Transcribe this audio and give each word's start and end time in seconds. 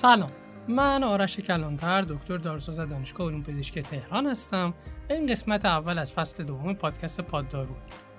سلام. 0.00 0.30
من 0.68 1.04
آرش 1.04 1.36
کلانتر 1.36 2.02
دکتر 2.02 2.36
داروساز 2.36 2.80
دانشگاه 2.80 3.28
علوم 3.28 3.42
پزشکی 3.42 3.82
تهران 3.82 4.26
هستم. 4.26 4.74
این 5.10 5.26
قسمت 5.26 5.64
اول 5.64 5.98
از 5.98 6.12
فصل 6.12 6.44
دوم 6.44 6.74
پادکست 6.74 7.20
پاددارو 7.20 7.74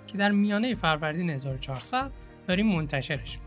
که 0.07 0.17
در 0.17 0.31
میانه 0.31 0.75
فروردین 0.75 1.29
1400 1.29 2.11
داریم 2.47 2.75
منتشرش 2.75 3.39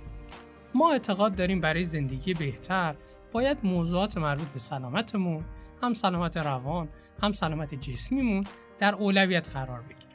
ما 0.75 0.93
اعتقاد 0.93 1.35
داریم 1.35 1.61
برای 1.61 1.85
زندگی 1.85 2.35
بهتر 2.35 2.95
باید 3.33 3.59
موضوعات 3.63 4.19
مربوط 4.19 4.49
به 4.49 4.59
سلامتمون 4.59 5.45
هم 5.83 5.95
سلامت 5.95 6.37
روان 6.37 6.89
هم 7.23 7.33
سلامت 7.33 7.75
جسمیمون 7.75 8.45
در 8.79 8.95
اولویت 8.95 9.49
قرار 9.57 9.81
بگیره 9.81 10.13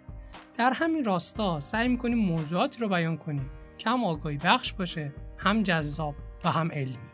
در 0.58 0.74
همین 0.74 1.06
راستا 1.06 1.60
سعی 1.60 1.88
می‌کنیم 1.88 2.18
موضوعاتی 2.18 2.80
رو 2.80 2.90
بیان 2.90 3.18
کنیم 3.18 3.50
که 3.78 3.90
هم 3.90 4.04
آگاهی 4.04 4.38
بخش 4.38 4.74
باشه 4.74 5.14
هم 5.38 5.64
جذاب 5.64 6.16
و 6.44 6.52
هم 6.52 6.72
علمی. 6.72 7.09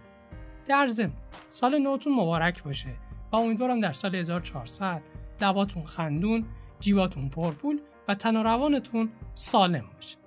در 0.68 0.88
ضمن 0.88 1.14
سال 1.50 1.78
نوتون 1.78 2.14
مبارک 2.14 2.64
باشه 2.64 2.90
و 3.32 3.36
امیدوارم 3.36 3.80
در 3.80 3.94
سال 3.94 4.16
1400 4.16 5.02
لباتون 5.42 5.84
خندون 5.84 6.46
جیباتون 6.80 7.30
پرپول 7.30 7.80
و 8.08 8.16
تن 8.16 8.36
و 8.36 8.44
روانتون 8.44 9.12
سالم 9.36 9.86
باشه 9.96 10.18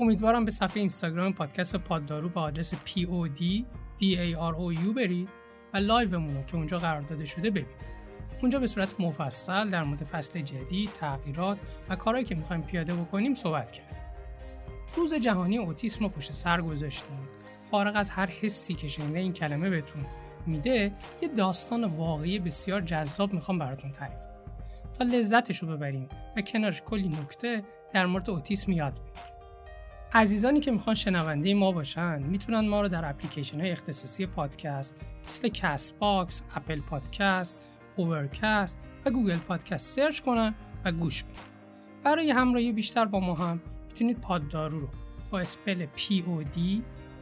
امیدوارم 0.00 0.44
به 0.44 0.50
صفحه 0.50 0.76
اینستاگرام 0.76 1.32
پادکست 1.32 1.76
پاددارو 1.76 2.28
با 2.28 2.42
آدرس 2.42 2.74
POD 2.74 3.64
DAROU 4.00 4.94
برید 4.96 5.28
و 5.74 5.76
لایومون 5.76 6.46
که 6.46 6.56
اونجا 6.56 6.78
قرار 6.78 7.02
داده 7.02 7.24
شده 7.24 7.50
ببینید 7.50 7.94
اونجا 8.42 8.58
به 8.58 8.66
صورت 8.66 9.00
مفصل 9.00 9.70
در 9.70 9.84
مورد 9.84 10.04
فصل 10.04 10.40
جدید، 10.40 10.92
تغییرات 10.92 11.58
و 11.88 11.96
کارهایی 11.96 12.26
که 12.26 12.34
می‌خوایم 12.34 12.62
پیاده 12.62 12.94
بکنیم 12.94 13.34
صحبت 13.34 13.72
کردیم. 13.72 13.98
روز 14.96 15.14
جهانی 15.14 15.58
اوتیسم 15.58 16.04
رو 16.04 16.08
پشت 16.08 16.32
سر 16.32 16.60
گذاشتیم. 16.60 17.28
فارغ 17.70 17.96
از 17.96 18.10
هر 18.10 18.26
حسی 18.26 18.74
که 18.74 18.88
شنیده 18.88 19.18
این 19.18 19.32
کلمه 19.32 19.70
بهتون 19.70 20.06
میده، 20.46 20.92
یه 21.22 21.28
داستان 21.28 21.84
واقعی 21.84 22.38
بسیار 22.38 22.80
جذاب 22.80 23.32
می‌خوام 23.32 23.58
براتون 23.58 23.92
تعریف 23.92 24.20
کنم. 24.20 24.34
تا 24.98 25.04
لذتش 25.04 25.58
رو 25.58 25.68
ببریم 25.68 26.08
و 26.36 26.40
کنارش 26.40 26.82
کلی 26.82 27.08
نکته 27.08 27.64
در 27.92 28.06
مورد 28.06 28.30
اوتیسم 28.30 28.72
یاد 28.72 28.92
بگیریم. 28.92 29.14
عزیزانی 30.12 30.60
که 30.60 30.70
می‌خوان 30.70 30.94
شنونده 30.94 31.54
ما 31.54 31.72
باشن 31.72 32.22
می‌تونن 32.22 32.68
ما 32.68 32.80
رو 32.80 32.88
در 32.88 33.10
اپلیکیشن 33.10 33.60
های 33.60 33.70
اختصاصی 33.70 34.26
پادکست 34.26 34.96
مثل 35.26 35.48
کست 35.48 35.98
باکس، 35.98 36.42
اپل 36.56 36.80
پادکست، 36.80 37.58
اوورکست 37.96 38.78
و 39.04 39.10
گوگل 39.10 39.36
پادکست 39.36 39.96
سرچ 39.96 40.20
کنن 40.20 40.54
و 40.84 40.92
گوش 40.92 41.22
بدن. 41.22 41.32
برای 42.04 42.30
همراهی 42.30 42.72
بیشتر 42.72 43.04
با 43.04 43.20
ما 43.20 43.34
هم 43.34 43.60
می‌تونید 43.88 44.20
پاددارو 44.20 44.80
رو 44.80 44.88
با 45.30 45.40
spell 45.40 45.86
P 45.86 46.00
O 46.00 46.58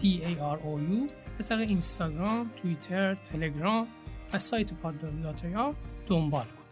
D 0.02 0.04
A 0.04 0.32
R 0.56 0.58
O 0.58 0.72
U 0.90 1.10
به 1.38 1.58
اینستاگرام، 1.60 2.50
توییتر، 2.56 3.14
تلگرام 3.14 3.88
و 4.32 4.38
سایت 4.38 4.72
داتایا 5.22 5.74
دنبال 6.06 6.44
کنید. 6.44 6.62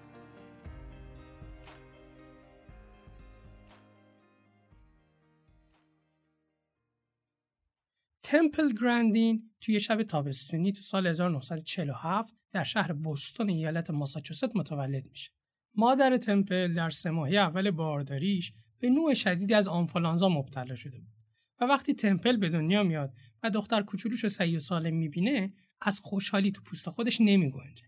تمپل 8.23 8.73
گراندین 8.73 9.51
توی 9.61 9.81
شب 9.81 10.03
تابستونی 10.03 10.73
تو 10.73 10.83
سال 10.83 11.07
1947 11.07 12.35
در 12.51 12.65
شهر 12.65 12.93
بوستون 12.93 13.49
ایالت 13.49 13.91
ماساچوست 13.91 14.57
متولد 14.57 15.07
میشه. 15.11 15.31
مادر 15.75 16.17
تمپل 16.17 16.75
در 16.75 16.91
سه 16.91 17.11
ماهی 17.11 17.39
اول 17.39 17.71
بارداریش 17.71 18.53
به 18.79 18.91
نوع 18.91 19.15
شدیدی 19.15 19.55
از 19.55 19.69
آنفولانزا 19.69 20.29
مبتلا 20.29 20.75
شده 20.75 20.99
بود 20.99 21.20
و 21.61 21.65
وقتی 21.65 21.95
تمپل 21.95 22.37
به 22.37 22.49
دنیا 22.49 22.83
میاد 22.83 23.13
و 23.43 23.51
دختر 23.51 23.83
کوچولوش 23.83 24.23
رو 24.23 24.29
سعی 24.29 24.57
و 24.57 24.61
سالم 24.61 24.95
می‌بینه 24.95 25.53
از 25.81 26.01
خوشحالی 26.01 26.53
تو 26.53 26.63
پوست 26.63 26.89
خودش 26.89 27.21
نمیگنجه. 27.21 27.85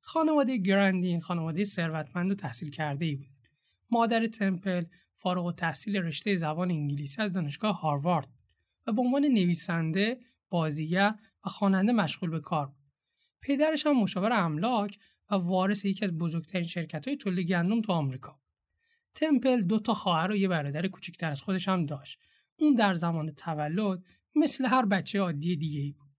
خانواده 0.00 0.56
گراندین 0.56 1.20
خانواده 1.20 1.64
ثروتمند 1.64 2.30
و 2.30 2.34
تحصیل 2.34 2.70
کرده 2.70 3.04
ای 3.04 3.16
بود. 3.16 3.36
مادر 3.90 4.26
تمپل 4.26 4.84
فارغ 5.14 5.44
و 5.44 5.52
تحصیل 5.52 5.96
رشته 5.96 6.36
زبان 6.36 6.70
انگلیسی 6.70 7.22
از 7.22 7.32
دانشگاه 7.32 7.80
هاروارد 7.80 8.28
و 8.86 8.92
به 8.92 9.02
عنوان 9.02 9.24
نویسنده، 9.24 10.20
بازیگر 10.50 11.14
و 11.46 11.48
خواننده 11.48 11.92
مشغول 11.92 12.30
به 12.30 12.40
کار 12.40 12.66
بود. 12.66 12.86
پدرش 13.42 13.86
هم 13.86 14.00
مشاور 14.00 14.32
املاک 14.32 14.98
و 15.30 15.34
وارث 15.34 15.84
یکی 15.84 16.04
از 16.04 16.18
بزرگترین 16.18 16.66
شرکت 16.66 17.08
های 17.08 17.16
تولید 17.16 17.48
گندم 17.48 17.80
تو 17.80 17.92
آمریکا. 17.92 18.40
تمپل 19.14 19.62
دو 19.62 19.78
تا 19.78 19.94
خواهر 19.94 20.30
و 20.30 20.36
یه 20.36 20.48
برادر 20.48 20.88
کوچکتر 20.88 21.30
از 21.30 21.42
خودش 21.42 21.68
هم 21.68 21.86
داشت. 21.86 22.18
اون 22.58 22.74
در 22.74 22.94
زمان 22.94 23.30
تولد 23.30 24.04
مثل 24.34 24.66
هر 24.66 24.84
بچه 24.84 25.20
عادی 25.20 25.56
دیگه 25.56 25.80
ای 25.80 25.92
بود. 25.92 26.10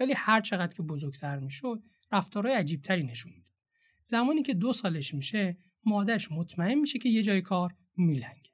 ولی 0.00 0.12
هر 0.16 0.40
چقدر 0.40 0.76
که 0.76 0.82
بزرگتر 0.82 1.38
می‌شد، 1.38 1.82
رفتارهای 2.12 2.54
عجیبتری 2.54 3.02
نشون 3.02 3.32
می‌داد. 3.32 3.54
زمانی 4.04 4.42
که 4.42 4.54
دو 4.54 4.72
سالش 4.72 5.14
میشه، 5.14 5.58
مادرش 5.84 6.32
مطمئن 6.32 6.74
میشه 6.74 6.98
که 6.98 7.08
یه 7.08 7.22
جای 7.22 7.40
کار 7.40 7.74
میلنگه. 7.96 8.50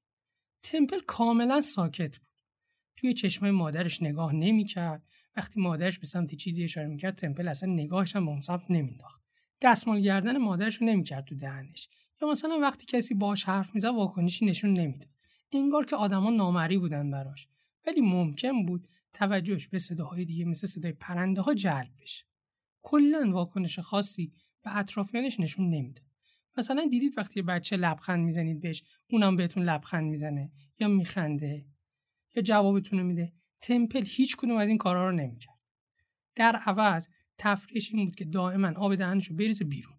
تمپل 0.63 1.01
کاملا 1.07 1.61
ساکت 1.61 2.19
بود. 2.19 2.29
توی 2.97 3.15
چشمای 3.15 3.51
مادرش 3.51 4.03
نگاه 4.03 4.33
نمی‌کرد 4.33 5.03
وقتی 5.37 5.61
مادرش 5.61 5.99
به 5.99 6.07
سمت 6.07 6.35
چیزی 6.35 6.65
اشاره 6.65 6.87
می‌کرد 6.87 7.15
تمپل 7.15 7.49
اصلا 7.49 7.73
نگاهش 7.73 8.17
هم 8.17 8.25
به 8.25 8.31
اون 8.31 8.41
سمت 8.41 8.71
نمینداخت 8.71 9.23
دستمال 9.63 10.01
گردن 10.01 10.39
مادرش 10.39 10.77
رو 10.77 10.87
نمی‌کرد 10.87 11.25
تو 11.25 11.35
دهنش 11.35 11.89
یا 12.23 12.29
مثلا 12.31 12.59
وقتی 12.59 12.87
کسی 12.87 13.15
باهاش 13.15 13.45
حرف 13.45 13.75
می‌زد 13.75 13.89
واکنشی 13.89 14.47
نشون 14.47 14.73
نمی‌داد 14.73 15.11
انگار 15.53 15.87
که 15.87 15.97
آدما 15.97 16.31
نامری 16.31 16.79
بودن 16.79 17.11
براش. 17.11 17.49
ولی 17.87 18.01
ممکن 18.01 18.67
بود 18.67 18.87
توجهش 19.13 19.69
به 19.69 19.79
صداهای 19.79 20.25
دیگه 20.25 20.45
مثل 20.45 20.67
صدای 20.67 20.93
پرنده 20.93 21.41
ها 21.41 21.55
جلب 21.55 21.91
بشه. 22.03 22.25
کلا 22.83 23.31
واکنش 23.33 23.79
خاصی 23.79 24.33
به 24.63 24.77
اطرافیانش 24.77 25.41
نشون 25.41 25.71
نمی‌داد 25.71 26.05
مثلا 26.57 26.87
دیدید 26.91 27.19
وقتی 27.19 27.43
بچه 27.43 27.77
لبخند 27.77 28.25
می‌زنید 28.25 28.61
بهش 28.61 28.83
اونم 29.11 29.37
بهتون 29.37 29.63
لبخند 29.63 30.05
می‌زنه 30.05 30.53
یا 30.79 30.89
میخنده 30.89 31.67
یا 32.37 32.43
جوابتون 32.43 33.03
میده. 33.03 33.33
تمپل 33.61 34.05
هیچ 34.07 34.37
کدوم 34.37 34.57
از 34.57 34.69
این 34.69 34.79
کارها 34.79 35.09
رو 35.09 35.17
نمی‌کرد. 35.17 35.59
در 36.35 36.57
عوض 36.57 37.09
تفریش 37.39 37.95
این 37.95 38.05
بود 38.05 38.15
که 38.15 38.25
دائما 38.25 38.73
آب 38.77 38.95
دهنش 38.95 39.27
رو 39.27 39.37
بریزه 39.37 39.65
بیرون 39.65 39.97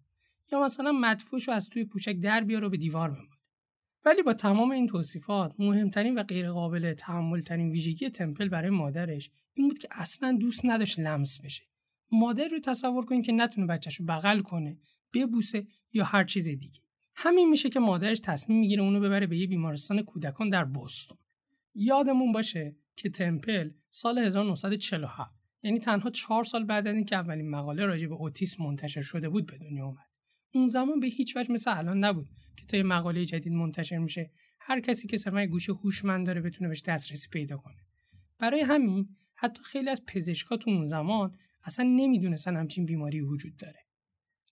یا 0.52 0.64
مثلا 0.64 0.92
مدفوعش 0.92 1.48
رو 1.48 1.54
از 1.54 1.68
توی 1.68 1.84
پوشک 1.84 2.16
در 2.20 2.40
بیاره 2.40 2.66
و 2.66 2.70
به 2.70 2.76
دیوار 2.76 3.10
بمونه. 3.10 3.31
ولی 4.04 4.22
با 4.22 4.34
تمام 4.34 4.70
این 4.70 4.86
توصیفات 4.86 5.54
مهمترین 5.58 6.14
و 6.14 6.22
غیرقابل 6.22 6.94
تحملترین 6.94 7.70
ویژگی 7.70 8.10
تمپل 8.10 8.48
برای 8.48 8.70
مادرش 8.70 9.30
این 9.54 9.68
بود 9.68 9.78
که 9.78 9.88
اصلا 9.90 10.36
دوست 10.40 10.60
نداشت 10.64 10.98
لمس 10.98 11.40
بشه. 11.40 11.62
مادر 12.12 12.48
رو 12.48 12.58
تصور 12.58 13.04
کنید 13.04 13.24
که 13.24 13.32
نتونه 13.32 13.66
بچهش 13.66 13.96
رو 13.96 14.06
بغل 14.06 14.40
کنه 14.40 14.78
ببوسه 15.14 15.66
یا 15.92 16.04
هر 16.04 16.24
چیز 16.24 16.48
دیگه. 16.48 16.80
همین 17.14 17.48
میشه 17.48 17.68
که 17.68 17.80
مادرش 17.80 18.20
تصمیم 18.20 18.60
می‌گیره 18.60 18.82
اونو 18.82 19.00
ببره 19.00 19.26
به 19.26 19.36
یه 19.36 19.46
بیمارستان 19.46 20.02
کودکان 20.02 20.48
در 20.48 20.64
بوستون 20.64 21.18
یادمون 21.74 22.32
باشه 22.32 22.76
که 22.96 23.10
تمپل 23.10 23.70
سال 23.88 24.18
1947 24.18 25.36
یعنی 25.62 25.78
تنها 25.78 26.10
چهار 26.10 26.44
سال 26.44 26.64
بعد 26.64 26.86
از 26.86 26.94
اینکه 26.94 27.16
اولین 27.16 27.50
مقاله 27.50 27.84
راجع 27.84 28.06
به 28.06 28.14
اوتیسم 28.14 28.64
منتشر 28.64 29.02
شده 29.02 29.28
بود 29.28 29.46
به 29.46 29.58
دنیا 29.58 29.86
اومد. 29.86 30.06
اون 30.54 30.68
زمان 30.68 31.00
به 31.00 31.06
هیچ 31.06 31.36
وجه 31.36 31.52
مثل 31.52 31.78
الان 31.78 32.04
نبود. 32.04 32.28
که 32.56 32.66
تا 32.66 32.76
یه 32.76 32.82
مقاله 32.82 33.24
جدید 33.24 33.52
منتشر 33.52 33.98
میشه 33.98 34.30
هر 34.60 34.80
کسی 34.80 35.08
که 35.08 35.16
صرفا 35.16 35.46
گوش 35.46 35.68
هوشمند 35.68 36.26
داره 36.26 36.40
بتونه 36.40 36.68
بهش 36.68 36.82
دسترسی 36.82 37.28
پیدا 37.28 37.56
کنه. 37.56 37.76
برای 38.38 38.60
همین 38.60 39.16
حتی 39.34 39.62
خیلی 39.62 39.90
از 39.90 40.06
پزشکا 40.06 40.56
تو 40.56 40.70
اون 40.70 40.86
زمان 40.86 41.36
اصلا 41.64 41.84
نمی‌دونستن 41.96 42.56
همچین 42.56 42.86
بیماری 42.86 43.20
وجود 43.20 43.56
داره. 43.56 43.80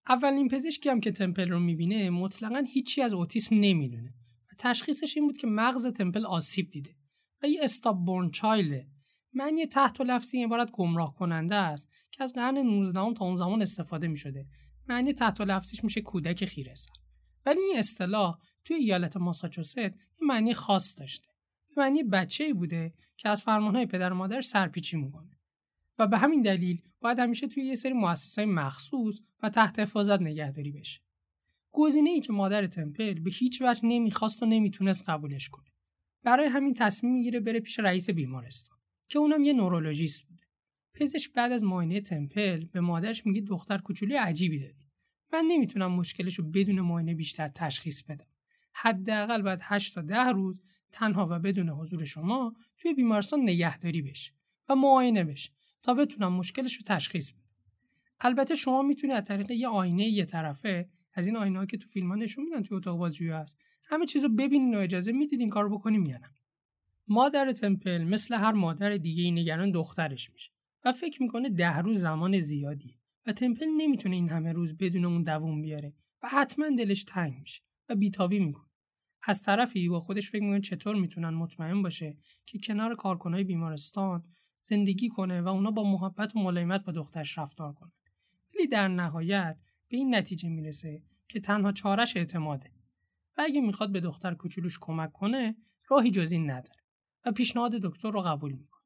اولین 0.08 0.48
پزشکی 0.48 0.88
هم 0.88 1.00
که 1.00 1.12
تمپل 1.12 1.48
رو 1.48 1.60
می‌بینه 1.60 2.10
مطلقا 2.10 2.64
هیچی 2.72 3.02
از 3.02 3.14
اوتیسم 3.14 3.54
نمی‌دونه 3.54 4.14
و 4.52 4.54
تشخیصش 4.58 5.16
این 5.16 5.26
بود 5.26 5.38
که 5.38 5.46
مغز 5.46 5.86
تمپل 5.86 6.26
آسیب 6.26 6.70
دیده 6.70 6.94
و 7.42 7.46
یه 7.46 7.60
استاب 7.62 8.04
بورن 8.04 8.30
چایلده 8.30 8.86
معنی 9.32 9.66
تحت 9.66 10.00
و 10.00 10.04
لفظی 10.04 10.44
عبارت 10.44 10.70
گمراه 10.70 11.14
کننده 11.14 11.54
است 11.54 11.90
که 12.10 12.22
از 12.22 12.32
قرن 12.32 12.58
19 12.58 13.14
تا 13.14 13.24
اون 13.24 13.36
زمان 13.36 13.62
استفاده 13.62 14.08
می 14.08 14.16
شده 14.16 14.46
معنی 14.88 15.12
تحت 15.12 15.40
و 15.40 15.44
لفظیش 15.44 15.84
میشه 15.84 16.00
کودک 16.00 16.44
خیره 16.44 16.74
سر. 16.74 16.92
ولی 17.46 17.60
این 17.60 17.78
اصطلاح 17.78 18.38
توی 18.64 18.76
ایالت 18.76 19.16
ماساچوست 19.16 19.78
این 19.78 19.92
معنی 20.20 20.54
خاص 20.54 21.00
داشته. 21.00 21.28
به 21.76 21.82
معنی 21.82 22.02
بچه 22.02 22.44
ای 22.44 22.52
بوده 22.52 22.94
که 23.16 23.28
از 23.28 23.42
فرمانهای 23.42 23.86
پدر 23.86 24.12
و 24.12 24.16
مادر 24.16 24.40
سرپیچی 24.40 24.96
می‌کنه. 24.96 25.38
و 25.98 26.06
به 26.06 26.18
همین 26.18 26.42
دلیل 26.42 26.82
باید 27.00 27.18
همیشه 27.18 27.48
توی 27.48 27.62
یه 27.62 27.74
سری 27.74 27.92
مؤسسات 27.92 28.48
مخصوص 28.48 29.20
و 29.42 29.50
تحت 29.50 29.78
حفاظت 29.78 30.20
نگهداری 30.20 30.72
بشه. 30.72 31.00
گزینه 31.72 32.20
که 32.20 32.32
مادر 32.32 32.66
تمپل 32.66 33.20
به 33.20 33.30
هیچ 33.30 33.62
وجه 33.62 33.80
نمی‌خواست 33.84 34.42
و 34.42 34.46
نمی‌تونست 34.46 35.08
قبولش 35.08 35.48
کنه. 35.48 35.70
برای 36.22 36.46
همین 36.46 36.74
تصمیم 36.74 37.12
می‌گیره 37.12 37.40
بره 37.40 37.60
پیش 37.60 37.78
رئیس 37.78 38.10
بیمارستان 38.10 38.78
که 39.08 39.18
اونم 39.18 39.44
یه 39.44 39.52
نورولوژیست 39.52 40.28
بوده. 40.28 40.42
پزشک 40.94 41.32
بعد 41.32 41.52
از 41.52 41.64
معاینه 41.64 42.00
تمپل 42.00 42.64
به 42.64 42.80
مادرش 42.80 43.26
میگه 43.26 43.40
دختر 43.40 43.78
کوچولی 43.78 44.14
عجیبی 44.14 44.58
داری. 44.58 44.79
من 45.32 45.44
نمی‌تونم 45.48 45.92
مشکلش 45.92 46.34
رو 46.34 46.44
بدون 46.44 46.80
معاینه 46.80 47.14
بیشتر 47.14 47.48
تشخیص 47.48 48.02
بدم. 48.02 48.26
حداقل 48.72 49.42
بعد 49.42 49.60
8 49.62 49.94
تا 49.94 50.02
10 50.02 50.28
روز 50.28 50.62
تنها 50.92 51.26
و 51.30 51.38
بدون 51.38 51.68
حضور 51.68 52.04
شما 52.04 52.54
توی 52.78 52.94
بیمارستان 52.94 53.40
نگهداری 53.40 54.02
بشه 54.02 54.32
و 54.68 54.74
معاینه 54.74 55.24
بشه 55.24 55.50
تا 55.82 55.94
بتونم 55.94 56.32
مشکلش 56.32 56.74
رو 56.74 56.82
تشخیص 56.86 57.32
بدم. 57.32 57.50
البته 58.20 58.54
شما 58.54 58.82
می‌تونید 58.82 59.16
از 59.16 59.24
طریق 59.24 59.50
یه 59.50 59.68
آینه 59.68 60.04
یه 60.04 60.24
طرفه 60.24 60.88
از 61.14 61.26
این 61.26 61.36
آینه 61.36 61.58
ها 61.58 61.66
که 61.66 61.76
تو 61.76 61.88
فیلم 61.88 62.08
ها 62.08 62.14
نشون 62.14 62.44
میدن 62.44 62.62
تو 62.62 62.74
اتاق 62.74 62.98
بازجویی 62.98 63.30
هست 63.30 63.58
همه 63.84 64.06
چیزو 64.06 64.28
ببینین 64.28 64.74
و 64.74 64.78
اجازه 64.78 65.12
می‌دید 65.12 65.40
این 65.40 65.50
کارو 65.50 65.78
بکنیم 65.78 66.06
یا 66.06 66.18
نه. 66.18 66.30
مادر 67.08 67.52
تمپل 67.52 68.04
مثل 68.04 68.34
هر 68.34 68.52
مادر 68.52 68.96
دیگه 68.96 69.30
نگران 69.30 69.70
دخترش 69.70 70.30
میشه 70.30 70.50
و 70.84 70.92
فکر 70.92 71.22
می‌کنه 71.22 71.48
ده 71.48 71.78
روز 71.78 72.00
زمان 72.00 72.40
زیادیه. 72.40 72.99
تمپل 73.32 73.66
نمی‌تونه 73.76 74.16
این 74.16 74.28
همه 74.28 74.52
روز 74.52 74.76
بدون 74.76 75.04
اون 75.04 75.22
دووم 75.22 75.62
بیاره 75.62 75.94
و 76.22 76.28
حتما 76.28 76.66
دلش 76.78 77.04
تنگ 77.04 77.40
میشه 77.40 77.62
و 77.88 77.94
بیتابی 77.94 78.38
می‌کنه. 78.38 78.70
از 79.28 79.42
طرفی 79.42 79.88
با 79.88 80.00
خودش 80.00 80.30
فکر 80.30 80.42
می‌کنه 80.42 80.60
چطور 80.60 80.96
می‌تونن 80.96 81.28
مطمئن 81.28 81.82
باشه 81.82 82.16
که 82.46 82.58
کنار 82.58 82.94
کارکنای 82.94 83.44
بیمارستان 83.44 84.24
زندگی 84.60 85.08
کنه 85.08 85.42
و 85.42 85.48
اونا 85.48 85.70
با 85.70 85.84
محبت 85.84 86.36
و 86.36 86.38
ملایمت 86.38 86.84
با 86.84 86.92
دخترش 86.92 87.38
رفتار 87.38 87.72
کنه 87.72 87.92
ولی 88.54 88.66
در 88.66 88.88
نهایت 88.88 89.58
به 89.88 89.96
این 89.96 90.14
نتیجه 90.14 90.48
می‌رسه 90.48 91.02
که 91.28 91.40
تنها 91.40 91.72
چارش 91.72 92.16
اعتماده 92.16 92.70
و 93.38 93.42
اگه 93.42 93.60
می‌خواد 93.60 93.92
به 93.92 94.00
دختر 94.00 94.34
کوچولوش 94.34 94.78
کمک 94.80 95.12
کنه 95.12 95.56
راهی 95.90 96.10
جز 96.10 96.32
این 96.32 96.50
نداره 96.50 96.80
و 97.24 97.32
پیشنهاد 97.32 97.72
دکتر 97.72 98.10
رو 98.10 98.20
قبول 98.20 98.52
می‌کنه. 98.52 98.80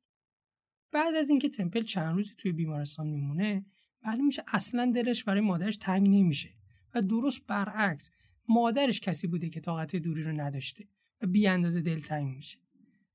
بعد 0.92 1.14
از 1.14 1.30
اینکه 1.30 1.48
تمپل 1.48 1.82
چند 1.82 2.14
روزی 2.14 2.34
توی 2.38 2.52
بیمارستان 2.52 3.06
میمونه 3.06 3.66
معلوم 4.04 4.26
میشه 4.26 4.42
اصلا 4.48 4.92
دلش 4.94 5.24
برای 5.24 5.40
مادرش 5.40 5.76
تنگ 5.76 6.08
نمیشه. 6.08 6.48
و 6.94 7.02
درست 7.02 7.46
برعکس 7.46 8.10
مادرش 8.48 9.00
کسی 9.00 9.26
بوده 9.26 9.48
که 9.48 9.60
طاقت 9.60 9.96
دوری 9.96 10.22
رو 10.22 10.32
نداشته 10.32 10.84
و 11.22 11.26
بی 11.26 11.46
اندازه 11.46 11.80
دلتنگ 11.80 12.36
میشه. 12.36 12.58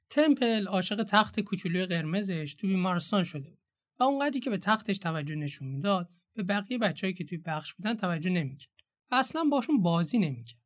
تمپل 0.10 0.68
عاشق 0.68 1.04
تخت 1.04 1.40
کوچولوی 1.40 1.86
قرمزش 1.86 2.56
تو 2.58 2.68
بیمارستان 2.68 3.24
شده 3.24 3.50
بود 3.50 3.60
و 4.00 4.04
اونقدری 4.04 4.40
که 4.40 4.50
به 4.50 4.58
تختش 4.58 4.98
توجه 4.98 5.36
نشون 5.36 5.68
می‌داد 5.68 6.10
به 6.34 6.44
بقیه 6.44 6.78
بچههایی 6.78 7.14
که 7.14 7.24
توی 7.24 7.38
بخش 7.38 7.74
بودن 7.74 7.94
توجه 7.94 8.30
نمی‌کرد. 8.30 8.70
و 9.12 9.16
اصلا 9.16 9.44
باشون 9.44 9.82
بازی 9.82 10.20
نمی‌کرد. 10.20 10.60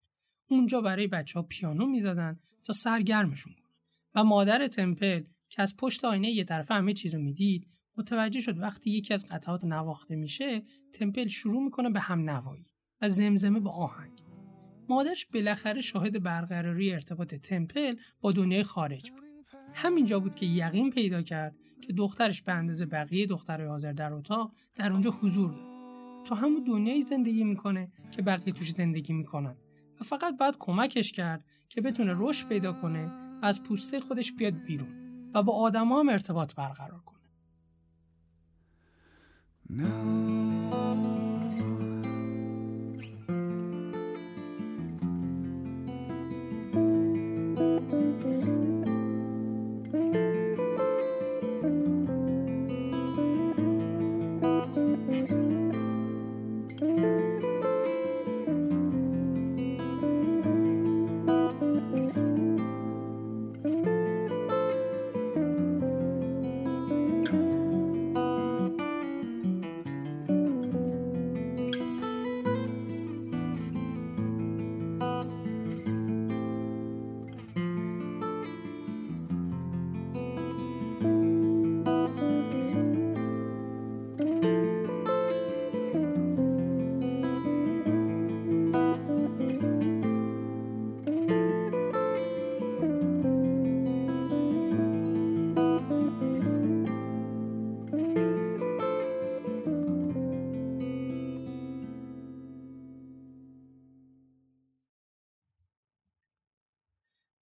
اونجا 0.49 0.81
برای 0.81 1.07
بچه 1.07 1.39
ها 1.39 1.45
پیانو 1.45 1.85
می‌زدن 1.85 2.39
تا 2.63 2.73
سرگرمشون 2.73 3.53
کنن. 3.53 3.63
و 4.15 4.23
مادر 4.23 4.67
تمپل 4.67 5.23
که 5.49 5.61
از 5.61 5.77
پشت 5.77 6.05
آینه 6.05 6.31
یه 6.31 6.43
طرفه 6.43 6.73
همه 6.73 6.93
چیزو 6.93 7.19
می‌دید 7.19 7.67
متوجه 7.98 8.40
شد 8.40 8.60
وقتی 8.60 8.92
یکی 8.92 9.13
از 9.13 9.25
قطعات 9.25 9.66
نواخته 9.66 10.16
میشه 10.16 10.63
تمپل 10.94 11.28
شروع 11.28 11.63
می‌کنه 11.63 11.90
به 11.90 12.00
هم 12.00 12.30
نوایی 12.30 12.66
و 13.01 13.07
زمزمه 13.07 13.60
با 13.60 13.72
آهنگ. 13.72 14.24
مادرش 14.90 15.25
بالاخره 15.25 15.81
شاهد 15.81 16.24
برقراری 16.24 16.94
ارتباط 16.94 17.36
تمپل 17.36 17.95
با 18.22 18.31
دنیای 18.31 18.63
خارج 18.63 19.12
بود. 19.12 19.24
همینجا 19.74 20.19
بود 20.19 20.36
که 20.36 20.45
یقین 20.45 20.90
پیدا 20.90 21.22
کرد 21.22 21.56
که 21.81 21.94
دخترش 21.94 22.42
به 22.42 22.51
اندازه 22.51 22.86
بقیه 22.86 23.28
دخترای 23.28 23.68
حاضر 23.68 23.92
در 23.92 24.13
اتاق 24.13 24.56
در 24.75 24.92
اونجا 24.92 25.12
حضور 25.12 25.51
داره. 25.51 25.74
تو 26.25 26.36
همون 26.36 26.63
دنیایی 26.63 27.01
زندگی 27.01 27.44
می‌کنه 27.44 27.92
که 28.12 28.22
بقیه 28.22 28.54
توش 28.54 28.72
زندگی 28.72 29.13
می‌کنن. 29.13 29.57
و 30.01 30.04
فقط 30.04 30.38
باید 30.38 30.56
کمکش 30.60 31.12
کرد 31.12 31.45
که 31.69 31.81
بتونه 31.81 32.13
رشد 32.18 32.48
پیدا 32.48 32.74
کنه 32.74 33.06
و 33.42 33.45
از 33.45 33.63
پوسته 33.63 34.00
خودش 34.00 34.34
بیاد 34.34 34.54
بیرون 34.54 34.90
و 35.34 35.44
با 35.44 35.54
آدما 35.54 36.00
هم 36.00 36.10
ارتباط 36.10 36.56
برقرار 36.56 37.00
کنه. 37.00 37.12
No. 39.69 41.12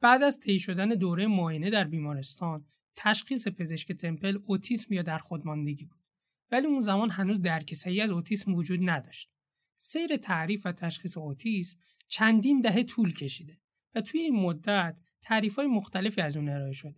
بعد 0.02 0.24
از 0.24 0.40
طی 0.40 0.60
شدن 0.60 0.90
دوره 0.90 1.28
معاینه 1.28 1.70
در 1.70 1.84
بیمارستان 1.84 2.66
تشخیص 2.96 3.48
پزشک 3.48 3.92
تمپل 3.92 4.40
اوتیسم 4.46 4.94
یا 4.94 5.02
در 5.02 5.18
خودماندگی 5.18 5.86
بود. 5.86 6.00
ولی 6.52 6.68
اون 6.68 6.82
زمان 6.82 7.10
هنوز 7.10 7.42
درک 7.42 7.74
صحیح 7.74 8.04
از 8.04 8.12
اوتیسم 8.12 8.54
وجود 8.54 8.80
نداشت. 8.90 9.32
سیر 9.78 10.18
تعریف 10.18 10.66
و 10.66 10.72
تشخیص 10.72 11.18
اوتیسم 11.18 11.80
چندین 12.08 12.62
دهه 12.62 12.84
طول 12.84 13.14
کشیده 13.14 13.58
و 13.96 14.02
توی 14.02 14.20
این 14.20 14.36
مدت 14.36 14.98
تعریف 15.22 15.56
های 15.56 15.68
مختلفی 15.68 16.22
از 16.22 16.38
اون 16.38 16.50
ارائه 16.50 16.72
شده. 16.72 16.96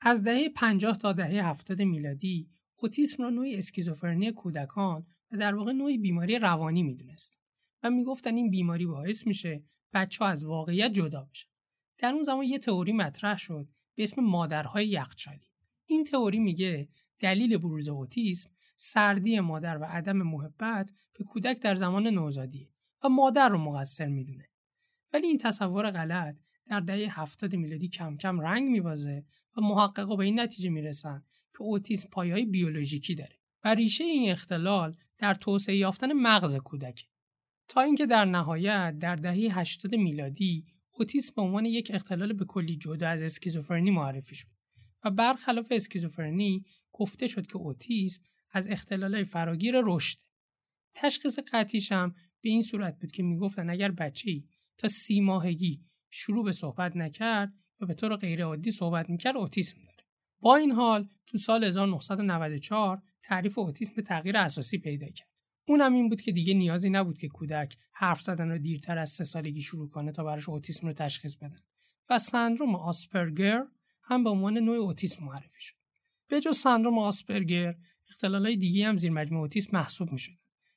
از 0.00 0.22
دهه 0.22 0.48
50 0.48 0.98
تا 0.98 1.12
دهه 1.12 1.48
70 1.48 1.82
میلادی 1.82 2.50
اوتیسم 2.76 3.22
را 3.22 3.30
نوعی 3.30 3.56
اسکیزوفرنی 3.56 4.32
کودکان 4.32 5.06
و 5.32 5.36
در 5.36 5.54
واقع 5.54 5.72
نوعی 5.72 5.98
بیماری 5.98 6.38
روانی 6.38 6.82
می‌دونست 6.82 7.38
و 7.82 7.90
می‌گفتن 7.90 8.36
این 8.36 8.50
بیماری 8.50 8.86
باعث 8.86 9.26
میشه 9.26 9.64
بچه 9.94 10.24
ها 10.24 10.30
از 10.30 10.44
واقعیت 10.44 10.92
جدا 10.92 11.24
بشن. 11.24 11.48
در 11.98 12.12
اون 12.12 12.22
زمان 12.22 12.44
یه 12.44 12.58
تئوری 12.58 12.92
مطرح 12.92 13.36
شد 13.36 13.68
به 13.94 14.02
اسم 14.02 14.22
مادرهای 14.22 14.88
یخچالی. 14.88 15.48
این 15.86 16.04
تئوری 16.04 16.38
میگه 16.38 16.88
دلیل 17.20 17.58
بروز 17.58 17.88
اوتیسم 17.88 18.50
سردی 18.76 19.40
مادر 19.40 19.78
و 19.78 19.84
عدم 19.84 20.16
محبت 20.16 20.92
به 21.18 21.24
کودک 21.24 21.60
در 21.60 21.74
زمان 21.74 22.06
نوزادیه 22.06 22.68
و 23.04 23.08
مادر 23.08 23.48
رو 23.48 23.58
مقصر 23.58 24.06
می‌دونه. 24.06 24.48
ولی 25.12 25.26
این 25.26 25.38
تصور 25.38 25.90
غلط 25.90 26.36
در 26.66 26.80
دهه 26.80 27.20
هفتاد 27.20 27.54
میلادی 27.54 27.88
کم 27.88 28.16
کم 28.16 28.40
رنگ 28.40 28.68
میبازه 28.68 29.24
و 29.56 29.60
محققا 29.60 30.16
به 30.16 30.24
این 30.24 30.40
نتیجه 30.40 30.70
می‌رسن 30.70 31.24
که 31.52 31.62
اوتیسم 31.62 32.08
پایهای 32.08 32.44
بیولوژیکی 32.44 33.14
داره 33.14 33.38
و 33.64 33.74
ریشه 33.74 34.04
این 34.04 34.30
اختلال 34.30 34.96
در 35.18 35.34
توسعه 35.34 35.76
یافتن 35.76 36.12
مغز 36.12 36.56
کودک. 36.56 37.06
تا 37.68 37.80
اینکه 37.80 38.06
در 38.06 38.24
نهایت 38.24 38.98
در 38.98 39.16
دهه 39.16 39.58
80 39.58 39.94
میلادی 39.94 40.66
اوتیسم 40.98 41.32
به 41.36 41.42
عنوان 41.42 41.64
یک 41.64 41.90
اختلال 41.94 42.32
به 42.32 42.44
کلی 42.44 42.76
جدا 42.76 43.08
از 43.08 43.22
اسکیزوفرنی 43.22 43.90
معرفی 43.90 44.34
شد 44.34 44.46
و 45.04 45.10
برخلاف 45.10 45.66
اسکیزوفرنی 45.70 46.64
گفته 46.92 47.26
شد 47.26 47.46
که 47.46 47.56
اوتیسم 47.56 48.22
از 48.52 48.68
اختلالهای 48.70 49.24
فراگیر 49.24 49.74
رشد. 49.84 50.18
تشخیص 50.94 51.38
قطعیش 51.52 51.92
هم 51.92 52.14
به 52.40 52.50
این 52.50 52.62
صورت 52.62 52.98
بود 53.00 53.12
که 53.12 53.22
می‌گفتن 53.22 53.70
اگر 53.70 53.90
بچه‌ای 53.90 54.44
تا 54.78 54.88
سی 54.88 55.20
ماهگی 55.20 55.84
شروع 56.10 56.44
به 56.44 56.52
صحبت 56.52 56.96
نکرد 56.96 57.52
و 57.80 57.86
به 57.86 57.94
طور 57.94 58.16
غیر 58.16 58.44
عادی 58.44 58.70
صحبت 58.70 59.10
می‌کرد 59.10 59.36
اوتیسم 59.36 59.78
داره. 59.84 60.04
با 60.40 60.56
این 60.56 60.70
حال 60.70 61.08
تو 61.26 61.38
سال 61.38 61.64
1994 61.64 63.02
تعریف 63.22 63.58
اوتیسم 63.58 63.94
به 63.94 64.02
تغییر 64.02 64.36
اساسی 64.36 64.78
پیدا 64.78 65.06
کرد. 65.08 65.28
اونم 65.68 65.94
این 65.94 66.08
بود 66.08 66.20
که 66.20 66.32
دیگه 66.32 66.54
نیازی 66.54 66.90
نبود 66.90 67.18
که 67.18 67.28
کودک 67.28 67.76
حرف 67.92 68.20
زدن 68.20 68.48
رو 68.48 68.58
دیرتر 68.58 68.98
از 68.98 69.10
سه 69.10 69.24
سالگی 69.24 69.62
شروع 69.62 69.88
کنه 69.88 70.12
تا 70.12 70.24
براش 70.24 70.48
اوتیسم 70.48 70.86
رو 70.86 70.92
تشخیص 70.92 71.36
بدن. 71.36 71.60
و 72.10 72.18
سندروم 72.18 72.74
آسپرگر 72.74 73.64
هم 74.02 74.24
به 74.24 74.30
عنوان 74.30 74.58
نوع 74.58 74.76
اوتیسم 74.76 75.24
معرفی 75.24 75.60
شد. 75.60 75.74
به 76.28 76.40
جز 76.40 76.56
سندروم 76.56 76.98
آسپرگر 76.98 77.74
اختلالای 78.10 78.56
دیگه 78.56 78.86
هم 78.86 78.96
زیر 78.96 79.10
مجموعه 79.10 79.42
اوتیسم 79.42 79.70
محسوب 79.72 80.12
می 80.12 80.18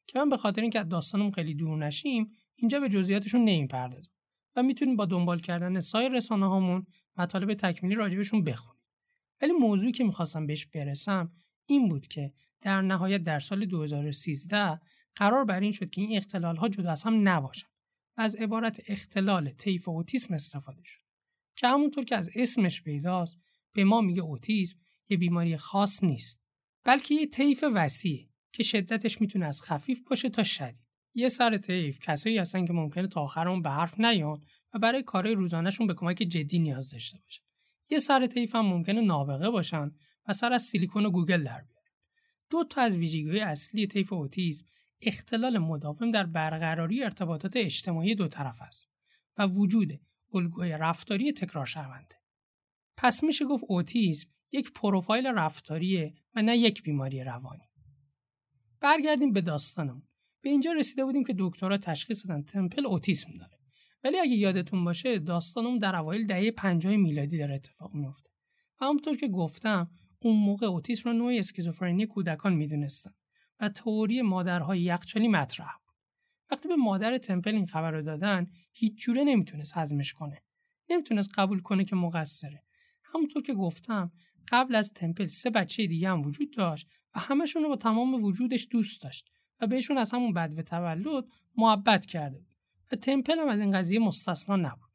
که 0.07 0.19
من 0.19 0.29
به 0.29 0.38
خاطر 0.38 0.62
اینکه 0.62 0.79
از 0.79 0.89
داستانم 0.89 1.31
خیلی 1.31 1.55
دور 1.55 1.86
نشیم 1.86 2.31
اینجا 2.55 2.79
به 2.79 2.89
جزئیاتشون 2.89 3.43
نمی‌پردازم 3.43 4.12
و 4.55 4.63
می‌تونیم 4.63 4.95
با 4.95 5.05
دنبال 5.05 5.39
کردن 5.39 5.79
سایر 5.79 6.12
رسانه 6.12 6.50
هامون 6.50 6.86
مطالب 7.17 7.53
تکمیلی 7.53 7.95
راجبشون 7.95 8.43
بخونیم. 8.43 8.81
ولی 9.41 9.51
موضوعی 9.51 9.91
که 9.91 10.03
می‌خواستم 10.03 10.48
بهش 10.48 10.65
برسم 10.65 11.31
این 11.65 11.88
بود 11.88 12.07
که 12.07 12.33
در 12.62 12.82
نهایت 12.82 13.24
در 13.24 13.39
سال 13.39 13.65
2013 13.65 14.80
قرار 15.15 15.46
بر 15.46 15.60
این 15.60 15.72
شد 15.72 15.89
که 15.89 16.01
این 16.01 16.18
اختلال 16.18 16.56
ها 16.56 16.70
جدا 16.70 16.91
از 16.91 17.03
هم 17.03 17.30
نباشند 17.30 17.72
و 18.18 18.22
از 18.22 18.36
عبارت 18.36 18.82
اختلال 18.88 19.50
طیف 19.50 19.89
اوتیسم 19.89 20.34
استفاده 20.34 20.84
شد 20.84 21.01
که 21.56 21.68
همونطور 21.68 22.06
که 22.06 22.15
از 22.15 22.30
اسمش 22.36 22.82
پیداست 22.82 23.41
به 23.74 23.84
ما 23.84 24.01
میگه 24.01 24.22
اوتیسم 24.22 24.77
یه 25.10 25.18
بیماری 25.18 25.58
خاص 25.58 26.03
نیست 26.03 26.44
بلکه 26.84 27.15
یه 27.15 27.27
طیف 27.27 27.63
وسیع 27.74 28.27
که 28.51 28.63
شدتش 28.63 29.22
می‌تونه 29.22 29.46
از 29.46 29.62
خفیف 29.63 30.01
باشه 30.10 30.30
تا 30.30 30.44
شدید. 30.44 30.82
یه 31.13 31.30
سر 31.30 31.58
طیف 31.58 32.00
کسایی 32.00 32.38
هستن 32.38 32.65
که 32.65 32.74
ممکنه 32.74 33.08
تا 33.08 33.22
آخر 33.22 33.48
اون 33.48 33.62
به 33.62 33.70
حرف 33.70 34.00
نیان 34.00 34.41
و 34.74 34.80
برای 34.80 35.03
کارهای 35.03 35.36
روزانهشون 35.36 35.88
به 35.88 35.94
کمک 35.94 36.15
جدی 36.18 36.60
نیاز 36.60 36.91
داشته 36.91 37.20
باشن. 37.20 37.44
یه 37.89 37.98
سر 37.98 38.27
طیف 38.27 38.56
هم 38.56 38.65
ممکنه 38.65 39.01
نابغه 39.01 39.50
باشن 39.50 39.91
و 40.27 40.34
سر 40.34 40.53
از 40.53 40.62
سیلیکون 40.62 41.06
و 41.06 41.12
گوگل 41.12 41.44
در 41.44 41.62
دو 42.51 42.63
تا 42.63 42.81
از 42.81 42.98
ویژگی‌های 42.98 43.39
اصلی 43.39 43.88
طیف 43.88 44.13
اوتیسم 44.13 44.65
اختلال 45.01 45.58
مداوم 45.58 46.12
در 46.12 46.25
برقراری 46.25 47.03
ارتباطات 47.03 47.55
اجتماعی 47.55 48.15
دو 48.15 48.27
طرف 48.27 48.62
است 48.62 48.91
و 49.38 49.48
وجود 49.48 50.00
الگوی 50.34 50.70
رفتاری 50.70 51.34
تکرار 51.34 51.65
شونده. 51.65 52.15
پس 52.98 53.24
میشه 53.24 53.46
گفت 53.46 53.63
اوتیسم 53.67 54.29
یک 54.51 54.74
پروفایل 54.74 55.27
رفتاریه 55.27 56.13
و 56.36 56.41
نه 56.41 56.58
یک 56.58 56.84
بیماری 56.84 57.24
روانی. 57.24 57.70
برگردیم 58.79 59.34
به 59.34 59.41
داستانم. 59.41 60.03
به 60.41 60.50
اینجا 60.50 60.72
رسیده 60.72 61.05
بودیم 61.05 61.24
که 61.24 61.36
دکترها 61.39 61.77
تشخیص 61.77 62.25
دادن 62.25 62.43
تمپل 62.43 62.86
اوتیسم 62.86 63.38
داره. 63.38 63.60
ولی 64.03 64.20
اگه 64.20 64.36
یادتون 64.36 64.86
باشه 64.86 65.20
داستانم 65.20 65.79
در 65.79 65.96
اوایل 65.96 66.27
دهه 66.27 66.51
50 66.51 66.96
میلادی 66.96 67.38
داره 67.38 67.55
اتفاق 67.55 67.93
میفته. 67.93 68.29
و 68.81 68.86
همونطور 68.86 69.17
که 69.17 69.27
گفتم 69.27 69.91
اون 70.24 70.38
موقع 70.38 70.66
اوتیسم 70.66 71.10
رو 71.10 71.16
نوع 71.16 71.34
اسکیزوفرنی 71.34 72.06
کودکان 72.06 72.54
می‌دونستن 72.54 73.12
و 73.60 73.70
تئوری 73.70 74.22
مادرهای 74.22 74.82
یخچالی 74.82 75.28
مطرح 75.28 75.74
بود. 75.86 75.96
وقتی 76.51 76.68
به 76.68 76.75
مادر 76.75 77.18
تمپل 77.18 77.56
این 77.56 77.66
خبر 77.66 77.92
رو 77.92 78.01
دادن 78.01 78.48
هیچ 78.74 78.98
جوره 78.98 79.24
نمی‌تونست 79.24 79.78
هضمش 79.78 80.13
کنه. 80.13 80.42
نمی‌تونست 80.90 81.30
قبول 81.38 81.62
کنه 81.62 81.86
که 81.86 81.96
مقصره. 81.96 82.63
همونطور 83.04 83.44
که 83.44 83.54
گفتم 83.54 84.12
قبل 84.51 84.75
از 84.75 84.94
تمپل 84.94 85.25
سه 85.25 85.50
بچه 85.50 85.88
دیگه 85.88 86.10
هم 86.10 86.22
وجود 86.22 86.54
داشت 86.54 86.88
و 87.16 87.20
همشون 87.20 87.63
رو 87.63 87.70
با 87.70 87.75
تمام 87.75 88.24
وجودش 88.24 88.68
دوست 88.72 89.01
داشت 89.01 89.32
و 89.62 89.68
بهشون 89.68 89.98
از 89.98 90.12
همون 90.12 90.34
و 90.34 90.62
تولد 90.62 91.25
محبت 91.58 92.06
کرده 92.06 92.40
بود 92.40 92.56
و 92.92 92.96
تمپل 92.96 93.40
هم 93.40 93.48
از 93.48 93.60
این 93.60 93.72
قضیه 93.72 94.00
مستثنا 94.00 94.56
نبود 94.56 94.92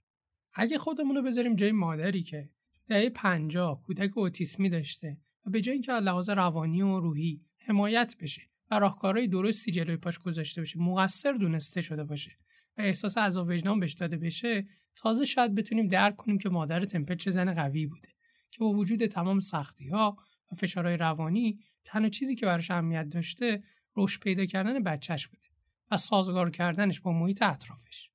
اگه 0.54 0.78
خودمون 0.78 1.16
رو 1.16 1.23
بذاریم 1.23 1.56
جای 1.56 1.73
مادری 1.73 2.23
که 2.23 2.50
دهه 2.88 3.08
پنجاه 3.08 3.82
کودک 3.82 4.18
اوتیسمی 4.18 4.68
داشته 4.68 5.18
و 5.46 5.50
به 5.50 5.60
جای 5.60 5.72
اینکه 5.72 5.92
لحاظ 5.92 6.30
روانی 6.30 6.82
و 6.82 7.00
روحی 7.00 7.40
حمایت 7.58 8.16
بشه 8.20 8.42
و 8.70 8.78
راهکارهای 8.78 9.28
درستی 9.28 9.72
جلوی 9.72 9.96
پاش 9.96 10.18
گذاشته 10.18 10.60
بشه 10.60 10.78
مقصر 10.78 11.32
دونسته 11.32 11.80
شده 11.80 12.04
باشه 12.04 12.38
و 12.78 12.82
احساس 12.82 13.18
عذاب 13.18 13.48
وجدان 13.48 13.80
بهش 13.80 13.92
داده 13.92 14.16
بشه 14.16 14.66
تازه 14.96 15.24
شاید 15.24 15.54
بتونیم 15.54 15.88
درک 15.88 16.16
کنیم 16.16 16.38
که 16.38 16.48
مادر 16.48 16.84
تمپل 16.84 17.14
چه 17.14 17.30
زن 17.30 17.54
قوی 17.54 17.86
بوده 17.86 18.08
که 18.50 18.58
با 18.58 18.70
وجود 18.70 19.06
تمام 19.06 19.38
سختی 19.38 19.88
ها 19.88 20.16
و 20.52 20.54
فشارهای 20.54 20.96
روانی 20.96 21.58
تنها 21.84 22.08
چیزی 22.08 22.34
که 22.34 22.46
براش 22.46 22.70
اهمیت 22.70 23.08
داشته 23.08 23.62
رشد 23.96 24.20
پیدا 24.20 24.46
کردن 24.46 24.82
بچهش 24.82 25.26
بوده 25.26 25.42
و 25.90 25.96
سازگار 25.96 26.50
کردنش 26.50 27.00
با 27.00 27.12
محیط 27.12 27.42
اطرافش. 27.42 28.10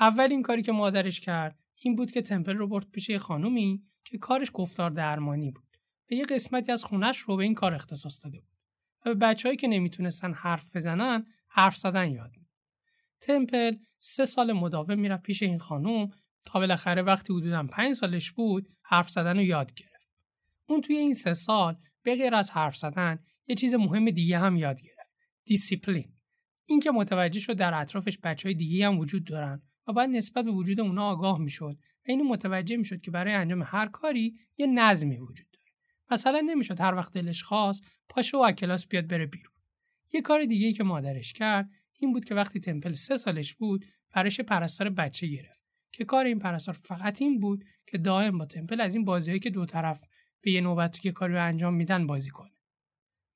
اولین 0.00 0.42
کاری 0.42 0.62
که 0.62 0.72
مادرش 0.72 1.20
کرد 1.20 1.58
این 1.78 1.96
بود 1.96 2.10
که 2.10 2.22
تمپل 2.22 2.56
رو 2.56 2.68
برد 2.68 2.90
پیش 2.90 3.08
یه 3.08 3.18
خانومی 3.18 3.82
که 4.04 4.18
کارش 4.18 4.50
گفتار 4.54 4.90
درمانی 4.90 5.50
بود. 5.50 5.76
و 6.10 6.14
یه 6.14 6.24
قسمتی 6.24 6.72
از 6.72 6.84
خونش 6.84 7.18
رو 7.18 7.36
به 7.36 7.44
این 7.44 7.54
کار 7.54 7.74
اختصاص 7.74 8.24
داده 8.24 8.40
بود 8.40 8.58
و 9.06 9.14
به 9.14 9.14
بچههایی 9.14 9.56
که 9.56 9.68
نمی‌تونستن 9.68 10.32
حرف 10.32 10.76
بزنن 10.76 11.26
حرف 11.48 11.76
زدن 11.76 12.10
یاد 12.10 12.30
می‌داد 12.36 12.56
تمپل 13.20 13.76
سه 13.98 14.24
سال 14.24 14.52
مداوم 14.52 14.98
می‌رفت 14.98 15.22
پیش 15.22 15.42
این 15.42 15.58
خانوم 15.58 16.10
تا 16.44 16.58
بالاخره 16.58 17.02
وقتی 17.02 17.32
حدودا 17.32 17.62
پنج 17.62 17.94
سالش 17.94 18.32
بود 18.32 18.68
حرف 18.82 19.10
زدن 19.10 19.36
رو 19.36 19.42
یاد 19.42 19.74
گرفت. 19.74 20.10
اون 20.68 20.80
توی 20.80 20.96
این 20.96 21.14
سه 21.14 21.32
سال 21.32 21.76
به 22.02 22.16
غیر 22.16 22.34
از 22.34 22.50
حرف 22.50 22.76
زدن 22.76 23.18
یه 23.46 23.54
چیز 23.54 23.74
مهم 23.74 24.10
دیگه 24.10 24.38
هم 24.38 24.56
یاد 24.56 24.82
گرفت. 24.82 25.12
دیسیپلین. 25.44 26.12
اینکه 26.66 26.90
متوجه 26.90 27.40
شد 27.40 27.56
در 27.56 27.74
اطرافش 27.74 28.18
بچه 28.22 28.48
های 28.48 28.54
دیگه 28.54 28.86
هم 28.86 28.98
وجود 28.98 29.24
دارن 29.24 29.62
و 29.86 29.92
باید 29.92 30.10
نسبت 30.10 30.44
به 30.44 30.50
وجود 30.50 30.80
اونا 30.80 31.08
آگاه 31.08 31.38
می‌شد 31.38 31.78
و 31.80 32.10
اینو 32.10 32.24
متوجه 32.24 32.76
می‌شد 32.76 33.00
که 33.00 33.10
برای 33.10 33.34
انجام 33.34 33.62
هر 33.62 33.86
کاری 33.86 34.36
یه 34.56 34.66
نظمی 34.66 35.18
وجود 35.18 35.46
داره. 35.52 35.66
مثلا 36.10 36.40
نمی‌شد 36.40 36.80
هر 36.80 36.94
وقت 36.94 37.12
دلش 37.12 37.42
خواست 37.42 37.84
پاشه 38.08 38.36
و 38.36 38.52
کلاس 38.52 38.86
بیاد 38.86 39.06
بره 39.06 39.26
بیرون. 39.26 39.52
یه 40.12 40.20
کار 40.20 40.44
دیگه 40.44 40.72
که 40.72 40.84
مادرش 40.84 41.32
کرد 41.32 41.70
این 42.00 42.12
بود 42.12 42.24
که 42.24 42.34
وقتی 42.34 42.60
تمپل 42.60 42.92
سه 42.92 43.16
سالش 43.16 43.54
بود 43.54 43.84
پرش 44.10 44.40
پرستار 44.40 44.90
بچه 44.90 45.26
گرفت 45.26 45.60
که 45.92 46.04
کار 46.04 46.24
این 46.24 46.38
پرستار 46.38 46.74
فقط 46.74 47.22
این 47.22 47.40
بود 47.40 47.64
که 47.86 47.98
دائم 47.98 48.38
با 48.38 48.44
تمپل 48.44 48.80
از 48.80 48.94
این 48.94 49.04
بازیهایی 49.04 49.40
که 49.40 49.50
دو 49.50 49.66
طرف 49.66 50.04
به 50.40 50.50
یه 50.50 50.60
نوبت 50.60 50.98
که 50.98 51.12
کاری 51.12 51.32
رو 51.32 51.44
انجام 51.44 51.74
میدن 51.74 52.06
بازی 52.06 52.30
کنه. 52.30 52.52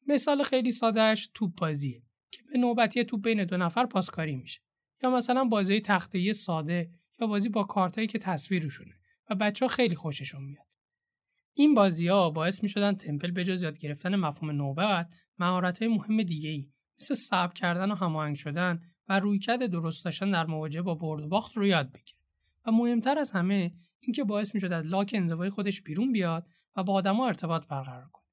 مثال 0.07 0.42
خیلی 0.42 0.71
سادهش 0.71 1.30
توپ 1.35 1.54
بازیه 1.59 2.02
که 2.30 2.42
به 2.42 2.59
نوبتی 2.59 3.04
توپ 3.04 3.23
بین 3.23 3.45
دو 3.45 3.57
نفر 3.57 3.87
پاسکاری 3.87 4.37
میشه. 4.37 4.61
یا 5.02 5.11
مثلا 5.11 5.45
بازی 5.45 5.80
تخته 5.80 6.33
ساده 6.33 6.90
یا 7.21 7.26
بازی 7.26 7.49
با 7.49 7.64
کارتایی 7.64 8.07
که 8.07 8.19
تصویرشونه 8.19 8.95
و 9.30 9.35
بچه 9.35 9.64
ها 9.64 9.69
خیلی 9.69 9.97
خوششون 9.97 10.45
میاد. 10.45 10.66
این 11.54 11.75
بازی 11.75 12.09
ها 12.09 12.30
باعث 12.30 12.62
می 12.62 12.69
شدن 12.69 12.95
تمپل 12.95 13.30
به 13.30 13.45
جز 13.45 13.62
یاد 13.62 13.78
گرفتن 13.78 14.16
مفهوم 14.16 14.50
نوبت 14.50 15.09
مهارت 15.38 15.83
های 15.83 15.88
مهم 15.95 16.23
دیگه 16.23 16.50
ای 16.50 16.69
مثل 17.00 17.14
صبر 17.14 17.52
کردن 17.52 17.90
و 17.90 17.95
هماهنگ 17.95 18.37
شدن 18.37 18.83
و 19.09 19.21
رویکرد 19.21 19.66
درست 19.66 20.04
داشتن 20.04 20.30
در 20.30 20.47
مواجهه 20.47 20.83
با 20.83 20.95
برد 20.95 21.25
و 21.25 21.28
باخت 21.28 21.57
رو 21.57 21.66
یاد 21.66 21.92
بگیره. 21.92 22.19
و 22.66 22.73
مهمتر 22.73 23.19
از 23.19 23.30
همه 23.30 23.73
اینکه 24.00 24.25
باعث 24.25 24.54
می‌شد 24.54 24.73
از 24.73 24.85
لاک 24.85 25.11
انزوای 25.14 25.50
خودش 25.50 25.83
بیرون 25.83 26.12
بیاد 26.12 26.47
و 26.76 26.83
با 26.83 26.92
آدما 26.92 27.26
ارتباط 27.26 27.66
برقرار 27.66 28.09
کنه. 28.12 28.25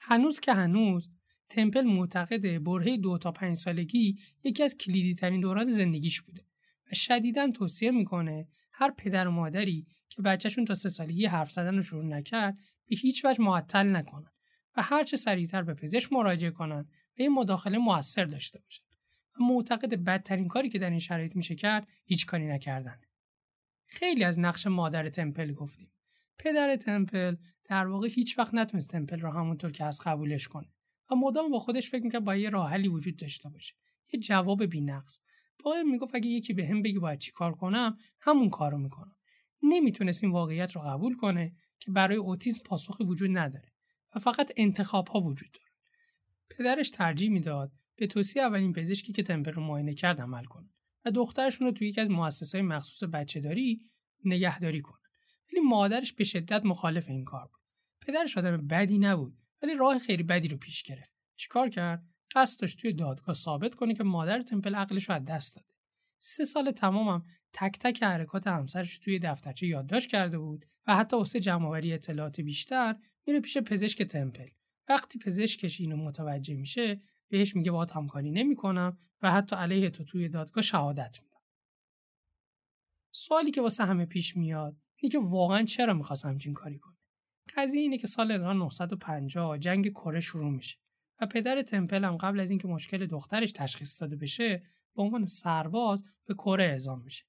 هنوز 0.00 0.40
که 0.40 0.52
هنوز 0.52 1.10
تمپل 1.48 1.82
معتقد 1.82 2.62
برهه 2.64 2.96
دو 2.96 3.18
تا 3.18 3.32
پنج 3.32 3.56
سالگی 3.56 4.18
یکی 4.44 4.62
از 4.62 4.76
کلیدی 4.76 5.14
ترین 5.14 5.40
دوران 5.40 5.70
زندگیش 5.70 6.20
بوده 6.20 6.44
و 6.92 6.94
شدیدا 6.94 7.50
توصیه 7.50 7.90
می‌کنه 7.90 8.48
هر 8.72 8.90
پدر 8.90 9.28
و 9.28 9.30
مادری 9.30 9.86
که 10.08 10.22
بچهشون 10.22 10.64
تا 10.64 10.74
سه 10.74 10.88
سالگی 10.88 11.26
حرف 11.26 11.52
زدن 11.52 11.74
رو 11.74 11.82
شروع 11.82 12.04
نکرد 12.04 12.58
به 12.86 12.96
هیچ 12.96 13.24
وجه 13.24 13.42
معطل 13.42 13.96
نکنن 13.96 14.30
و 14.76 14.82
هرچه 14.82 15.16
سریعتر 15.16 15.62
به 15.62 15.74
پزشک 15.74 16.12
مراجعه 16.12 16.50
کنن 16.50 16.88
و 17.18 17.22
یه 17.22 17.28
مداخله 17.28 17.78
موثر 17.78 18.24
داشته 18.24 18.60
باشن. 18.60 18.82
و 19.40 19.44
معتقد 19.44 19.94
بدترین 19.94 20.48
کاری 20.48 20.68
که 20.68 20.78
در 20.78 20.90
این 20.90 20.98
شرایط 20.98 21.36
میشه 21.36 21.54
کرد 21.54 21.88
هیچ 22.04 22.26
کاری 22.26 22.46
نکردن. 22.46 23.00
خیلی 23.86 24.24
از 24.24 24.38
نقش 24.38 24.66
مادر 24.66 25.08
تمپل 25.08 25.52
گفتیم. 25.52 25.92
پدر 26.38 26.76
تمپل 26.76 27.36
در 27.64 27.86
واقع 27.86 28.08
هیچ 28.08 28.38
وقت 28.38 28.54
نتونست 28.54 28.90
تمپل 28.90 29.20
رو 29.20 29.30
همونطور 29.30 29.72
که 29.72 29.84
از 29.84 30.00
قبولش 30.04 30.48
کنه. 30.48 30.68
و 31.10 31.14
مدام 31.14 31.50
با 31.50 31.58
خودش 31.58 31.90
فکر 31.90 32.02
می‌کرد 32.02 32.24
باید 32.24 32.42
یه 32.42 32.50
راه 32.50 32.70
حلی 32.70 32.88
وجود 32.88 33.16
داشته 33.16 33.48
باشه. 33.48 33.74
یه 34.12 34.20
جواب 34.20 34.64
بی‌نقص. 34.64 35.20
دائم 35.64 35.90
می‌گفت 35.90 36.14
اگه 36.14 36.26
یکی 36.26 36.52
به 36.52 36.66
هم 36.66 36.82
بگی 36.82 36.98
باید 36.98 37.18
چی 37.18 37.32
کار 37.32 37.54
کنم 37.54 37.98
همون 38.20 38.50
کارو 38.50 38.78
می‌کنم. 38.78 39.16
نمی‌تونست 39.62 40.24
این 40.24 40.32
واقعیت 40.32 40.72
رو 40.72 40.80
قبول 40.80 41.16
کنه 41.16 41.56
که 41.80 41.90
برای 41.90 42.16
اوتیسم 42.16 42.62
پاسخی 42.64 43.04
وجود 43.04 43.38
نداره 43.38 43.72
و 44.14 44.18
فقط 44.18 44.52
انتخاب 44.56 45.08
ها 45.08 45.20
وجود 45.20 45.50
داره. 45.52 45.68
پدرش 46.50 46.90
ترجیح 46.90 47.30
می‌داد 47.30 47.72
به 47.96 48.06
توصیه 48.06 48.42
اولین 48.42 48.72
پزشکی 48.72 49.12
که 49.12 49.22
تمپل 49.22 49.52
رو 49.52 49.62
معاینه 49.62 49.94
کرد 49.94 50.20
عمل 50.20 50.44
کنه 50.44 50.70
و 51.04 51.10
دخترشون 51.10 51.66
رو 51.66 51.72
توی 51.72 51.88
یکی 51.88 52.00
از 52.00 52.10
مؤسسات 52.10 52.60
مخصوص 52.60 53.08
بچهداری 53.08 53.82
نگهداری 54.24 54.80
کنه. 54.80 54.98
ولی 55.52 55.60
مادرش 55.60 56.12
به 56.12 56.24
شدت 56.24 56.64
مخالف 56.64 57.08
این 57.08 57.24
کار 57.24 57.46
بود. 57.46 57.60
پدرش 58.00 58.38
آدم 58.38 58.66
بدی 58.66 58.98
نبود. 58.98 59.38
ولی 59.62 59.74
راه 59.74 59.98
خیلی 59.98 60.22
بدی 60.22 60.48
رو 60.48 60.56
پیش 60.56 60.82
گرفت. 60.82 61.12
چیکار 61.36 61.68
کرد؟ 61.68 62.06
قصد 62.34 62.60
داشت 62.60 62.78
توی 62.78 62.92
دادگاه 62.92 63.34
ثابت 63.34 63.74
کنه 63.74 63.94
که 63.94 64.04
مادر 64.04 64.42
تمپل 64.42 64.74
عقلش 64.74 65.08
رو 65.08 65.14
از 65.14 65.24
دست 65.24 65.56
داده. 65.56 65.74
سه 66.18 66.44
سال 66.44 66.70
تمامم 66.70 67.24
تک 67.52 67.78
تک 67.78 68.02
حرکات 68.02 68.46
همسرش 68.46 68.98
توی 68.98 69.18
دفترچه 69.18 69.66
یادداشت 69.66 70.10
کرده 70.10 70.38
بود 70.38 70.66
و 70.86 70.96
حتی 70.96 71.16
واسه 71.16 71.40
جمعآوری 71.40 71.92
اطلاعات 71.92 72.40
بیشتر 72.40 72.96
میره 73.26 73.40
پیش 73.40 73.58
پزشک 73.58 74.02
تمپل. 74.02 74.48
وقتی 74.88 75.18
پزشکش 75.18 75.80
اینو 75.80 75.96
متوجه 75.96 76.54
میشه 76.56 77.00
بهش 77.28 77.56
میگه 77.56 77.70
باهات 77.70 77.96
همکاری 77.96 78.30
نمی‌کنم 78.30 78.98
و 79.22 79.32
حتی 79.32 79.56
علیه 79.56 79.90
تو 79.90 80.04
توی 80.04 80.28
دادگاه 80.28 80.62
شهادت 80.62 81.18
میدم. 81.22 81.40
سوالی 83.12 83.50
که 83.50 83.60
واسه 83.60 83.84
همه 83.84 84.06
پیش 84.06 84.36
میاد 84.36 84.76
اینه 84.96 85.12
که 85.12 85.18
واقعا 85.18 85.62
چرا 85.62 85.94
می‌خواست 85.94 86.24
همچین 86.24 86.54
کاری 86.54 86.78
کنه؟ 86.78 86.97
قضیه 87.56 87.80
اینه 87.80 87.98
که 87.98 88.06
سال 88.06 88.32
1950 88.32 89.58
جنگ 89.58 89.90
کره 89.90 90.20
شروع 90.20 90.50
میشه 90.50 90.76
و 91.20 91.26
پدر 91.26 91.62
تمپل 91.62 92.04
هم 92.04 92.16
قبل 92.16 92.40
از 92.40 92.50
اینکه 92.50 92.68
مشکل 92.68 93.06
دخترش 93.06 93.52
تشخیص 93.52 94.00
داده 94.00 94.16
بشه 94.16 94.62
به 94.96 95.02
عنوان 95.02 95.26
سرباز 95.26 96.04
به 96.26 96.34
کره 96.34 96.64
اعزام 96.64 97.02
میشه. 97.02 97.24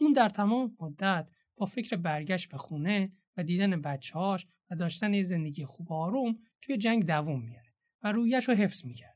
اون 0.00 0.12
در 0.12 0.28
تمام 0.28 0.76
مدت 0.80 1.30
با 1.56 1.66
فکر 1.66 1.96
برگشت 1.96 2.48
به 2.48 2.56
خونه 2.56 3.12
و 3.36 3.42
دیدن 3.42 3.80
بچه‌هاش 3.80 4.46
و 4.70 4.76
داشتن 4.76 5.14
یه 5.14 5.22
زندگی 5.22 5.64
خوب 5.64 5.92
آروم 5.92 6.38
توی 6.62 6.76
جنگ 6.76 7.06
دووم 7.06 7.42
میاره 7.42 7.74
و 8.02 8.12
رویش 8.12 8.48
رو 8.48 8.54
حفظ 8.54 8.84
می‌کرده. 8.84 9.14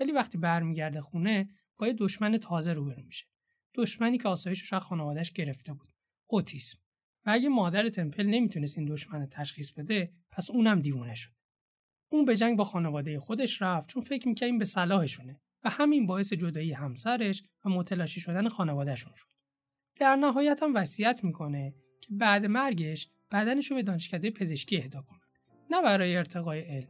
ولی 0.00 0.12
وقتی 0.12 0.38
برمیگرده 0.38 1.00
خونه 1.00 1.48
با 1.78 1.86
یه 1.86 1.92
دشمن 1.92 2.38
تازه 2.38 2.72
روبرو 2.72 3.02
میشه. 3.02 3.26
دشمنی 3.74 4.18
که 4.18 4.28
آسایشش 4.28 4.72
از 4.72 4.82
خانوادهش 4.82 5.32
گرفته 5.32 5.72
بود. 5.72 5.88
اوتیسم. 6.26 6.78
و 7.28 7.30
اگه 7.30 7.48
مادر 7.48 7.88
تمپل 7.88 8.26
نمی‌تونست 8.26 8.78
این 8.78 8.86
دشمن 8.86 9.26
تشخیص 9.26 9.72
بده 9.72 10.12
پس 10.30 10.50
اونم 10.50 10.80
دیوونه 10.80 11.14
شد 11.14 11.30
اون 12.12 12.24
به 12.24 12.36
جنگ 12.36 12.58
با 12.58 12.64
خانواده 12.64 13.18
خودش 13.18 13.62
رفت 13.62 13.88
چون 13.88 14.02
فکر 14.02 14.28
می‌کرد 14.28 14.46
این 14.46 14.58
به 14.58 14.64
صلاحشونه 14.64 15.40
و 15.64 15.70
همین 15.70 16.06
باعث 16.06 16.32
جدایی 16.32 16.72
همسرش 16.72 17.42
و 17.64 17.68
متلاشی 17.68 18.20
شدن 18.20 18.48
خانوادهشون 18.48 19.12
شد. 19.14 19.26
در 20.00 20.16
نهایت 20.16 20.62
هم 20.62 20.74
وصیت 20.74 21.24
می‌کنه 21.24 21.74
که 22.00 22.08
بعد 22.10 22.46
مرگش 22.46 23.10
بدنش 23.32 23.70
رو 23.70 23.76
به 23.76 23.82
دانشکده 23.82 24.30
پزشکی 24.30 24.76
اهدا 24.76 25.02
کنن. 25.02 25.20
نه 25.70 25.82
برای 25.82 26.16
ارتقای 26.16 26.60
علم 26.60 26.88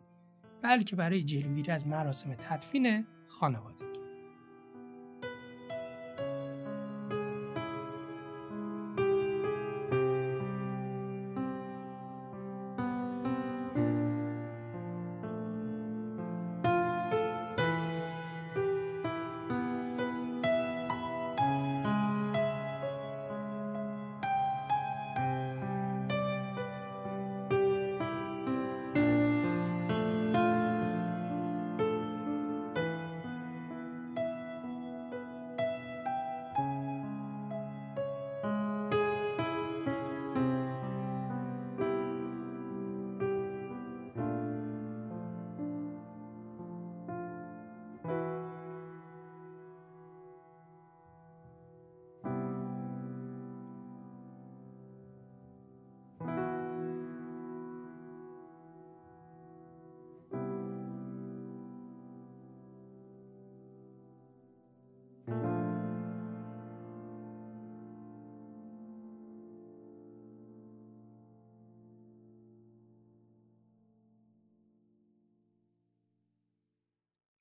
بلکه 0.63 0.97
برای 0.97 1.23
جلوگیری 1.23 1.73
از 1.73 1.87
مراسم 1.87 2.35
تدفین 2.35 3.07
خانواده. 3.29 3.88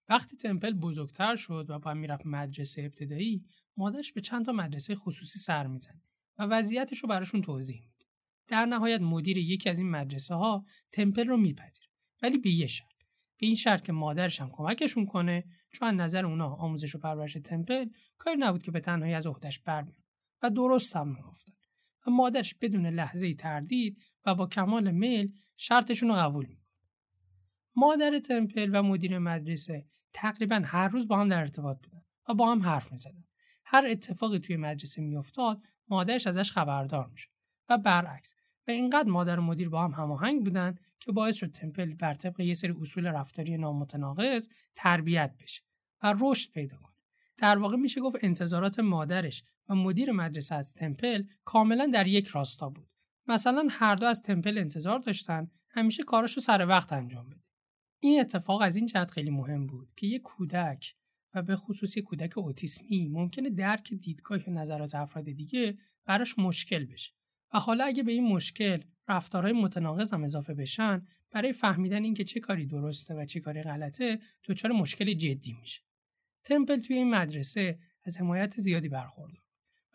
وقتی 0.09 0.37
تمپل 0.37 0.73
بزرگتر 0.73 1.35
شد 1.35 1.65
و 1.69 1.79
با 1.79 1.93
می‌رفت 1.93 2.25
مدرسه 2.25 2.81
ابتدایی 2.81 3.45
مادرش 3.77 4.11
به 4.11 4.21
چند 4.21 4.45
تا 4.45 4.51
مدرسه 4.51 4.95
خصوصی 4.95 5.39
سر 5.39 5.67
می‌زنه 5.67 6.01
و 6.39 6.43
وضعیتش 6.43 6.99
رو 6.99 7.09
براشون 7.09 7.41
توضیح 7.41 7.81
میده 7.81 8.05
در 8.47 8.65
نهایت 8.65 9.01
مدیر 9.01 9.37
یکی 9.37 9.69
از 9.69 9.79
این 9.79 9.89
مدرسه 9.89 10.35
ها 10.35 10.65
تمپل 10.91 11.27
رو 11.27 11.37
میپذیره 11.37 11.87
ولی 12.21 12.37
به 12.37 12.49
یه 12.49 12.67
شرط. 12.67 12.97
به 13.37 13.45
این 13.45 13.55
شرط 13.55 13.83
که 13.83 13.91
مادرش 13.91 14.41
هم 14.41 14.49
کمکشون 14.51 15.05
کنه 15.05 15.43
چون 15.71 15.95
نظر 15.95 16.25
اونا 16.25 16.47
آموزش 16.47 16.95
و 16.95 16.99
پرورش 16.99 17.34
تمپل 17.34 17.89
کاری 18.17 18.38
نبود 18.39 18.63
که 18.63 18.71
به 18.71 18.79
تنهایی 18.79 19.13
از 19.13 19.27
عهدهش 19.27 19.60
بر 19.60 19.86
و 20.43 20.49
درست 20.49 20.95
هم 20.95 21.08
می‌گفتن 21.08 21.53
و 22.08 22.12
مادرش 22.12 22.53
بدون 22.53 22.86
لحظه 22.86 23.34
تردید 23.34 23.97
و 24.25 24.36
با 24.36 24.47
کمال 24.47 24.91
میل 24.91 25.34
شرطشون 25.58 26.10
رو 26.10 26.15
قبول 26.15 26.45
می‌کنه 26.45 26.67
مادر 27.75 28.19
تمپل 28.19 28.69
و 28.73 28.84
مدیر 28.84 29.19
مدرسه 29.19 29.86
تقریبا 30.17 30.62
هر 30.65 30.88
روز 30.88 31.08
با 31.08 31.17
هم 31.17 31.27
در 31.27 31.39
ارتباط 31.39 31.77
بودن 31.84 32.01
و 32.30 32.34
با 32.34 32.51
هم 32.51 32.62
حرف 32.62 32.91
می‌زدن. 32.91 33.23
هر 33.65 33.86
اتفاقی 33.86 34.39
توی 34.39 34.58
مدرسه 34.58 35.01
میافتاد 35.01 35.62
مادرش 35.89 36.27
ازش 36.27 36.51
خبردار 36.51 37.08
می‌شد 37.08 37.30
و 37.69 37.77
برعکس 37.77 38.36
و 38.67 38.71
اینقدر 38.71 39.10
مادر 39.10 39.39
و 39.39 39.43
مدیر 39.43 39.69
با 39.69 39.84
هم 39.84 39.91
هماهنگ 39.91 40.43
بودن 40.43 40.75
که 40.99 41.12
باعث 41.12 41.36
شد 41.36 41.51
تمپل 41.51 41.93
بر 41.93 42.13
طبق 42.13 42.39
یه 42.39 42.53
سری 42.53 42.75
اصول 42.82 43.08
رفتاری 43.08 43.58
نامتناقض 43.58 44.47
تربیت 44.75 45.36
بشه 45.39 45.62
و 46.03 46.15
رشد 46.19 46.51
پیدا 46.51 46.77
کنه. 46.77 46.95
در 47.38 47.58
واقع 47.58 47.75
میشه 47.75 48.01
گفت 48.01 48.15
انتظارات 48.21 48.80
مادرش 48.80 49.43
و 49.69 49.75
مدیر 49.75 50.12
مدرسه 50.12 50.56
از 50.56 50.73
تمپل 50.73 51.23
کاملا 51.45 51.91
در 51.93 52.08
یک 52.08 52.27
راستا 52.27 52.69
بود. 52.69 52.89
مثلا 53.27 53.67
هر 53.71 53.95
دو 53.95 54.06
از 54.06 54.21
تمپل 54.21 54.58
انتظار 54.58 54.99
داشتن 54.99 55.51
همیشه 55.69 56.03
کاراشو 56.03 56.41
سر 56.41 56.65
وقت 56.67 56.93
انجام 56.93 57.30
بده. 57.30 57.46
این 57.99 58.19
اتفاق 58.19 58.62
از 58.62 58.75
این 58.75 58.86
جهت 58.86 59.12
خیلی 59.12 59.29
مهم 59.29 59.67
بود 59.67 59.93
که 59.95 60.07
یک 60.07 60.21
کودک 60.21 60.95
و 61.33 61.41
به 61.41 61.55
خصوص 61.55 61.97
یک 61.97 62.03
کودک 62.03 62.38
اوتیسمی 62.38 63.07
ممکنه 63.07 63.49
درک 63.49 63.93
دیدگاه 63.93 64.49
نظرات 64.49 64.95
افراد 64.95 65.25
دیگه 65.25 65.77
براش 66.05 66.39
مشکل 66.39 66.86
بشه. 66.86 67.12
و 67.53 67.60
حالا 67.60 67.86
اگه 67.86 68.03
به 68.03 68.12
این 68.12 68.27
مشکل 68.27 68.81
رفتارهای 69.07 69.53
متناقض 69.53 70.13
هم 70.13 70.23
اضافه 70.23 70.53
بشن 70.53 71.07
برای 71.31 71.53
فهمیدن 71.53 72.03
اینکه 72.03 72.23
چه 72.23 72.39
کاری 72.39 72.65
درسته 72.65 73.15
و 73.15 73.25
چه 73.25 73.39
کاری 73.39 73.62
غلطه 73.62 74.19
دچار 74.43 74.71
مشکل 74.71 75.13
جدی 75.13 75.53
میشه. 75.53 75.81
تمپل 76.43 76.79
توی 76.79 76.95
این 76.95 77.10
مدرسه 77.10 77.79
از 78.03 78.17
حمایت 78.17 78.57
زیادی 78.57 78.89
برخوردار 78.89 79.43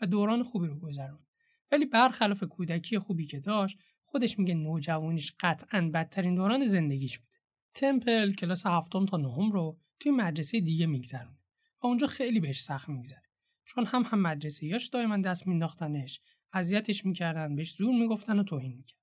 و 0.01 0.07
دوران 0.07 0.43
خوبی 0.43 0.67
رو 0.67 0.79
گذرون 0.79 1.27
ولی 1.73 1.87
برخلاف 1.87 2.43
کودکی 2.43 2.99
خوبی 2.99 3.27
که 3.27 3.41
داشت 3.41 3.79
خودش 4.03 4.39
میگه 4.39 4.55
نوجوانیش 4.55 5.35
قطعا 5.41 5.91
بدترین 5.95 6.35
دوران 6.35 6.67
زندگیش 6.67 7.19
بود. 7.19 7.32
تمپل 7.75 8.33
کلاس 8.33 8.67
هفتم 8.67 9.07
تا 9.07 9.17
نهم 9.17 9.53
رو 9.53 9.79
توی 10.01 10.13
مدرسه 10.13 10.61
دیگه 10.61 10.87
میگذرونه 10.87 11.39
و 11.83 11.87
اونجا 11.87 12.07
خیلی 12.07 12.41
بهش 12.41 12.61
سخت 12.61 12.89
میگذره. 12.89 13.23
چون 13.65 13.87
هم 13.87 14.03
هم 14.03 14.23
مدرسه 14.23 14.67
یاش 14.67 14.89
دائما 14.89 15.17
دست 15.17 15.47
مینداختنش 15.47 16.21
اذیتش 16.53 17.05
می‌کردن 17.05 17.57
بهش 17.57 17.75
زور 17.75 17.95
می‌گفتن 17.95 18.39
و 18.39 18.43
توهین 18.43 18.77
می‌کردن. 18.77 19.03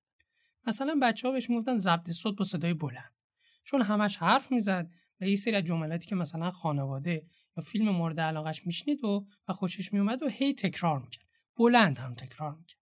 مثلا 0.67 0.99
بچه 1.01 1.27
ها 1.27 1.34
بهش 1.34 1.49
می‌گفتن 1.49 1.77
ضبط 1.77 2.12
صوت 2.12 2.38
با 2.38 2.45
صدای 2.45 2.73
بلند. 2.73 3.13
چون 3.63 3.82
همش 3.82 4.17
حرف 4.17 4.51
می‌زد 4.51 4.91
و 5.21 5.27
یه 5.27 5.36
سری 5.36 5.55
از 5.55 5.63
جملاتی 5.63 6.08
که 6.08 6.15
مثلا 6.15 6.51
خانواده 6.51 7.25
یا 7.58 7.63
فیلم 7.63 7.89
مورد 7.89 8.19
علاقش 8.19 8.65
میشنید 8.65 9.03
و 9.03 9.27
و 9.47 9.53
خوشش 9.53 9.93
میومد 9.93 10.23
و 10.23 10.27
هی 10.27 10.53
تکرار 10.53 10.99
می‌کرد. 10.99 11.25
بلند 11.58 11.97
هم 11.97 12.15
تکرار 12.15 12.55
می‌کرد. 12.55 12.79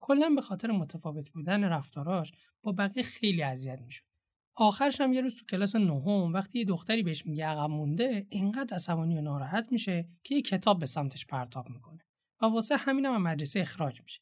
کلا 0.00 0.30
به 0.34 0.40
خاطر 0.40 0.70
متفاوت 0.70 1.30
بودن 1.30 1.64
رفتاراش 1.64 2.32
با 2.62 2.72
بقیه 2.72 3.02
خیلی 3.02 3.42
اذیت 3.42 3.80
می‌شد. 3.80 4.09
آخرش 4.54 5.00
هم 5.00 5.12
یه 5.12 5.20
روز 5.20 5.34
تو 5.34 5.46
کلاس 5.46 5.76
نهم 5.76 6.32
وقتی 6.32 6.58
یه 6.58 6.64
دختری 6.64 7.02
بهش 7.02 7.26
میگه 7.26 7.46
عقب 7.46 7.70
مونده 7.70 8.26
اینقدر 8.30 8.74
عصبانی 8.74 9.18
و 9.18 9.20
ناراحت 9.20 9.72
میشه 9.72 10.08
که 10.22 10.34
یه 10.34 10.42
کتاب 10.42 10.80
به 10.80 10.86
سمتش 10.86 11.26
پرتاب 11.26 11.70
می‌کنه 11.70 12.04
و 12.42 12.46
واسه 12.46 12.76
همینم 12.76 13.14
هم 13.14 13.22
مدرسه 13.22 13.60
اخراج 13.60 14.02
میشه. 14.02 14.20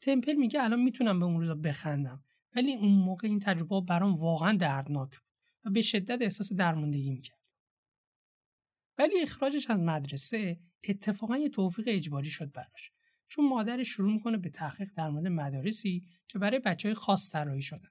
تمپل 0.00 0.34
میگه 0.34 0.62
الان 0.62 0.82
می‌تونم 0.82 1.20
به 1.20 1.26
اون 1.26 1.40
روزا 1.40 1.54
بخندم 1.54 2.24
ولی 2.56 2.74
اون 2.74 2.92
موقع 2.92 3.28
این 3.28 3.38
تجربه 3.38 3.80
برام 3.80 4.14
واقعا 4.14 4.56
دردناک 4.56 5.10
بود 5.10 5.28
و 5.64 5.70
به 5.70 5.80
شدت 5.80 6.22
احساس 6.22 6.52
درموندگی 6.52 7.10
می‌کرد. 7.10 7.38
ولی 8.98 9.20
اخراجش 9.22 9.70
از 9.70 9.78
مدرسه 9.78 10.60
اتفاقا 10.88 11.36
یه 11.36 11.48
توفیق 11.48 11.84
اجباری 11.88 12.30
شد 12.30 12.52
براش 12.52 12.92
چون 13.28 13.48
مادرش 13.48 13.88
شروع 13.88 14.12
می‌کنه 14.12 14.36
به 14.36 14.50
تحقیق 14.50 14.90
در 14.96 15.08
مورد 15.08 15.26
مدارسی 15.26 16.04
که 16.28 16.38
برای 16.38 16.58
بچه 16.58 16.88
های 16.88 16.94
خاص 16.94 17.30
طراحی 17.30 17.62
شدن. 17.62 17.88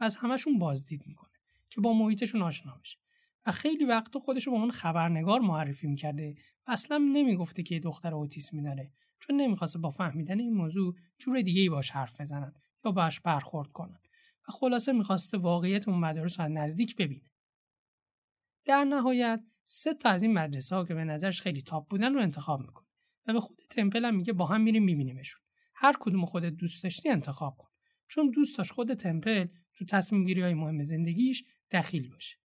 و 0.00 0.04
از 0.04 0.16
همشون 0.16 0.58
بازدید 0.58 1.06
می‌کنه 1.06 1.30
که 1.70 1.80
با 1.80 1.92
محیطشون 1.92 2.42
آشنا 2.42 2.78
بشه. 2.82 2.98
و 3.46 3.52
خیلی 3.52 3.84
وقت 3.84 4.18
خودش 4.18 4.46
رو 4.46 4.52
به 4.52 4.56
عنوان 4.56 4.70
خبرنگار 4.70 5.40
معرفی 5.40 5.86
می‌کرده 5.86 6.34
و 6.66 6.70
اصلا 6.70 6.98
نمی‌گفته 6.98 7.62
که 7.62 7.74
یه 7.74 7.80
دختر 7.80 8.14
اوتیسمی 8.14 8.62
داره 8.62 8.92
چون 9.20 9.40
نمی‌خواسته 9.40 9.78
با 9.78 9.90
فهمیدن 9.90 10.38
این 10.40 10.54
موضوع 10.54 10.94
جور 11.18 11.42
دیگه 11.42 11.60
ای 11.60 11.68
باش 11.68 11.90
حرف 11.90 12.20
بزنن 12.20 12.52
یا 12.84 12.90
باش 12.90 13.20
برخورد 13.20 13.72
کنن. 13.72 14.00
و 14.48 14.52
خلاصه 14.52 14.92
می‌خواسته 14.92 15.38
واقعیت 15.38 15.88
اون 15.88 15.98
مدارس 15.98 16.40
رو 16.40 16.46
از 16.46 16.52
نزدیک 16.52 16.96
ببینه. 16.96 17.30
در 18.64 18.84
نهایت 18.84 19.40
سه 19.64 19.94
تا 19.94 20.08
از 20.08 20.22
این 20.22 20.32
مدرسه 20.32 20.76
ها 20.76 20.84
که 20.84 20.94
به 20.94 21.04
نظرش 21.04 21.40
خیلی 21.40 21.62
تاپ 21.62 21.88
بودن 21.88 22.14
رو 22.14 22.20
انتخاب 22.20 22.60
می‌کنه 22.60 22.86
و 23.26 23.32
به 23.32 23.40
خود 23.40 23.58
تمپل 23.70 24.04
هم 24.04 24.14
میگه 24.14 24.32
با 24.32 24.46
هم 24.46 24.60
میریم 24.60 24.84
میبینیمشون. 24.84 25.40
هر 25.74 25.94
کدوم 26.00 26.24
خودت 26.24 26.52
دوست 26.52 26.82
داشتی 26.82 27.08
انتخاب 27.08 27.56
کن. 27.56 27.68
چون 28.08 28.30
دوست 28.30 28.58
داشت 28.58 28.72
خود 28.72 28.94
تمپل 28.94 29.46
تو 29.76 29.84
تصمیم 29.84 30.24
گیری 30.24 30.42
های 30.42 30.54
مهم 30.54 30.82
زندگیش 30.82 31.44
دخیل 31.70 32.10
باشه. 32.10 32.36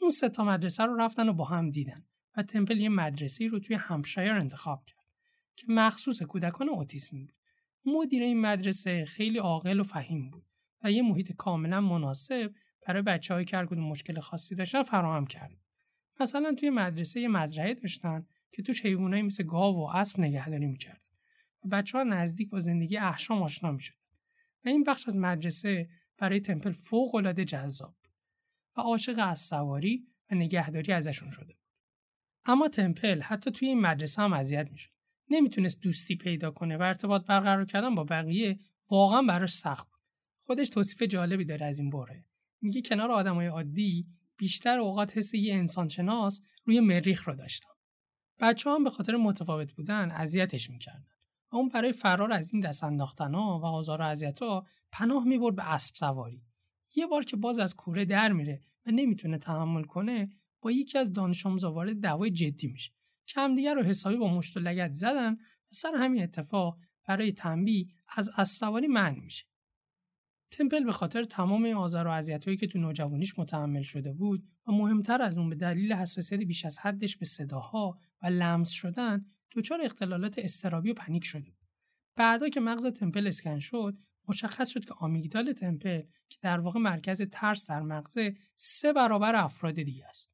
اون 0.00 0.10
سه 0.10 0.28
تا 0.28 0.44
مدرسه 0.44 0.84
رو 0.84 0.96
رفتن 0.96 1.28
و 1.28 1.32
با 1.32 1.44
هم 1.44 1.70
دیدن 1.70 2.04
و 2.36 2.42
تمپل 2.42 2.80
یه 2.80 2.88
مدرسه 2.88 3.46
رو 3.46 3.58
توی 3.58 3.76
همشایر 3.76 4.32
انتخاب 4.32 4.84
کرد 4.86 5.06
که 5.56 5.66
مخصوص 5.68 6.22
کودکان 6.22 6.68
اوتیسمی 6.68 7.24
بود. 7.24 7.32
مدیر 7.86 8.22
این 8.22 8.40
مدرسه 8.40 9.04
خیلی 9.04 9.38
عاقل 9.38 9.80
و 9.80 9.82
فهیم 9.82 10.30
بود 10.30 10.46
و 10.84 10.92
یه 10.92 11.02
محیط 11.02 11.32
کاملا 11.32 11.80
مناسب 11.80 12.54
برای 12.86 13.02
بچه‌هایی 13.02 13.46
که 13.46 13.56
هر 13.56 13.74
مشکل 13.74 14.20
خاصی 14.20 14.54
داشتن 14.54 14.82
فراهم 14.82 15.26
کرد. 15.26 15.56
مثلا 16.20 16.54
توی 16.54 16.70
مدرسه 16.70 17.20
یه 17.20 17.28
مزرعه 17.28 17.74
داشتن 17.74 18.26
که 18.52 18.62
توش 18.62 18.86
حیوانایی 18.86 19.22
مثل 19.22 19.44
گاو 19.44 19.76
و 19.76 19.96
اسب 19.96 20.20
نگهداری 20.20 20.66
می‌کردن 20.66 21.00
و 21.64 21.68
بچه 21.68 22.04
نزدیک 22.04 22.50
با 22.50 22.60
زندگی 22.60 22.96
احشام 22.96 23.42
آشنا 23.42 23.72
می‌شد. 23.72 23.94
این 24.70 24.84
بخش 24.84 25.08
از 25.08 25.16
مدرسه 25.16 25.88
برای 26.18 26.40
تمپل 26.40 26.72
فوق 26.72 27.14
العاده 27.14 27.44
جذاب 27.44 27.96
و 28.76 28.80
عاشق 28.80 29.18
از 29.18 29.40
سواری 29.40 30.06
و 30.30 30.34
نگهداری 30.34 30.92
ازشون 30.92 31.30
شده 31.30 31.44
بود. 31.54 31.66
اما 32.44 32.68
تمپل 32.68 33.20
حتی 33.20 33.50
توی 33.50 33.68
این 33.68 33.80
مدرسه 33.80 34.22
هم 34.22 34.32
اذیت 34.32 34.70
می‌شد. 34.70 34.90
نمی‌تونست 35.30 35.80
دوستی 35.80 36.16
پیدا 36.16 36.50
کنه 36.50 36.76
و 36.76 36.82
ارتباط 36.82 37.26
برقرار 37.26 37.64
کردن 37.64 37.94
با 37.94 38.04
بقیه 38.04 38.58
واقعا 38.90 39.22
براش 39.22 39.52
سخت 39.52 39.90
بود. 39.90 40.00
خودش 40.40 40.68
توصیف 40.68 41.02
جالبی 41.02 41.44
داره 41.44 41.66
از 41.66 41.78
این 41.78 41.90
باره. 41.90 42.24
میگه 42.60 42.82
کنار 42.82 43.10
آدمای 43.10 43.46
عادی 43.46 44.06
بیشتر 44.36 44.78
اوقات 44.78 45.16
حس 45.16 45.34
یه 45.34 45.54
انسان 45.54 45.88
شناس 45.88 46.40
روی 46.64 46.80
مریخ 46.80 47.28
رو 47.28 47.34
داشتم. 47.34 47.70
بچه 48.40 48.70
هم 48.70 48.84
به 48.84 48.90
خاطر 48.90 49.16
متفاوت 49.16 49.72
بودن 49.72 50.10
اذیتش 50.10 50.70
می‌کردن. 50.70 51.15
اون 51.52 51.68
برای 51.68 51.92
فرار 51.92 52.32
از 52.32 52.52
این 52.54 52.62
دست 52.62 52.84
انداختن 52.84 53.34
ها 53.34 53.58
و 53.58 53.64
آزار 53.64 54.00
و 54.00 54.04
اذیت 54.04 54.42
ها 54.42 54.66
پناه 54.92 55.24
می‌برد 55.24 55.56
به 55.56 55.72
اسب 55.72 55.94
سواری. 55.94 56.42
یه 56.96 57.06
بار 57.06 57.24
که 57.24 57.36
باز 57.36 57.58
از 57.58 57.76
کوره 57.76 58.04
در 58.04 58.32
میره 58.32 58.60
و 58.86 58.90
نمی‌تونه 58.90 59.38
تحمل 59.38 59.84
کنه 59.84 60.30
با 60.60 60.70
یکی 60.70 60.98
از 60.98 61.12
دانش 61.12 61.46
وارد 61.46 62.00
دعوای 62.00 62.30
جدی 62.30 62.66
میشه 62.66 62.92
که 63.26 63.40
همدیگه 63.40 63.74
رو 63.74 63.82
حسابی 63.82 64.16
با 64.16 64.28
مشت 64.28 64.56
و 64.56 64.60
لگت 64.60 64.92
زدن 64.92 65.32
و 65.32 65.72
سر 65.72 65.94
همین 65.94 66.22
اتفاق 66.22 66.78
برای 67.08 67.32
تنبیه 67.32 67.86
از 68.08 68.30
اسب 68.36 68.58
سواری 68.58 68.86
منع 68.86 69.20
میشه 69.20 69.44
تمپل 70.50 70.84
به 70.84 70.92
خاطر 70.92 71.24
تمام 71.24 71.64
این 71.64 71.74
آزار 71.74 72.06
و 72.06 72.10
اذیت‌هایی 72.10 72.56
که 72.56 72.66
تو 72.66 72.78
نوجوانیش 72.78 73.38
متحمل 73.38 73.82
شده 73.82 74.12
بود 74.12 74.48
و 74.66 74.72
مهمتر 74.72 75.22
از 75.22 75.38
اون 75.38 75.48
به 75.48 75.54
دلیل 75.54 75.92
حساسیت 75.92 76.40
بیش 76.40 76.64
از 76.64 76.78
حدش 76.78 77.16
به 77.16 77.26
صداها 77.26 77.98
و 78.22 78.26
لمس 78.26 78.70
شدن 78.70 79.26
دچار 79.56 79.82
اختلالات 79.82 80.38
استرابی 80.38 80.90
و 80.90 80.94
پنیک 80.94 81.24
شده 81.24 81.50
بود. 81.50 81.68
بعدا 82.16 82.48
که 82.48 82.60
مغز 82.60 82.86
تمپل 82.86 83.26
اسکن 83.26 83.58
شد 83.58 83.98
مشخص 84.28 84.68
شد 84.68 84.84
که 84.84 84.94
آمیگدال 84.98 85.52
تمپل 85.52 86.02
که 86.28 86.38
در 86.42 86.60
واقع 86.60 86.80
مرکز 86.80 87.22
ترس 87.22 87.70
در 87.70 87.80
مغزه 87.80 88.36
سه 88.54 88.92
برابر 88.92 89.36
افراد 89.36 89.74
دیگه 89.74 90.06
است. 90.06 90.32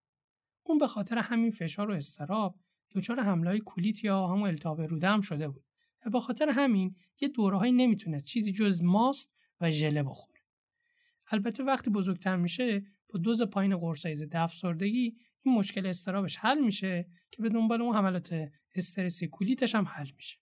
اون 0.63 0.79
به 0.79 0.87
خاطر 0.87 1.19
همین 1.19 1.51
فشار 1.51 1.91
و 1.91 1.95
استراب 1.95 2.59
دچار 2.95 3.21
حمله 3.21 3.59
کولیت 3.59 4.05
یا 4.05 4.27
همون 4.27 4.49
التهاب 4.49 4.81
روده 4.81 5.09
هم 5.09 5.21
شده 5.21 5.49
بود 5.49 5.65
و 6.07 6.11
به 6.11 6.21
خاطر 6.21 6.49
همین 6.49 6.97
یه 7.21 7.29
دورهایی 7.29 7.73
نمی‌تونست 7.73 8.27
چیزی 8.27 8.53
جز 8.53 8.83
ماست 8.83 9.35
و 9.61 9.71
ژله 9.71 10.03
بخوره. 10.03 10.41
البته 11.31 11.63
وقتی 11.63 11.91
بزرگتر 11.91 12.37
میشه 12.37 12.83
با 13.09 13.19
دوز 13.19 13.43
پایین 13.43 13.77
قرصای 13.77 14.17
ضد 14.17 14.37
افسردگی 14.37 15.17
این 15.43 15.55
مشکل 15.55 15.87
استرابش 15.87 16.37
حل 16.37 16.59
میشه 16.59 17.07
که 17.31 17.43
به 17.43 17.49
دنبال 17.49 17.83
اون 17.83 17.97
حملات 17.97 18.51
استرسی 18.75 19.29
کولیتش 19.29 19.75
هم 19.75 19.85
حل 19.85 20.11
میشه. 20.17 20.39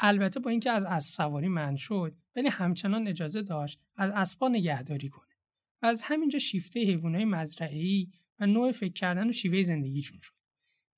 البته 0.00 0.40
با 0.40 0.50
اینکه 0.50 0.70
از 0.70 0.84
اسب 0.84 1.14
سواری 1.14 1.48
من 1.48 1.76
شد 1.76 2.16
ولی 2.36 2.48
همچنان 2.48 3.08
اجازه 3.08 3.42
داشت 3.42 3.80
از 3.96 4.12
اسبا 4.14 4.48
نگهداری 4.48 5.08
کنه 5.08 5.34
و 5.82 5.86
از 5.86 6.02
همینجا 6.02 6.38
شیفته 6.38 6.80
حیوانات 6.80 7.22
مزرعه‌ای 7.22 8.08
و 8.38 8.46
نوع 8.46 8.72
فکر 8.72 8.92
کردن 8.92 9.28
و 9.28 9.32
شیوه 9.32 9.62
زندگیشون 9.62 10.18
شد. 10.20 10.34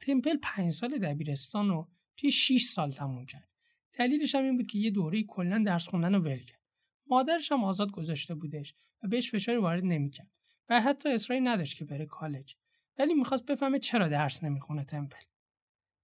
تمپل 0.01 0.37
پنج 0.43 0.73
سال 0.73 0.99
دبیرستان 0.99 1.69
رو 1.69 1.89
توی 2.17 2.31
6 2.31 2.63
سال 2.63 2.91
تموم 2.91 3.27
کرد. 3.27 3.49
دلیلش 3.93 4.35
هم 4.35 4.45
این 4.45 4.57
بود 4.57 4.67
که 4.67 4.79
یه 4.79 4.91
دوره 4.91 5.23
کلا 5.23 5.63
درس 5.67 5.89
خوندن 5.89 6.15
رو 6.15 6.21
ول 6.21 6.39
کرد. 6.39 6.61
مادرش 7.07 7.53
هم 7.53 7.65
آزاد 7.65 7.91
گذاشته 7.91 8.35
بودش 8.35 8.75
و 9.03 9.09
بهش 9.09 9.31
فشاری 9.31 9.59
وارد 9.59 9.85
نمی‌کرد 9.85 10.31
و 10.69 10.81
حتی 10.81 11.09
اصراری 11.09 11.43
نداشت 11.43 11.77
که 11.77 11.85
بره 11.85 12.07
کالج. 12.07 12.55
ولی 13.01 13.15
می‌خواست 13.15 13.47
بفهمه 13.47 13.79
چرا 13.79 14.09
درس 14.09 14.45
نمی‌خونه 14.45 14.85
تمپل. 14.85 15.23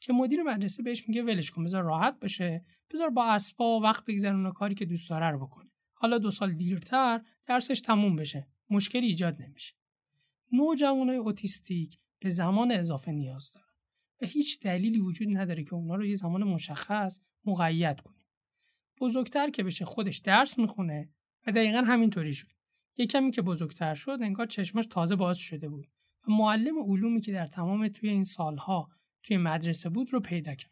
که 0.00 0.12
مدیر 0.12 0.42
مدرسه 0.42 0.82
بهش 0.82 1.08
میگه 1.08 1.22
ولش 1.22 1.50
کن 1.50 1.64
بذار 1.64 1.82
راحت 1.82 2.20
باشه. 2.20 2.64
بذار 2.90 3.10
با 3.10 3.24
اسبا 3.24 3.80
وقت 3.80 4.04
بگذرونه 4.04 4.52
کاری 4.52 4.74
که 4.74 4.84
دوست 4.84 5.10
داره 5.10 5.30
رو 5.30 5.46
بکنه. 5.46 5.70
حالا 5.94 6.18
دو 6.18 6.30
سال 6.30 6.52
دیرتر 6.52 7.20
درسش 7.46 7.80
تموم 7.80 8.16
بشه. 8.16 8.48
مشکلی 8.70 9.06
ایجاد 9.06 9.42
نمیشه. 9.42 9.74
نوجوانای 10.52 11.16
اوتیستیک 11.16 11.98
به 12.18 12.30
زمان 12.30 12.72
اضافه 12.72 13.12
نیاز 13.12 13.50
دارن. 13.50 13.66
و 14.22 14.26
هیچ 14.26 14.60
دلیلی 14.60 15.00
وجود 15.00 15.28
نداره 15.36 15.64
که 15.64 15.74
اونا 15.74 15.94
رو 15.94 16.06
یه 16.06 16.14
زمان 16.14 16.44
مشخص 16.44 17.20
مقید 17.44 18.00
کنیم 18.00 18.24
بزرگتر 19.00 19.50
که 19.50 19.62
بشه 19.62 19.84
خودش 19.84 20.16
درس 20.16 20.58
می‌خونه 20.58 21.10
و 21.46 21.52
دقیقا 21.52 21.78
همینطوری 21.78 22.34
شد. 22.34 22.52
یه 22.96 23.06
کمی 23.06 23.30
که 23.30 23.42
بزرگتر 23.42 23.94
شد 23.94 24.18
انگار 24.20 24.46
چشمش 24.46 24.86
تازه 24.86 25.16
باز 25.16 25.38
شده 25.38 25.68
بود. 25.68 25.86
و 25.86 25.90
معلم 26.28 26.78
علومی 26.78 27.20
که 27.20 27.32
در 27.32 27.46
تمام 27.46 27.88
توی 27.88 28.08
این 28.08 28.24
سالها 28.24 28.90
توی 29.22 29.36
مدرسه 29.36 29.88
بود 29.88 30.12
رو 30.12 30.20
پیدا 30.20 30.54
کرد. 30.54 30.70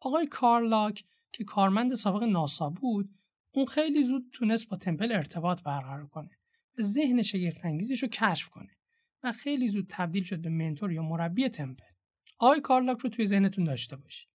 آقای 0.00 0.26
کارلاک 0.26 1.04
که 1.32 1.44
کارمند 1.44 1.94
سابق 1.94 2.22
ناسا 2.22 2.70
بود 2.70 3.10
اون 3.52 3.66
خیلی 3.66 4.02
زود 4.02 4.28
تونست 4.32 4.68
با 4.68 4.76
تمپل 4.76 5.12
ارتباط 5.12 5.62
برقرار 5.62 6.06
کنه 6.06 6.30
و 6.78 6.82
ذهن 6.82 7.22
شگفتانگیزش 7.22 8.02
رو 8.02 8.08
کشف 8.08 8.48
کنه 8.48 8.76
و 9.22 9.32
خیلی 9.32 9.68
زود 9.68 9.86
تبدیل 9.88 10.24
شد 10.24 10.38
به 10.38 10.48
منتور 10.48 10.92
یا 10.92 11.02
مربی 11.02 11.48
تمپل. 11.48 11.84
آقای 12.38 12.60
کارلاک 12.60 12.98
رو 12.98 13.10
توی 13.10 13.26
ذهنتون 13.26 13.64
داشته 13.64 13.96
باشید. 13.96 14.28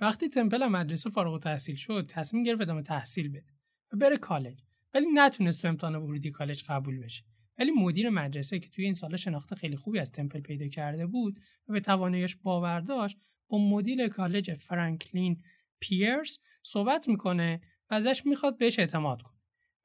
وقتی 0.00 0.28
تمپل 0.28 0.66
مدرسه 0.66 1.10
فارغ 1.10 1.42
تحصیل 1.42 1.76
شد 1.76 2.06
تصمیم 2.08 2.42
گرفت 2.42 2.60
ادامه 2.60 2.82
تحصیل 2.82 3.28
بده 3.28 3.54
و 3.92 3.96
بره 3.96 4.16
کالج 4.16 4.62
ولی 4.94 5.06
نتونست 5.14 5.62
تو 5.62 5.68
امتحان 5.68 5.94
ورودی 5.94 6.30
کالج 6.30 6.64
قبول 6.64 6.98
بشه. 6.98 7.24
ولی 7.60 7.70
مدیر 7.70 8.10
مدرسه 8.10 8.58
که 8.58 8.68
توی 8.68 8.84
این 8.84 8.94
سال 8.94 9.16
شناخت 9.16 9.54
خیلی 9.54 9.76
خوبی 9.76 9.98
از 9.98 10.12
تمپل 10.12 10.40
پیدا 10.40 10.68
کرده 10.68 11.06
بود 11.06 11.40
و 11.68 11.72
به 11.72 11.80
تواناییش 11.80 12.36
باور 12.36 12.80
داشت 12.80 13.16
با 13.48 13.58
مدیر 13.58 14.08
کالج 14.08 14.54
فرانکلین 14.54 15.42
پیرس 15.80 16.38
صحبت 16.62 17.08
می‌کنه 17.08 17.60
و 17.90 17.94
ازش 17.94 18.22
می‌خواد 18.26 18.58
بهش 18.58 18.78
اعتماد 18.78 19.22
کنه 19.22 19.36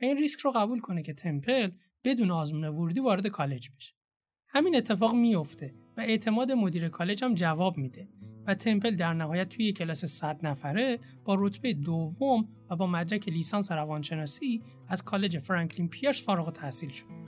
و 0.01 0.05
این 0.05 0.17
ریسک 0.17 0.39
رو 0.39 0.51
قبول 0.51 0.79
کنه 0.79 1.03
که 1.03 1.13
تمپل 1.13 1.71
بدون 2.03 2.31
آزمون 2.31 2.63
ورودی 2.63 2.99
وارد 2.99 3.27
کالج 3.27 3.69
بشه 3.77 3.93
همین 4.47 4.75
اتفاق 4.75 5.15
میفته 5.15 5.73
و 5.97 6.01
اعتماد 6.01 6.51
مدیر 6.51 6.89
کالج 6.89 7.23
هم 7.23 7.33
جواب 7.33 7.77
میده 7.77 8.07
و 8.47 8.55
تمپل 8.55 8.95
در 8.95 9.13
نهایت 9.13 9.49
توی 9.49 9.73
کلاس 9.73 10.05
100 10.05 10.45
نفره 10.45 10.99
با 11.23 11.35
رتبه 11.39 11.73
دوم 11.73 12.47
و 12.69 12.75
با 12.75 12.87
مدرک 12.87 13.29
لیسانس 13.29 13.71
روانشناسی 13.71 14.61
از 14.87 15.03
کالج 15.03 15.37
فرانکلین 15.37 15.89
پیرس 15.89 16.25
فارغ 16.25 16.47
التحصیل 16.47 16.89
شد. 16.89 17.24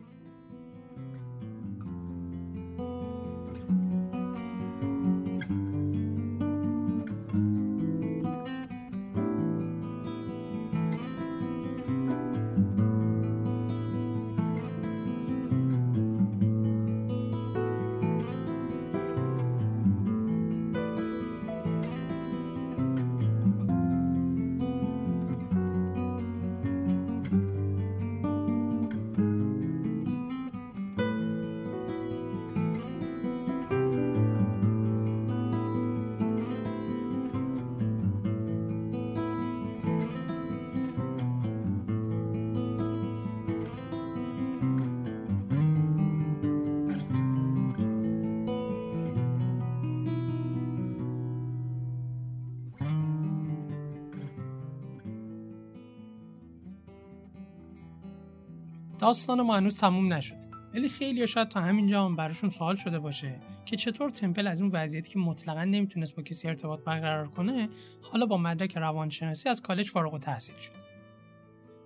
داستان 59.07 59.41
ما 59.41 59.57
هنوز 59.57 59.79
تموم 59.79 60.13
نشده. 60.13 60.49
ولی 60.73 60.89
خیلی 60.89 61.27
شاید 61.27 61.47
تا 61.47 61.61
همینجا 61.61 62.05
هم 62.05 62.15
براشون 62.15 62.49
سوال 62.49 62.75
شده 62.75 62.99
باشه 62.99 63.39
که 63.65 63.75
چطور 63.75 64.09
تمپل 64.09 64.47
از 64.47 64.61
اون 64.61 64.71
وضعیتی 64.73 65.11
که 65.11 65.19
مطلقا 65.19 65.63
نمی‌تونست 65.63 66.15
با 66.15 66.23
کسی 66.23 66.47
ارتباط 66.47 66.79
برقرار 66.79 67.27
کنه 67.27 67.69
حالا 68.01 68.25
با 68.25 68.37
مدرک 68.37 68.77
روانشناسی 68.77 69.49
از 69.49 69.61
کالج 69.61 69.89
فارغ 69.89 70.19
تحصیل 70.19 70.55
شد. 70.59 70.71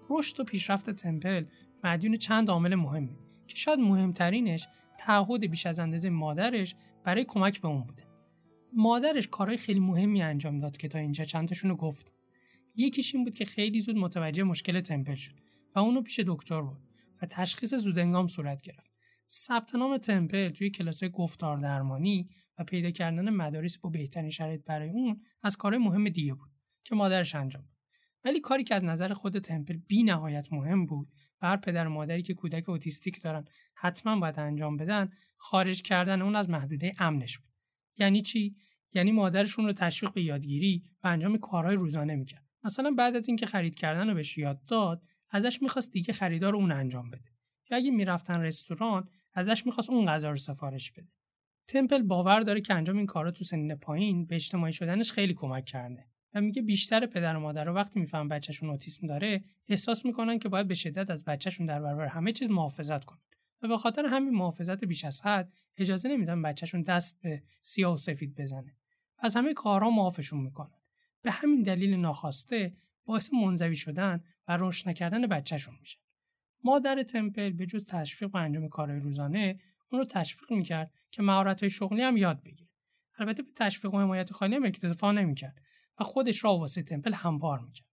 رشد 0.09 0.39
و 0.39 0.43
پیشرفت 0.43 0.89
تمپل 0.89 1.45
مدیون 1.83 2.15
چند 2.15 2.49
عامل 2.49 2.75
مهمه 2.75 3.17
که 3.47 3.55
شاید 3.55 3.79
مهمترینش 3.79 4.67
تعهد 4.99 5.45
بیش 5.45 5.65
از 5.65 5.79
اندازه 5.79 6.09
مادرش 6.09 6.75
برای 7.03 7.25
کمک 7.27 7.61
به 7.61 7.67
اون 7.67 7.83
بوده. 7.83 8.03
مادرش 8.73 9.27
کارهای 9.27 9.57
خیلی 9.57 9.79
مهمی 9.79 10.21
انجام 10.21 10.59
داد 10.59 10.77
که 10.77 10.87
تا 10.87 10.99
اینجا 10.99 11.25
چندتاشون 11.25 11.71
رو 11.71 11.77
گفت. 11.77 12.13
یکیش 12.75 13.15
این 13.15 13.23
بود 13.23 13.35
که 13.35 13.45
خیلی 13.45 13.79
زود 13.79 13.95
متوجه 13.95 14.43
مشکل 14.43 14.81
تمپل 14.81 15.15
شد 15.15 15.33
و 15.75 15.79
اونو 15.79 16.01
پیش 16.01 16.19
دکتر 16.19 16.61
بود 16.61 16.90
و 17.21 17.25
تشخیص 17.25 17.73
زودنگام 17.73 18.27
صورت 18.27 18.61
گرفت. 18.61 18.91
ثبت 19.29 19.75
نام 19.75 19.97
تمپل 19.97 20.49
توی 20.49 20.69
کلاس 20.69 21.03
گفتار 21.03 21.57
درمانی 21.57 22.29
و 22.57 22.63
پیدا 22.63 22.91
کردن 22.91 23.29
مدارس 23.29 23.77
با 23.77 23.89
بهترین 23.89 24.29
شرایط 24.29 24.63
برای 24.65 24.89
اون 24.89 25.21
از 25.43 25.57
کارهای 25.57 25.83
مهم 25.83 26.09
دیگه 26.09 26.33
بود 26.33 26.49
که 26.83 26.95
مادرش 26.95 27.35
انجام 27.35 27.61
داد. 27.61 27.71
ولی 28.23 28.39
کاری 28.39 28.63
که 28.63 28.75
از 28.75 28.83
نظر 28.83 29.13
خود 29.13 29.39
تمپل 29.39 29.77
بی 29.77 30.03
نهایت 30.03 30.53
مهم 30.53 30.85
بود 30.85 31.07
و 31.41 31.57
پدر 31.57 31.87
و 31.87 31.89
مادری 31.89 32.21
که 32.21 32.33
کودک 32.33 32.69
اوتیستیک 32.69 33.21
دارن 33.21 33.45
حتما 33.75 34.19
باید 34.19 34.39
انجام 34.39 34.77
بدن 34.77 35.09
خارج 35.37 35.81
کردن 35.81 36.21
اون 36.21 36.35
از 36.35 36.49
محدوده 36.49 36.93
امنش 36.99 37.37
بود 37.37 37.49
یعنی 37.97 38.21
چی 38.21 38.55
یعنی 38.93 39.11
مادرشون 39.11 39.65
رو 39.65 39.73
تشویق 39.73 40.13
به 40.13 40.23
یادگیری 40.23 40.83
و 41.03 41.07
انجام 41.07 41.37
کارهای 41.37 41.75
روزانه 41.75 42.15
می‌کرد 42.15 42.45
مثلا 42.63 42.91
بعد 42.91 43.15
از 43.15 43.27
اینکه 43.27 43.45
خرید 43.45 43.75
کردن 43.75 44.07
رو 44.07 44.13
بهش 44.13 44.37
یاد 44.37 44.65
داد 44.65 45.03
ازش 45.31 45.61
می‌خواست 45.61 45.91
دیگه 45.91 46.13
خریدار 46.13 46.55
اون 46.55 46.71
انجام 46.71 47.09
بده. 47.09 47.31
یا 47.71 47.77
اگه 47.77 47.91
می‌رفتن 47.91 48.41
رستوران 48.41 49.09
ازش 49.33 49.65
می‌خواست 49.65 49.89
اون 49.89 50.05
غذا 50.05 50.29
رو 50.29 50.37
سفارش 50.37 50.91
بده. 50.91 51.11
تمپل 51.67 52.01
باور 52.01 52.39
داره 52.39 52.61
که 52.61 52.73
انجام 52.73 52.97
این 52.97 53.05
کارا 53.05 53.31
تو 53.31 53.43
سنین 53.43 53.75
پایین 53.75 54.25
به 54.25 54.35
اجتماعی 54.35 54.73
شدنش 54.73 55.11
خیلی 55.11 55.33
کمک 55.33 55.65
کرده 55.65 56.05
و 56.33 56.41
میگه 56.41 56.61
بیشتر 56.61 57.05
پدر 57.05 57.35
و 57.35 57.39
مادر 57.39 57.63
رو 57.63 57.73
وقتی 57.73 57.99
می‌فهمن 57.99 58.27
بچهشون 58.27 58.69
اوتیسم 58.69 59.07
داره 59.07 59.43
احساس 59.69 60.05
می‌کنن 60.05 60.39
که 60.39 60.49
باید 60.49 60.67
به 60.67 60.73
شدت 60.73 61.09
از 61.09 61.25
بچهشون 61.25 61.65
در 61.65 61.81
برابر 61.81 62.05
همه 62.05 62.31
چیز 62.31 62.49
محافظت 62.49 63.05
کنن. 63.05 63.19
و 63.61 63.67
به 63.67 63.77
خاطر 63.77 64.05
همین 64.05 64.33
محافظت 64.33 64.85
بیش 64.85 65.05
از 65.05 65.21
حد 65.21 65.53
اجازه 65.77 66.09
نمیدن 66.09 66.41
بچهشون 66.41 66.81
دست 66.81 67.21
به 67.21 67.43
سیاه 67.61 67.93
و 67.93 67.97
سفید 67.97 68.35
بزنه. 68.35 68.75
از 69.19 69.35
همه 69.35 69.53
کارها 69.53 69.89
معافشون 69.89 70.39
می‌کنن. 70.39 70.81
به 71.21 71.31
همین 71.31 71.63
دلیل 71.63 71.95
ناخواسته 71.95 72.73
باعث 73.11 73.33
منزوی 73.33 73.75
شدن 73.75 74.23
و 74.47 74.57
رشد 74.59 74.89
نکردن 74.89 75.27
بچهشون 75.27 75.75
میشه. 75.79 75.97
مادر 76.63 77.03
تمپل 77.03 77.49
به 77.49 77.65
جز 77.65 77.85
تشویق 77.85 78.35
و 78.35 78.37
انجام 78.37 78.69
کارهای 78.69 78.99
روزانه 78.99 79.59
اون 79.91 80.01
رو 80.01 80.05
تشویق 80.05 80.51
می‌کرد 80.51 80.91
که 81.11 81.21
مهارت‌های 81.21 81.69
شغلی 81.69 82.01
هم 82.01 82.17
یاد 82.17 82.43
بگیره. 82.43 82.69
البته 83.17 83.43
به 83.43 83.49
تشویق 83.55 83.93
و 83.93 83.99
حمایت 83.99 84.31
خالی 84.31 84.55
هم 84.55 84.65
اکتفا 84.65 85.11
نمی‌کرد 85.11 85.61
و 85.99 86.03
خودش 86.03 86.43
را 86.43 86.57
واسه 86.57 86.83
تمپل 86.83 87.13
هموار 87.13 87.59
می‌کرد. 87.59 87.87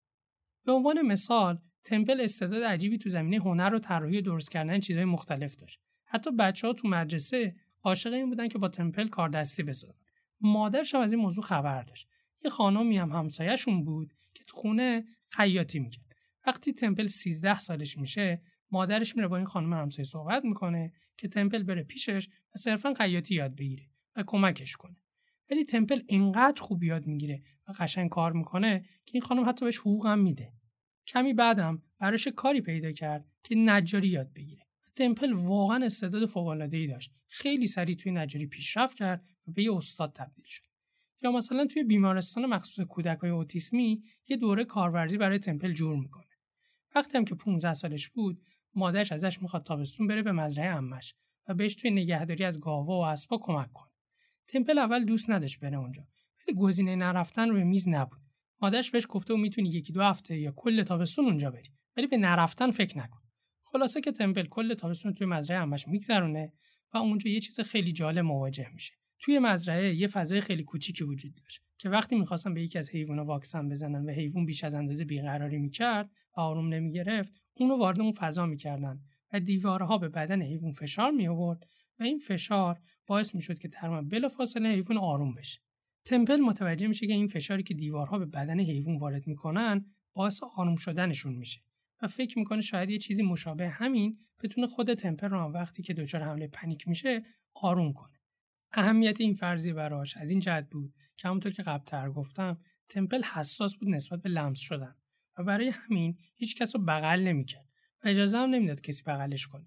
به 0.64 0.72
عنوان 0.72 1.02
مثال 1.02 1.58
تمپل 1.84 2.20
استعداد 2.20 2.62
عجیبی 2.62 2.98
تو 2.98 3.10
زمینه 3.10 3.36
هنر 3.36 3.74
و 3.74 3.78
طراحی 3.78 4.22
درست 4.22 4.50
کردن 4.50 4.80
چیزهای 4.80 5.04
مختلف 5.04 5.56
داشت. 5.56 5.80
حتی 6.04 6.30
بچه 6.30 6.66
ها 6.66 6.72
تو 6.72 6.88
مدرسه 6.88 7.56
عاشق 7.82 8.12
این 8.12 8.28
بودن 8.28 8.48
که 8.48 8.58
با 8.58 8.68
تمپل 8.68 9.08
کار 9.08 9.28
دستی 9.28 9.62
بسازن. 9.62 10.04
مادرش 10.40 10.94
هم 10.94 11.00
از 11.00 11.12
این 11.12 11.22
موضوع 11.22 11.44
خبر 11.44 11.82
داشت. 11.82 12.08
یه 12.44 12.50
خانمی 12.50 12.98
هم 12.98 13.12
همسایهشون 13.12 13.84
بود 13.84 14.14
خونه 14.50 15.04
خیاطی 15.28 15.78
می‌کرد. 15.78 16.04
وقتی 16.46 16.72
تمپل 16.72 17.06
13 17.06 17.58
سالش 17.58 17.98
میشه 17.98 18.42
مادرش 18.70 19.16
میره 19.16 19.28
با 19.28 19.36
این 19.36 19.46
خانم 19.46 19.72
همسایه 19.72 20.06
صحبت 20.06 20.44
می‌کنه 20.44 20.92
که 21.16 21.28
تمپل 21.28 21.62
بره 21.62 21.82
پیشش 21.82 22.28
و 22.28 22.58
صرفا 22.58 22.94
خیاطی 22.94 23.34
یاد 23.34 23.54
بگیره 23.54 23.86
و 24.16 24.24
کمکش 24.26 24.76
کنه. 24.76 24.96
ولی 25.50 25.64
تمپل 25.64 26.02
اینقدر 26.06 26.62
خوب 26.62 26.84
یاد 26.84 27.06
می‌گیره 27.06 27.42
و 27.68 27.72
قشنگ 27.78 28.10
کار 28.10 28.32
می‌کنه 28.32 28.80
که 28.80 29.10
این 29.14 29.22
خانم 29.22 29.48
حتی 29.48 29.64
بهش 29.64 29.78
حقوق 29.78 30.06
هم 30.06 30.18
میده. 30.18 30.52
کمی 31.06 31.34
بعدم 31.34 31.82
براش 31.98 32.28
کاری 32.28 32.60
پیدا 32.60 32.92
کرد 32.92 33.28
که 33.42 33.54
نجاری 33.54 34.08
یاد 34.08 34.32
بگیره. 34.32 34.62
تمپل 34.96 35.32
واقعا 35.32 35.84
استعداد 35.84 36.26
فوق‌العاده‌ای 36.26 36.86
داشت. 36.86 37.12
خیلی 37.26 37.66
سریع 37.66 37.96
توی 37.96 38.12
نجاری 38.12 38.46
پیشرفت 38.46 38.96
کرد 38.96 39.24
و 39.48 39.52
به 39.52 39.62
یه 39.62 39.74
استاد 39.74 40.12
تبدیل 40.12 40.44
شد. 40.48 40.67
یا 41.22 41.32
مثلا 41.32 41.66
توی 41.66 41.84
بیمارستان 41.84 42.46
مخصوص 42.46 42.86
کودکای 42.86 43.30
اوتیسمی 43.30 44.02
یه 44.28 44.36
دوره 44.36 44.64
کارورزی 44.64 45.18
برای 45.18 45.38
تمپل 45.38 45.72
جور 45.72 45.96
می‌کنه. 45.96 46.26
وقتی 46.94 47.18
هم 47.18 47.24
که 47.24 47.34
15 47.34 47.74
سالش 47.74 48.08
بود 48.08 48.42
مادرش 48.74 49.12
ازش 49.12 49.42
می‌خواد 49.42 49.62
تابستون 49.62 50.06
بره 50.06 50.22
به 50.22 50.32
مزرعه 50.32 50.68
امش 50.68 51.14
و 51.48 51.54
بهش 51.54 51.74
توی 51.74 51.90
نگهداری 51.90 52.44
از 52.44 52.60
گاوا 52.60 52.98
و 52.98 53.04
اسبا 53.04 53.38
کمک 53.42 53.72
کنه. 53.72 53.90
تمپل 54.48 54.78
اول 54.78 55.04
دوست 55.04 55.30
نداشت 55.30 55.60
بره 55.60 55.78
اونجا 55.78 56.02
ولی 56.46 56.56
گزینه 56.56 56.96
نرفتن 56.96 57.48
روی 57.48 57.64
میز 57.64 57.88
نبود. 57.88 58.18
مادرش 58.60 58.90
بهش 58.90 59.06
گفته 59.08 59.34
و 59.34 59.36
می‌تونی 59.36 59.68
یکی 59.68 59.92
دو 59.92 60.02
هفته 60.02 60.38
یا 60.38 60.52
کل 60.56 60.82
تابستون 60.82 61.24
اونجا 61.24 61.50
بری 61.50 61.72
ولی 61.96 62.06
به 62.06 62.16
نرفتن 62.16 62.70
فکر 62.70 62.98
نکن. 62.98 63.20
خلاصه 63.64 64.00
که 64.00 64.12
تمپل 64.12 64.46
کل 64.46 64.74
تابستون 64.74 65.14
توی 65.14 65.26
مزرعه 65.26 65.60
امش 65.60 65.88
میگذرونه 65.88 66.52
و 66.94 66.98
اونجا 66.98 67.30
یه 67.30 67.40
چیز 67.40 67.60
خیلی 67.60 67.92
جالب 67.92 68.24
مواجه 68.24 68.70
میشه. 68.74 68.94
توی 69.20 69.38
مزرعه 69.38 69.94
یه 69.94 70.06
فضای 70.06 70.40
خیلی 70.40 70.62
کوچیکی 70.62 71.04
وجود 71.04 71.34
داشت 71.34 71.62
که 71.78 71.88
وقتی 71.88 72.16
می‌خواستن 72.16 72.54
به 72.54 72.62
یکی 72.62 72.78
از 72.78 72.90
حیوانات 72.90 73.26
واکسن 73.26 73.68
بزنن 73.68 74.04
و 74.04 74.10
حیوان 74.10 74.46
بیش 74.46 74.64
از 74.64 74.74
اندازه 74.74 75.04
بیقراری 75.04 75.58
می‌کرد 75.58 76.10
و 76.36 76.40
آروم 76.40 76.74
نمی‌گرفت 76.74 77.32
اون 77.54 77.70
رو 77.70 77.78
وارد 77.78 78.00
اون 78.00 78.12
فضا 78.12 78.46
می‌کردن 78.46 79.00
و 79.32 79.40
دیوارها 79.40 79.98
به 79.98 80.08
بدن 80.08 80.42
حیوان 80.42 80.72
فشار 80.72 81.10
می 81.10 81.28
آورد 81.28 81.66
و 82.00 82.02
این 82.02 82.18
فشار 82.18 82.80
باعث 83.06 83.34
می‌شد 83.34 83.58
که 83.58 83.68
تقریبا 83.68 84.02
بلافاصله 84.02 84.68
حیوان 84.68 84.98
آروم 84.98 85.34
بشه. 85.34 85.60
تمپل 86.04 86.36
متوجه 86.36 86.86
میشه 86.86 87.06
که 87.06 87.12
این 87.12 87.26
فشاری 87.26 87.62
که 87.62 87.74
دیوارها 87.74 88.18
به 88.18 88.26
بدن 88.26 88.60
حیوان 88.60 88.96
وارد 88.96 89.26
می‌کنن 89.26 89.86
باعث 90.12 90.40
آروم 90.56 90.76
شدنشون 90.76 91.34
میشه 91.34 91.60
و 92.02 92.06
فکر 92.06 92.38
می‌کنه 92.38 92.60
شاید 92.60 92.90
یه 92.90 92.98
چیزی 92.98 93.22
مشابه 93.22 93.68
همین 93.68 94.18
بتونه 94.42 94.66
خود 94.66 94.94
تمپل 94.94 95.28
رو 95.28 95.38
وقتی 95.38 95.82
که 95.82 95.94
دچار 95.94 96.22
حمله 96.22 96.46
پنیک 96.46 96.88
میشه 96.88 97.22
آروم 97.54 97.92
کنه. 97.92 98.17
اهمیت 98.72 99.20
این 99.20 99.34
فرضیه 99.34 99.72
براش 99.72 100.16
از 100.16 100.30
این 100.30 100.40
جهت 100.40 100.70
بود 100.70 100.94
که 101.16 101.28
همونطور 101.28 101.52
که 101.52 101.62
قبلتر 101.62 102.10
گفتم 102.10 102.58
تمپل 102.88 103.22
حساس 103.22 103.76
بود 103.76 103.88
نسبت 103.88 104.22
به 104.22 104.28
لمس 104.28 104.58
شدن 104.58 104.94
و 105.38 105.44
برای 105.44 105.68
همین 105.68 106.18
هیچ 106.36 106.56
کس 106.56 106.76
رو 106.76 106.82
بغل 106.82 107.20
نمی‌کرد 107.20 107.68
و 108.04 108.08
اجازه 108.08 108.38
هم 108.38 108.50
نمی‌داد 108.50 108.80
کسی 108.80 109.02
بغلش 109.02 109.46
کنه. 109.46 109.66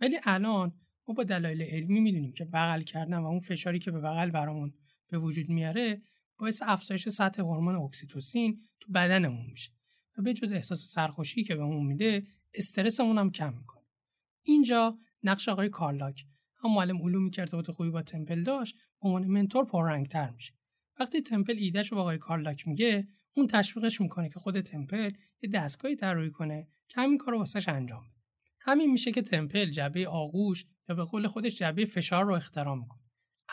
ولی 0.00 0.20
الان 0.24 0.72
ما 1.08 1.14
با 1.14 1.24
دلایل 1.24 1.62
علمی 1.62 2.00
می‌دونیم 2.00 2.32
که 2.32 2.44
بغل 2.44 2.80
کردن 2.80 3.18
و 3.18 3.26
اون 3.26 3.40
فشاری 3.40 3.78
که 3.78 3.90
به 3.90 4.00
بغل 4.00 4.30
برامون 4.30 4.74
به 5.08 5.18
وجود 5.18 5.48
میاره 5.48 6.02
باعث 6.38 6.62
افزایش 6.66 7.08
سطح 7.08 7.42
هورمون 7.42 7.76
اکسیتوسین 7.76 8.60
تو 8.80 8.92
بدنمون 8.92 9.46
میشه 9.46 9.70
و 10.18 10.22
به 10.22 10.32
جز 10.32 10.52
احساس 10.52 10.84
سرخوشی 10.84 11.44
که 11.44 11.54
بهمون 11.54 11.86
میده 11.86 12.26
استرسمون 12.54 13.18
هم 13.18 13.30
کم 13.30 13.54
می‌کنه. 13.54 13.84
اینجا 14.42 14.98
نقش 15.22 15.48
آقای 15.48 15.68
کارلاک 15.68 16.26
هم 16.64 16.74
معلم 16.74 17.02
علومی 17.02 17.30
که 17.30 17.42
ارتباط 17.42 17.70
خوبی 17.70 17.90
با 17.90 18.02
تمپل 18.02 18.42
داشت 18.42 18.76
به 19.02 19.08
عنوان 19.08 19.26
منتور 19.26 19.64
پررنگتر 19.64 20.30
میشه. 20.30 20.52
وقتی 21.00 21.20
تمپل 21.20 21.56
ایدهش 21.58 21.88
رو 21.88 21.96
با 21.96 22.00
آقای 22.00 22.18
کارلاک 22.18 22.68
میگه 22.68 23.08
اون 23.36 23.46
تشویقش 23.46 24.00
می‌کنه 24.00 24.28
که 24.28 24.38
خود 24.40 24.60
تمپل 24.60 25.12
یه 25.42 25.50
دستگاهی 25.50 25.96
طراحی 25.96 26.30
کنه 26.30 26.68
که 26.88 27.00
همین 27.00 27.18
کار 27.18 27.34
رو 27.34 27.38
واسش 27.38 27.68
انجام 27.68 28.02
بده. 28.02 28.14
همین 28.60 28.90
میشه 28.90 29.12
که 29.12 29.22
تمپل 29.22 29.70
جعبه 29.70 30.08
آغوش 30.08 30.64
یا 30.88 30.94
به 30.94 31.04
قول 31.04 31.26
خودش 31.26 31.58
جعبه 31.58 31.84
فشار 31.84 32.24
رو 32.24 32.34
اختراع 32.34 32.76
می‌کنه. 32.76 33.00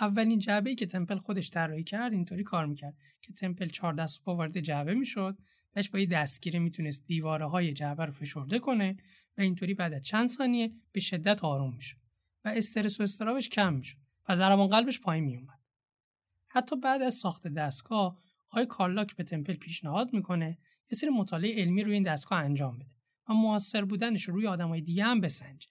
اولین 0.02 0.40
جعبه 0.40 0.76
که 0.76 0.86
تمپل 0.86 1.18
خودش 1.18 1.50
طراحی 1.50 1.84
کرد 1.84 2.14
اینطوری 2.14 2.44
کار 2.44 2.66
می‌کرد 2.66 2.96
که 3.22 3.34
تمپل 3.34 3.68
چهار 3.68 3.94
دست 3.94 4.24
پا 4.24 4.36
وارد 4.36 4.60
جعبه 4.60 4.94
می‌شد 4.94 5.38
بهش 5.74 5.90
با 5.90 6.00
یه 6.00 6.06
دستگیره 6.06 6.60
می‌تونست 6.60 7.06
دیواره 7.06 7.50
های 7.50 7.74
جعبه 7.74 8.06
رو 8.06 8.12
فشرده 8.12 8.60
کنه 8.60 8.98
و 9.38 9.42
اینطوری 9.42 9.74
بعد 9.74 9.94
از 9.94 10.06
چند 10.06 10.28
ثانیه 10.28 10.72
به 10.92 11.00
شدت 11.00 11.44
آروم 11.44 11.76
می‌شد. 11.76 12.01
و 12.46 12.50
استرس 12.50 13.00
و 13.00 13.04
استرابش 13.04 13.50
کم 13.50 13.74
می‌شد 13.74 13.98
و 14.30 14.36
ضربان 14.36 14.68
قلبش 14.68 15.00
پایین 15.00 15.24
میومد 15.24 15.60
حتی 16.48 16.76
بعد 16.76 17.02
از 17.02 17.14
ساخت 17.14 17.48
دستگاه 17.48 18.18
آقای 18.50 18.66
کارلاک 18.66 19.16
به 19.16 19.24
تمپل 19.24 19.54
پیشنهاد 19.54 20.14
می‌کنه 20.14 20.58
یه 20.92 20.98
سری 20.98 21.10
مطالعه 21.10 21.62
علمی 21.62 21.84
روی 21.84 21.94
این 21.94 22.04
دستگاه 22.04 22.40
انجام 22.40 22.80
بده 22.80 22.92
و 23.30 23.34
موثر 23.34 23.86
بودنش 23.86 24.24
روی 24.24 24.48
آدمای 24.48 24.82
دیگه 24.82 25.04
هم 25.04 25.22
بسنجه. 25.22 25.68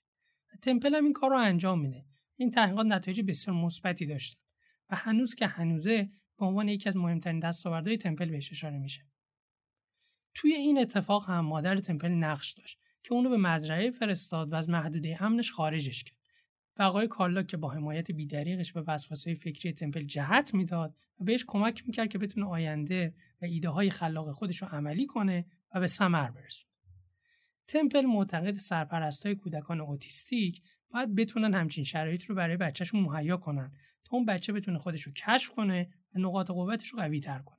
و 0.52 0.56
تمپل 0.56 0.94
هم 0.94 1.04
این 1.04 1.12
کار 1.12 1.30
رو 1.30 1.36
انجام 1.36 1.80
میده. 1.80 2.04
این 2.36 2.50
تحقیقات 2.50 2.86
نتایج 2.86 3.20
بسیار 3.20 3.56
مثبتی 3.56 4.06
داشتن 4.06 4.40
و 4.90 4.96
هنوز 4.96 5.34
که 5.34 5.46
هنوزه 5.46 6.10
به 6.38 6.46
عنوان 6.46 6.68
یکی 6.68 6.88
از 6.88 6.96
مهمترین 6.96 7.40
دستاوردهای 7.40 7.98
تمپل 7.98 8.30
بهش 8.30 8.50
اشاره 8.52 8.78
میشه. 8.78 9.06
توی 10.34 10.52
این 10.52 10.78
اتفاق 10.78 11.24
هم 11.30 11.44
مادر 11.44 11.80
تمپل 11.80 12.08
نقش 12.08 12.52
داشت 12.52 12.78
که 13.02 13.12
اونو 13.12 13.30
به 13.30 13.36
مزرعه 13.36 13.90
فرستاد 13.90 14.52
و 14.52 14.54
از 14.54 14.68
محدوده 14.68 15.22
امنش 15.22 15.50
خارجش 15.50 16.04
کرد. 16.04 16.19
و 16.78 16.82
آقای 16.82 17.08
کارلاک 17.08 17.46
که 17.46 17.56
با 17.56 17.70
حمایت 17.70 18.10
بیدریقش 18.10 18.72
به 18.72 18.84
وسوسه 18.86 19.34
فکری 19.34 19.72
تمپل 19.72 20.02
جهت 20.02 20.54
می‌داد 20.54 20.94
و 21.20 21.24
بهش 21.24 21.44
کمک 21.46 21.86
می‌کرد 21.86 22.08
که 22.08 22.18
بتونه 22.18 22.46
آینده 22.46 23.14
و 23.42 23.44
ایده 23.44 23.68
های 23.68 23.90
خلاق 23.90 24.32
خودش 24.32 24.62
رو 24.62 24.68
عملی 24.68 25.06
کنه 25.06 25.46
و 25.74 25.80
به 25.80 25.86
ثمر 25.86 26.30
برسونه. 26.30 26.70
تمپل 27.68 28.06
معتقد 28.06 28.58
سرپرست 28.58 29.26
های 29.26 29.34
کودکان 29.34 29.80
اوتیستیک 29.80 30.62
باید 30.90 31.14
بتونن 31.14 31.54
همچین 31.54 31.84
شرایط 31.84 32.24
رو 32.24 32.34
برای 32.34 32.56
بچهشون 32.56 33.00
مهیا 33.00 33.36
کنن 33.36 33.72
تا 34.04 34.16
اون 34.16 34.26
بچه 34.26 34.52
بتونه 34.52 34.78
خودش 34.78 35.02
رو 35.02 35.12
کشف 35.12 35.50
کنه 35.50 35.88
و 36.14 36.18
نقاط 36.18 36.50
قوتش 36.50 36.88
رو 36.88 36.98
قوی 36.98 37.20
تر 37.20 37.38
کنه. 37.38 37.58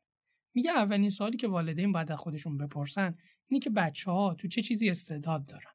میگه 0.53 0.71
اولین 0.71 1.09
سوالی 1.09 1.37
که 1.37 1.47
والدین 1.47 1.91
باید 1.91 2.11
از 2.11 2.19
خودشون 2.19 2.57
بپرسن 2.57 3.17
اینه 3.47 3.59
که 3.59 3.69
بچه 3.69 4.11
ها 4.11 4.33
تو 4.33 4.47
چه 4.47 4.61
چیزی 4.61 4.89
استعداد 4.89 5.45
دارن. 5.45 5.71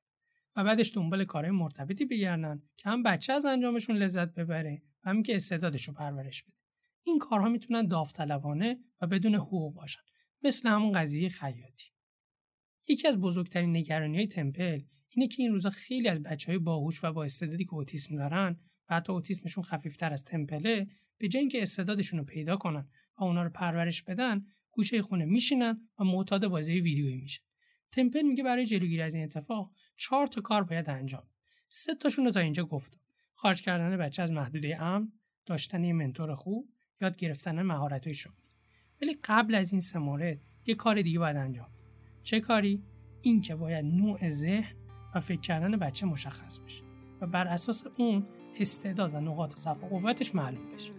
و 0.57 0.65
بعدش 0.65 0.93
دنبال 0.95 1.25
کارهای 1.25 1.51
مرتبطی 1.51 2.05
بگردن 2.05 2.63
که 2.77 2.89
هم 2.91 3.03
بچه 3.03 3.33
از 3.33 3.45
انجامشون 3.45 3.97
لذت 3.97 4.35
ببره 4.35 4.83
و 5.05 5.11
همین 5.11 5.23
که 5.23 5.37
استعدادش 5.37 5.89
رو 5.89 5.95
پرورش 5.95 6.43
بده. 6.43 6.57
این 7.03 7.19
کارها 7.19 7.49
می‌تونن 7.49 7.87
داوطلبانه 7.87 8.79
و 9.01 9.07
بدون 9.07 9.35
حقوق 9.35 9.75
باشن 9.75 10.01
مثل 10.43 10.69
همون 10.69 10.93
قضیه 10.93 11.29
خیاطی. 11.29 11.91
یکی 12.89 13.09
از 13.09 13.21
بزرگترین 13.21 13.77
نگرانی 13.77 14.17
های 14.17 14.27
تمپل 14.27 14.81
اینه 15.11 15.29
که 15.29 15.43
این 15.43 15.53
روزا 15.53 15.71
خیلی 15.71 16.09
از 16.09 16.23
بچه 16.23 16.53
های 16.53 16.59
باهوش 16.59 17.05
و 17.05 17.13
با 17.13 17.25
استعدادی 17.25 17.65
که 17.65 17.75
اوتیسم 17.75 18.17
دارن 18.17 18.61
و 18.89 18.97
حتی 18.97 19.13
اوتیسمشون 19.13 19.65
خفیفتر 19.65 20.13
از 20.13 20.25
تمپله 20.25 20.87
به 21.19 21.29
جای 21.29 21.41
اینکه 21.41 21.63
استعدادشون 21.63 22.19
رو 22.19 22.25
پیدا 22.25 22.57
کنن 22.57 22.89
و 23.19 23.25
اونا 23.25 23.43
رو 23.43 23.51
پرورش 23.51 24.03
بدن 24.03 24.47
گوشه 24.71 25.03
خونه 25.03 25.25
میشینن 25.25 25.89
و 25.99 26.05
معتاد 26.05 26.49
بازی 26.49 26.73
ویدیویی 26.73 27.17
میشن. 27.17 27.43
تمپل 27.91 28.23
میگه 28.23 28.45
برای 28.45 28.67
جلوگیری 28.67 29.03
از 29.03 29.15
این 29.15 29.25
اتفاق 29.25 29.73
چهار 29.97 30.27
تا 30.27 30.41
کار 30.41 30.63
باید 30.63 30.91
انجام 30.91 31.23
سه 31.69 31.95
تاشون 31.95 32.25
رو 32.25 32.31
تا 32.31 32.41
اینجا 32.41 32.65
گفتم. 32.65 32.99
خارج 33.35 33.63
کردن 33.63 33.97
بچه 33.97 34.23
از 34.23 34.33
محدوده 34.33 34.83
امن 34.83 35.13
داشتن 35.47 35.85
یه 35.85 35.93
منتور 35.93 36.35
خوب 36.35 36.69
یاد 37.01 37.17
گرفتن 37.17 37.63
مهارت 37.63 38.13
شغل. 38.13 38.33
ولی 39.03 39.19
قبل 39.25 39.55
از 39.55 39.73
این 39.73 39.81
سه 39.81 39.99
مورد 39.99 40.41
یه 40.67 40.75
کار 40.75 41.03
دیگه 41.03 41.19
باید 41.19 41.37
انجام 41.37 41.69
چه 42.23 42.41
کاری؟ 42.41 42.83
این 43.23 43.41
که 43.41 43.55
باید 43.55 43.85
نوع 43.85 44.31
ذهن 44.31 44.77
و 45.15 45.21
فکر 45.21 45.41
کردن 45.41 45.77
بچه 45.77 46.07
مشخص 46.07 46.59
بشه 46.59 46.83
و 47.21 47.27
بر 47.27 47.47
اساس 47.47 47.87
اون 47.97 48.27
استعداد 48.61 49.15
و 49.15 49.21
نقاط 49.21 49.59
ضعف 49.59 49.85
و 49.85 49.87
قوتش 49.87 50.35
معلوم 50.35 50.75
بشه. 50.75 50.96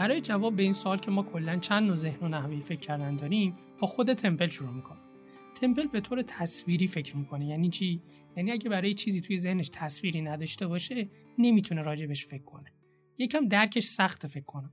برای 0.00 0.20
جواب 0.20 0.56
به 0.56 0.62
این 0.62 0.72
سوال 0.72 0.98
که 0.98 1.10
ما 1.10 1.22
کلا 1.22 1.56
چند 1.56 1.86
نوع 1.86 1.96
ذهن 1.96 2.26
و 2.26 2.28
نحوه 2.28 2.60
فکر 2.60 2.80
کردن 2.80 3.16
داریم 3.16 3.56
با 3.80 3.86
خود 3.86 4.12
تمپل 4.12 4.48
شروع 4.48 4.70
می‌کنه 4.70 4.98
تمپل 5.60 5.86
به 5.86 6.00
طور 6.00 6.22
تصویری 6.22 6.86
فکر 6.86 7.16
می‌کنه. 7.16 7.46
یعنی 7.46 7.68
چی؟ 7.68 8.02
یعنی 8.36 8.52
اگه 8.52 8.68
برای 8.68 8.94
چیزی 8.94 9.20
توی 9.20 9.38
ذهنش 9.38 9.70
تصویری 9.72 10.22
نداشته 10.22 10.66
باشه 10.66 11.08
نمی‌تونه 11.38 11.82
راجبش 11.82 12.26
فکر 12.26 12.44
کنه. 12.44 12.72
یکم 13.18 13.48
درکش 13.48 13.84
سخت 13.84 14.26
فکر 14.26 14.44
کنه 14.44 14.70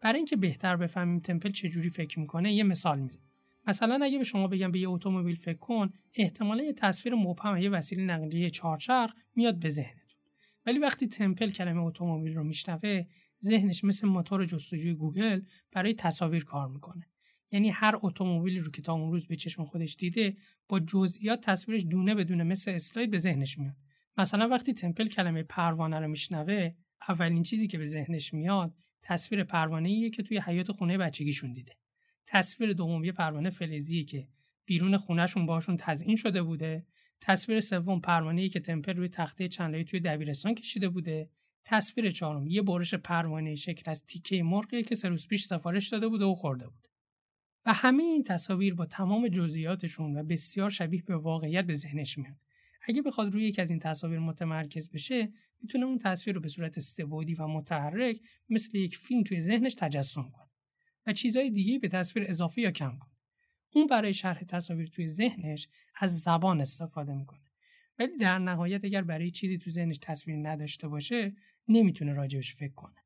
برای 0.00 0.16
اینکه 0.16 0.36
بهتر 0.36 0.76
بفهمیم 0.76 1.20
تمپل 1.20 1.50
چجوری 1.50 1.90
فکر 1.90 2.20
می‌کنه 2.20 2.52
یه 2.52 2.62
مثال 2.62 2.98
می‌زنم. 2.98 3.22
مثلا 3.66 3.98
اگه 4.02 4.18
به 4.18 4.24
شما 4.24 4.46
بگم 4.46 4.72
به 4.72 4.78
یه 4.78 4.88
اتومبیل 4.88 5.36
فکر 5.36 5.58
کن 5.58 5.92
احتمالا 6.14 6.64
یه 6.64 6.72
تصویر 6.72 7.14
مبهم 7.14 7.56
یه 7.56 7.70
وسیله 7.70 8.02
نقلیه 8.02 8.50
چهارچرخ 8.50 9.12
میاد 9.36 9.58
به 9.58 9.68
ذهنتون. 9.68 10.20
ولی 10.66 10.78
وقتی 10.78 11.06
تمپل 11.06 11.50
کلمه 11.50 11.82
اتومبیل 11.82 12.34
رو 12.34 12.44
میشنوه 12.44 13.06
ذهنش 13.42 13.84
مثل 13.84 14.08
موتور 14.08 14.44
جستجوی 14.44 14.94
گوگل 14.94 15.40
برای 15.72 15.94
تصاویر 15.94 16.44
کار 16.44 16.68
می‌کنه. 16.68 17.06
یعنی 17.50 17.70
هر 17.70 17.94
اتومبیلی 18.02 18.58
رو 18.58 18.70
که 18.70 18.82
تا 18.82 18.92
اون 18.92 19.12
روز 19.12 19.26
به 19.26 19.36
چشم 19.36 19.64
خودش 19.64 19.96
دیده 19.96 20.36
با 20.68 20.80
جزئیات 20.80 21.40
تصویرش 21.40 21.84
دونه 21.90 22.14
بدونه 22.14 22.44
مثل 22.44 22.70
اسلاید 22.70 23.10
به 23.10 23.18
ذهنش 23.18 23.58
میاد. 23.58 23.76
مثلا 24.16 24.48
وقتی 24.48 24.72
تمپل 24.72 25.08
کلمه 25.08 25.42
پروانه 25.42 26.00
رو 26.00 26.08
میشنوه 26.08 26.74
اولین 27.08 27.42
چیزی 27.42 27.66
که 27.66 27.78
به 27.78 27.86
ذهنش 27.86 28.34
میاد 28.34 28.74
تصویر 29.02 29.44
پروانه 29.44 29.88
ایه 29.88 30.10
که 30.10 30.22
توی 30.22 30.38
حیات 30.38 30.72
خونه 30.72 30.98
بچگیشون 30.98 31.52
دیده. 31.52 31.72
تصویر 32.26 32.72
دوم 32.72 33.04
یه 33.04 33.12
پروانه 33.12 33.50
فلزیه 33.50 34.04
که 34.04 34.28
بیرون 34.66 34.96
خونهشون 34.96 35.46
باشون 35.46 35.76
تزیین 35.76 36.16
شده 36.16 36.42
بوده. 36.42 36.86
تصویر 37.20 37.60
سوم 37.60 38.00
پروانه 38.00 38.48
که 38.48 38.60
تمپل 38.60 38.96
روی 38.96 39.08
تخته 39.08 39.48
چندلایی 39.48 39.84
توی 39.84 40.00
دبیرستان 40.00 40.54
کشیده 40.54 40.88
بوده. 40.88 41.30
تصویر 41.66 42.10
چهارم. 42.10 42.46
یه 42.46 42.62
برش 42.62 42.94
پروانه 42.94 43.54
شکل 43.54 43.90
از 43.90 44.04
تیکه 44.04 44.42
مرغی 44.42 44.82
که 44.82 44.94
سه 44.94 45.08
روز 45.08 45.26
پیش 45.26 45.44
سفارش 45.44 45.88
داده 45.88 46.08
بوده 46.08 46.24
و 46.24 46.34
خورده 46.34 46.68
بود 46.68 46.88
و 47.66 47.72
همه 47.72 48.02
این 48.02 48.24
تصاویر 48.24 48.74
با 48.74 48.86
تمام 48.86 49.28
جزئیاتشون 49.28 50.16
و 50.16 50.22
بسیار 50.22 50.70
شبیه 50.70 51.02
به 51.02 51.16
واقعیت 51.16 51.64
به 51.64 51.74
ذهنش 51.74 52.18
میاد. 52.18 52.36
اگه 52.88 53.02
بخواد 53.02 53.32
روی 53.32 53.44
یکی 53.44 53.62
از 53.62 53.70
این 53.70 53.78
تصاویر 53.78 54.18
متمرکز 54.18 54.90
بشه 54.90 55.32
می‌تونه 55.62 55.86
اون 55.86 55.98
تصویر 55.98 56.36
رو 56.36 56.42
به 56.42 56.48
صورت 56.48 56.80
سه‌بعدی 56.80 57.34
و 57.34 57.46
متحرک 57.46 58.20
مثل 58.48 58.78
یک 58.78 58.96
فیلم 58.96 59.22
توی 59.22 59.40
ذهنش 59.40 59.74
تجسم 59.74 60.30
کنه 60.30 60.50
و 61.06 61.12
چیزهای 61.12 61.50
دیگه 61.50 61.78
به 61.78 61.88
تصویر 61.88 62.26
اضافه 62.28 62.60
یا 62.60 62.70
کم 62.70 62.98
کنه. 62.98 63.10
اون 63.74 63.86
برای 63.86 64.14
شرح 64.14 64.44
تصاویر 64.44 64.88
توی 64.88 65.08
ذهنش 65.08 65.68
از 66.00 66.20
زبان 66.20 66.60
استفاده 66.60 67.14
می‌کنه. 67.14 67.45
ولی 67.98 68.16
در 68.16 68.38
نهایت 68.38 68.84
اگر 68.84 69.02
برای 69.02 69.30
چیزی 69.30 69.58
تو 69.58 69.70
ذهنش 69.70 69.98
تصویر 70.02 70.36
نداشته 70.48 70.88
باشه 70.88 71.36
نمی‌تونه 71.68 72.12
راجبش 72.12 72.54
فکر 72.54 72.74
کنه. 72.74 72.96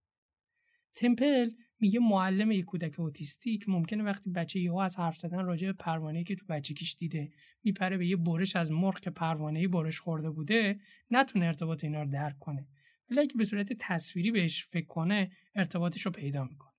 تمپل 0.94 1.50
میگه 1.80 2.00
معلم 2.00 2.50
یک 2.50 2.64
کودک 2.64 3.00
اوتیستیک 3.00 3.68
ممکنه 3.68 4.02
وقتی 4.02 4.30
بچه 4.30 4.60
یهو 4.60 4.76
از 4.76 4.98
حرف 4.98 5.16
زدن 5.16 5.44
راجع 5.44 5.66
به 5.66 5.72
پروانه‌ای 5.72 6.24
که 6.24 6.34
تو 6.34 6.46
بچگیش 6.46 6.96
دیده 6.96 7.32
میپره 7.64 7.96
به 7.96 8.06
یه 8.06 8.16
برش 8.16 8.56
از 8.56 8.72
مرغ 8.72 9.00
که 9.00 9.10
پروانه‌ای 9.10 9.68
برش 9.68 10.00
خورده 10.00 10.30
بوده 10.30 10.80
نتونه 11.10 11.46
ارتباط 11.46 11.84
اینا 11.84 12.02
رو 12.02 12.10
درک 12.10 12.38
کنه. 12.38 12.66
ولی 13.10 13.20
اگه 13.20 13.34
به 13.36 13.44
صورت 13.44 13.72
تصویری 13.78 14.30
بهش 14.30 14.64
فکر 14.64 14.86
کنه 14.86 15.30
ارتباطش 15.54 16.06
رو 16.06 16.12
پیدا 16.12 16.44
می‌کنه. 16.44 16.70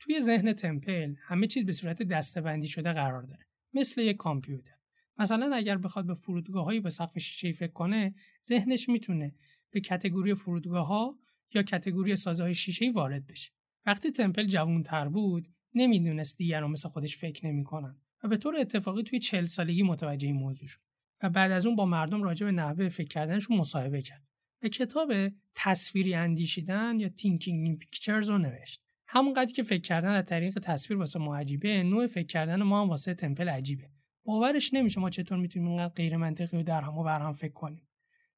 توی 0.00 0.20
ذهن 0.20 0.52
تمپل 0.52 1.14
همه 1.22 1.46
چیز 1.46 1.66
به 1.66 1.72
صورت 1.72 2.02
دستبندی 2.02 2.68
شده 2.68 2.92
قرار 2.92 3.22
داره. 3.22 3.46
مثل 3.74 4.00
یک 4.00 4.16
کامپیوتر. 4.16 4.74
مثلا 5.22 5.56
اگر 5.56 5.78
بخواد 5.78 6.06
به 6.06 6.14
فرودگاههایی 6.14 6.80
به 6.80 6.90
سقف 6.90 7.18
شیشه 7.18 7.52
فکر 7.52 7.72
کنه 7.72 8.14
ذهنش 8.46 8.88
می‌تونه 8.88 9.34
به 9.70 9.80
کتگوری 9.80 10.34
فرودگاه 10.34 10.86
ها 10.86 11.18
یا 11.54 11.62
کتگوری 11.62 12.16
سازهای 12.16 12.54
شیشه 12.54 12.90
وارد 12.90 13.26
بشه. 13.26 13.50
وقتی 13.86 14.10
تمپل 14.10 14.46
جوانتر 14.46 15.08
بود 15.08 15.48
نمی‌دونست 15.74 16.38
دیگران 16.38 16.70
مثل 16.70 16.88
خودش 16.88 17.16
فکر 17.16 17.46
نمی‌کنن 17.46 17.96
و 18.24 18.28
به 18.28 18.36
طور 18.36 18.56
اتفاقی 18.56 19.02
توی 19.02 19.18
چل 19.18 19.44
سالگی 19.44 19.82
متوجه 19.82 20.26
این 20.26 20.36
موضوع 20.36 20.68
شد 20.68 20.80
و 21.22 21.30
بعد 21.30 21.50
از 21.50 21.66
اون 21.66 21.76
با 21.76 21.86
مردم 21.86 22.22
راجع 22.22 22.46
به 22.46 22.52
نحوه 22.52 22.88
فکر 22.88 23.08
کردنشون 23.08 23.56
مصاحبه 23.56 24.02
کرد 24.02 24.22
و 24.62 24.68
کتاب 24.68 25.12
تصویری 25.54 26.14
اندیشیدن 26.14 27.00
یا 27.00 27.08
Thinking 27.08 27.66
in 27.66 27.78
Pictures 27.78 28.30
رو 28.30 28.38
نوشت. 28.38 28.82
همونقدر 29.06 29.52
که 29.52 29.62
فکر 29.62 29.82
کردن 29.82 30.10
از 30.10 30.24
طریق 30.24 30.58
تصویر 30.58 30.98
واسه 30.98 31.18
ما 31.18 31.36
عجیبه 31.36 31.82
نوع 31.82 32.06
فکر 32.06 32.26
کردن 32.26 32.62
ما 32.62 32.82
هم 32.82 32.88
واسه 32.88 33.14
تمپل 33.14 33.48
عجیبه. 33.48 33.91
باورش 34.24 34.74
نمیشه 34.74 35.00
ما 35.00 35.10
چطور 35.10 35.38
می‌تونیم 35.38 35.68
اینقدر 35.68 35.94
غیر 35.94 36.16
منطقی 36.16 36.56
و 36.56 36.62
در 36.62 36.80
هم 36.80 36.98
و 36.98 37.02
بر 37.02 37.20
هم 37.20 37.32
فکر 37.32 37.52
کنیم. 37.52 37.88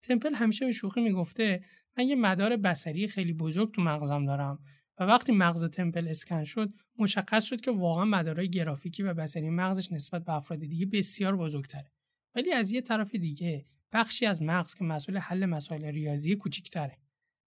تمپل 0.03 0.35
همیشه 0.35 0.66
به 0.66 0.72
شوخی 0.72 1.01
می‌گفته 1.01 1.64
من 1.99 2.09
یه 2.09 2.16
مدار 2.16 2.57
بصری 2.57 3.09
خیلی 3.09 3.32
بزرگ 3.32 3.74
تو 3.74 3.82
مغزم 3.82 4.24
دارم 4.24 4.59
و 4.99 5.05
وقتی 5.05 5.32
مغز 5.32 5.64
تمپل 5.64 6.09
اسکن 6.09 6.45
شد 6.45 6.72
مشخص 6.99 7.45
شد 7.45 7.61
که 7.61 7.70
واقعا 7.70 8.05
مدارای 8.05 8.51
گرافیکی 8.51 9.03
و 9.03 9.14
بصری 9.14 9.51
مغزش 9.51 9.93
نسبت 9.93 10.24
به 10.24 10.32
افراد 10.32 10.61
دیگه 10.61 10.87
بسیار 10.87 11.37
بزرگتره. 11.37 11.93
ولی 12.35 12.53
از 12.53 12.72
یه 12.72 12.80
طرف 12.80 13.14
دیگه 13.14 13.66
بخشی 13.93 14.26
از 14.26 14.43
مغز 14.43 14.74
که 14.74 14.85
مسئول 14.85 15.18
حل 15.18 15.47
مسائل 15.47 15.85
ریاضی 15.85 16.37
کوچیکتره. 16.37 16.99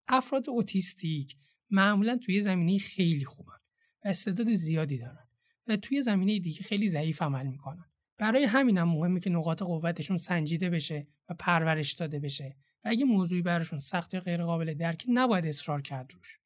افراد 0.08 0.50
اوتیستیک 0.50 1.36
معمولا 1.70 2.18
توی 2.18 2.42
زمینه 2.42 2.78
خیلی 2.78 3.26
خوبن 3.26 3.58
و 4.06 4.08
استعداد 4.08 4.54
زیادی 4.54 4.98
دارن 4.98 5.28
و 5.68 5.78
توی 5.78 6.02
زمینه 6.02 6.40
دیگه 6.40 6.62
خیلی 6.62 6.88
ضعیف 6.88 7.22
عمل 7.22 7.48
می‌کنن. 7.48 7.87
برای 8.18 8.44
همینم 8.44 8.90
مهمه 8.90 9.20
که 9.20 9.30
نقاط 9.30 9.64
قوتشون 9.64 10.18
سنجیده 10.18 10.70
بشه 10.70 11.08
و 11.30 11.34
پرورش 11.34 11.94
داده 11.94 12.20
بشه 12.20 12.56
و 12.84 12.90
اگه 12.90 13.06
موضوعی 13.06 13.42
براشون 13.42 13.80
سخت 13.80 14.14
یا 14.14 14.20
غیر 14.20 14.44
قابل 14.44 14.74
درک 14.74 15.06
نباید 15.08 15.46
اصرار 15.46 15.82
کرد 15.82 16.14
روش. 16.14 16.40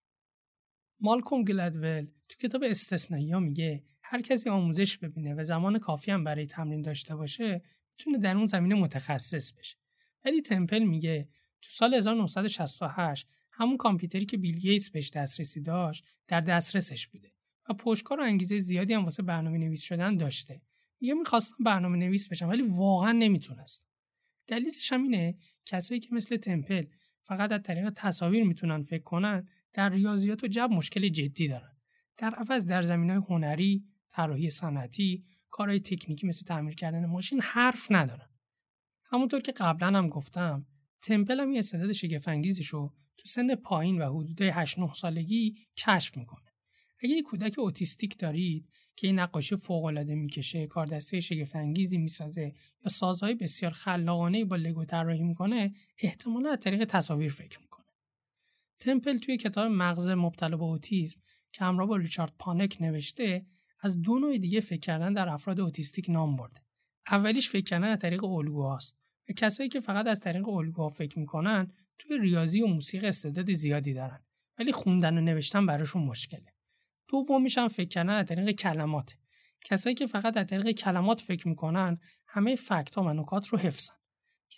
مالکوم 1.00 1.44
گلدول 1.44 2.08
تو 2.30 2.38
کتاب 2.48 2.64
استثنایی 2.64 3.32
ها 3.32 3.40
میگه 3.40 3.84
هر 4.02 4.22
کسی 4.22 4.50
آموزش 4.50 4.98
ببینه 4.98 5.36
و 5.36 5.44
زمان 5.44 5.80
کافی 5.80 6.12
هم 6.12 6.24
برای 6.24 6.46
تمرین 6.46 6.82
داشته 6.82 7.16
باشه 7.16 7.62
می‌تونه 7.98 8.18
در 8.18 8.38
اون 8.38 8.46
زمینه 8.46 8.76
متخصص 8.76 9.52
بشه. 9.52 9.78
ولی 10.26 10.42
تمپل 10.42 10.84
میگه 10.84 11.30
تو 11.62 11.70
سال 11.72 11.94
1968 11.94 13.28
همون 13.52 13.78
کامپیوتری 13.78 14.26
که 14.26 14.38
بیل 14.38 14.58
گیتس 14.58 14.90
بهش 14.90 15.10
دسترسی 15.10 15.62
داشت 15.62 16.06
در 16.28 16.42
دسترسش 16.42 17.08
بوده 17.08 17.32
و 17.70 17.74
پشتکار 17.74 18.20
و 18.20 18.24
انگیزه 18.24 18.60
زیادی 18.60 18.94
هم 18.94 19.04
واسه 19.04 19.24
برنامه 19.24 19.58
نویس 19.58 19.82
شدن 19.82 20.18
داشته 20.18 20.62
میگه 21.02 21.14
می‌خواستم 21.14 21.64
برنامه 21.64 21.98
نویس 21.98 22.30
بشم 22.30 22.50
ولی 22.50 22.62
واقعا 22.62 23.12
نمی‌تونست 23.12 23.88
دلیلش 24.48 24.94
هم 24.94 25.04
اینه 25.04 25.38
کسایی 25.66 26.00
که 26.00 26.10
مثل 26.12 26.38
تمپل 26.38 26.86
فقط 27.24 27.52
از 27.52 27.62
طریق 27.64 27.90
تصاویر 27.96 28.44
می‌تونن 28.44 28.82
فکر 28.82 29.04
کنن 29.04 29.48
در 29.74 29.90
ریاضیات 29.90 30.44
و 30.44 30.48
جب 30.48 30.70
مشکل 30.72 31.10
جدی 31.10 31.48
دارن. 31.48 31.78
در 32.18 32.36
عوض 32.36 32.66
در 32.66 32.82
زمین 32.82 33.10
های 33.10 33.22
هنری 33.30 33.86
طراحی 34.10 34.50
صنعتی 34.50 35.26
کارهای 35.50 35.80
تکنیکی 35.80 36.28
مثل 36.28 36.46
تعمیر 36.46 36.76
کردن 36.76 37.06
ماشین 37.06 37.42
حرف 37.42 37.88
ندارن. 37.92 38.30
همونطور 39.06 39.42
که 39.42 39.52
قبلا 39.52 39.88
هم 39.88 40.10
گفتم 40.10 40.66
تمپل 41.02 41.40
هم 41.40 41.52
یه 41.52 41.60
استعداد 41.60 41.92
شگفت 41.92 42.28
رو 42.70 42.94
تو 43.18 43.28
سن 43.28 43.56
پایین 43.56 44.02
و 44.02 44.20
حدود 44.20 44.42
8 44.42 44.80
9 44.80 44.94
سالگی 44.94 45.56
کشف 45.78 46.18
می‌کنه. 46.18 46.52
اگه 47.04 47.16
یه 47.16 47.22
کودک 47.22 47.60
اوتیستیک 47.60 48.18
دارید 48.18 48.70
که 49.02 49.08
این 49.08 49.20
نقاشی 49.20 49.56
فوق 49.56 49.86
العاده 49.86 50.16
می‌کشه 50.16 50.68
کار 50.68 50.86
دسته 50.86 51.20
شگفت 51.20 51.56
انگیزی 51.56 51.98
می‌سازه 51.98 52.54
یا 52.86 52.90
سازهای 52.90 53.36
بسیار 53.36 53.72
خلاقانه 53.72 54.46
با 54.46 54.56
لگو 54.56 54.86
طراحی 54.86 55.24
می‌کنه 55.24 55.74
احتمالا 55.98 56.52
از 56.52 56.60
طریق 56.60 56.86
تصاویر 56.86 57.32
فکر 57.32 57.60
می‌کنه. 57.60 57.86
تمپل 58.80 59.18
توی 59.18 59.38
کتاب 59.38 59.72
مغز 59.72 60.08
مبتلا 60.08 60.58
به 60.58 60.64
اوتیسم 60.64 61.22
که 61.52 61.66
همراه 61.66 61.88
با 61.88 61.96
ریچارد 61.96 62.34
پانک 62.40 62.78
نوشته 62.80 63.46
از 63.80 64.02
دو 64.02 64.20
نوع 64.20 64.38
دیگه 64.38 64.60
فکر 64.60 64.80
کردن 64.80 65.14
در 65.14 65.30
افراد 65.30 65.60
اوتیستیک 65.60 66.10
نام 66.10 66.36
برده. 66.36 66.62
اولیش 67.08 67.50
فکر 67.50 67.64
کردن 67.64 67.88
از 67.88 68.00
طریق 68.00 68.24
الگوهاست 68.24 68.98
و 69.30 69.34
کسایی 69.34 69.70
که 69.70 69.80
فقط 69.80 70.08
از 70.08 70.20
طریق 70.20 70.50
الگوها 70.50 70.90
فکر 70.90 71.20
می‌کنن 71.20 71.72
توی 72.00 72.18
ریاضی 72.20 72.62
و 72.62 72.68
موسیقی 72.68 73.08
استعداد 73.08 73.54
زیادی 73.54 73.94
دارن. 73.94 74.20
ولی 74.60 74.72
خوندن 74.72 75.18
و 75.18 75.22
نوشتن 75.22 75.66
براشون 75.66 76.04
مشکله. 76.04 76.54
دومیش 77.12 77.58
هم 77.58 77.68
فکر 77.68 77.88
کردن 77.88 78.10
از 78.10 78.26
طریق 78.26 78.52
کلمات. 78.52 79.16
کسایی 79.64 79.96
که 79.96 80.06
فقط 80.06 80.38
از 80.38 80.48
طریق 80.48 80.72
کلمات 80.72 81.22
فکر 81.22 81.48
می‌کنن 81.48 82.00
همه 82.28 82.56
فکت 82.56 82.96
ها 82.96 83.04
و 83.04 83.14
نکات 83.14 83.48
رو 83.48 83.58
حفظن. 83.58 83.94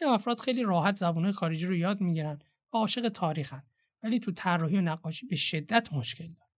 این 0.02 0.10
افراد 0.10 0.40
خیلی 0.40 0.64
راحت 0.64 0.96
زبانهای 0.96 1.34
خارجی 1.34 1.66
رو 1.66 1.76
یاد 1.76 2.02
می‌گیرن 2.02 2.40
و 2.74 2.78
عاشق 2.78 3.10
تاریخن 3.10 3.64
ولی 4.04 4.20
تو 4.20 4.32
طراحی 4.32 4.78
و 4.78 4.82
نقاشی 4.82 5.26
به 5.26 5.36
شدت 5.36 5.94
مشکل 5.94 6.28
دارن. 6.28 6.52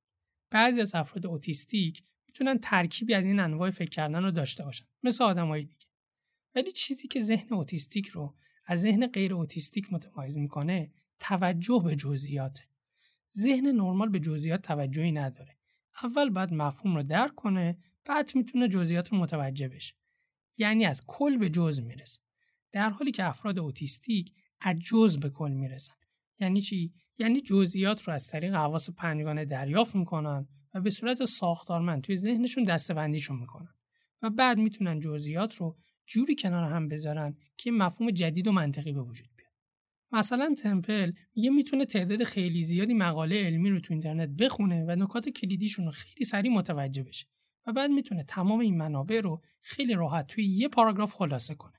بعضی 0.52 0.82
از 0.82 0.96
افراد 0.96 1.26
اوتیستیک 1.26 2.04
می‌تونن 2.28 2.58
ترکیبی 2.58 3.14
از 3.14 3.26
این 3.26 3.40
انواع 3.40 3.70
فکر 3.70 3.90
کردن 3.90 4.24
رو 4.24 4.32
داشته 4.32 4.64
باشن 4.64 4.86
مثل 5.04 5.24
آدمای 5.24 5.64
دیگه. 5.64 5.86
ولی 6.56 6.72
چیزی 6.72 7.08
که 7.08 7.20
ذهن 7.20 7.54
اوتیستیک 7.54 8.08
رو 8.08 8.36
از 8.66 8.82
ذهن 8.82 9.08
غیر 9.08 9.34
اوتیستیک 9.34 9.94
متمایز 9.94 10.38
می‌کنه 10.38 10.92
توجه 11.20 11.82
به 11.86 11.96
جزئیات 11.96 12.60
ذهن 13.38 13.68
نرمال 13.68 14.10
به 14.10 14.20
جزئیات 14.20 14.62
توجهی 14.62 15.12
نداره. 15.12 15.55
اول 16.04 16.30
باید 16.30 16.54
مفهوم 16.54 16.96
رو 16.96 17.04
درک 17.04 17.36
کنه 17.36 17.78
بعد 18.06 18.32
می‌تونه 18.36 18.68
جزئیات 18.68 19.12
رو 19.12 19.18
متوجه 19.18 19.68
بشه. 19.68 19.96
یعنی 20.58 20.86
از 20.86 21.04
کل 21.08 21.38
به 21.38 21.50
جزء 21.50 21.84
می‌رسه. 21.84 22.20
در 22.72 22.90
حالی 22.90 23.12
که 23.12 23.26
افراد 23.26 23.60
اوتیستیک 23.60 24.34
از 24.62 24.80
جزء 24.80 25.20
به 25.20 25.30
کل 25.30 25.52
می‌رسن. 25.52 25.94
یعنی 26.40 26.62
چی؟ 26.62 26.94
یعنی 27.18 27.42
جزئیات 27.42 28.02
رو 28.02 28.14
از 28.14 28.28
طریق 28.28 28.54
حواس 28.56 28.90
پنجگانه 28.90 29.46
دریافت 29.46 29.96
می‌کنن 29.96 30.48
و 30.74 30.82
به 30.82 30.90
صورت 30.90 31.26
ساختارمند 31.26 32.02
توی 32.02 32.18
ذهنشون 32.18 32.64
دسته‌بندیشون 32.64 33.40
می‌کنن. 33.40 33.74
و 34.22 34.30
بعد 34.30 34.58
می‌تونن 34.58 35.00
جزئیات 35.00 35.56
رو 35.56 35.78
جوری 36.06 36.36
کنار 36.36 36.64
هم 36.64 36.88
بذارن 36.88 37.38
که 37.58 37.72
مفهوم 37.72 38.12
جدید 38.12 38.48
و 38.48 38.52
منطقی 38.52 38.94
به 38.94 39.02
وجود 39.02 39.35
مثلا 40.16 40.56
تمپل 40.64 41.12
میگه 41.36 41.50
می‌تونه 41.50 41.86
تعداد 41.86 42.24
خیلی 42.24 42.64
زیادی 42.64 42.94
مقاله 42.94 43.46
علمی 43.46 43.70
رو 43.70 43.80
تو 43.80 43.94
اینترنت 43.94 44.30
بخونه 44.30 44.86
و 44.86 44.96
نکات 44.96 45.30
کلیدیشون 45.30 45.86
رو 45.86 45.92
خیلی 45.92 46.26
سریع 46.26 46.52
متوجه 46.52 47.04
بشه 47.04 47.26
و 47.68 47.74
بعد 47.74 47.92
می‌تونه 47.92 48.24
تمام 48.24 48.60
این 48.60 48.78
منابع 48.78 49.22
رو 49.22 49.42
خیلی 49.62 49.94
راحت 49.94 50.28
توی 50.28 50.46
یه 50.46 50.68
پاراگراف 50.68 51.14
خلاصه 51.14 51.56
کنه. 51.56 51.74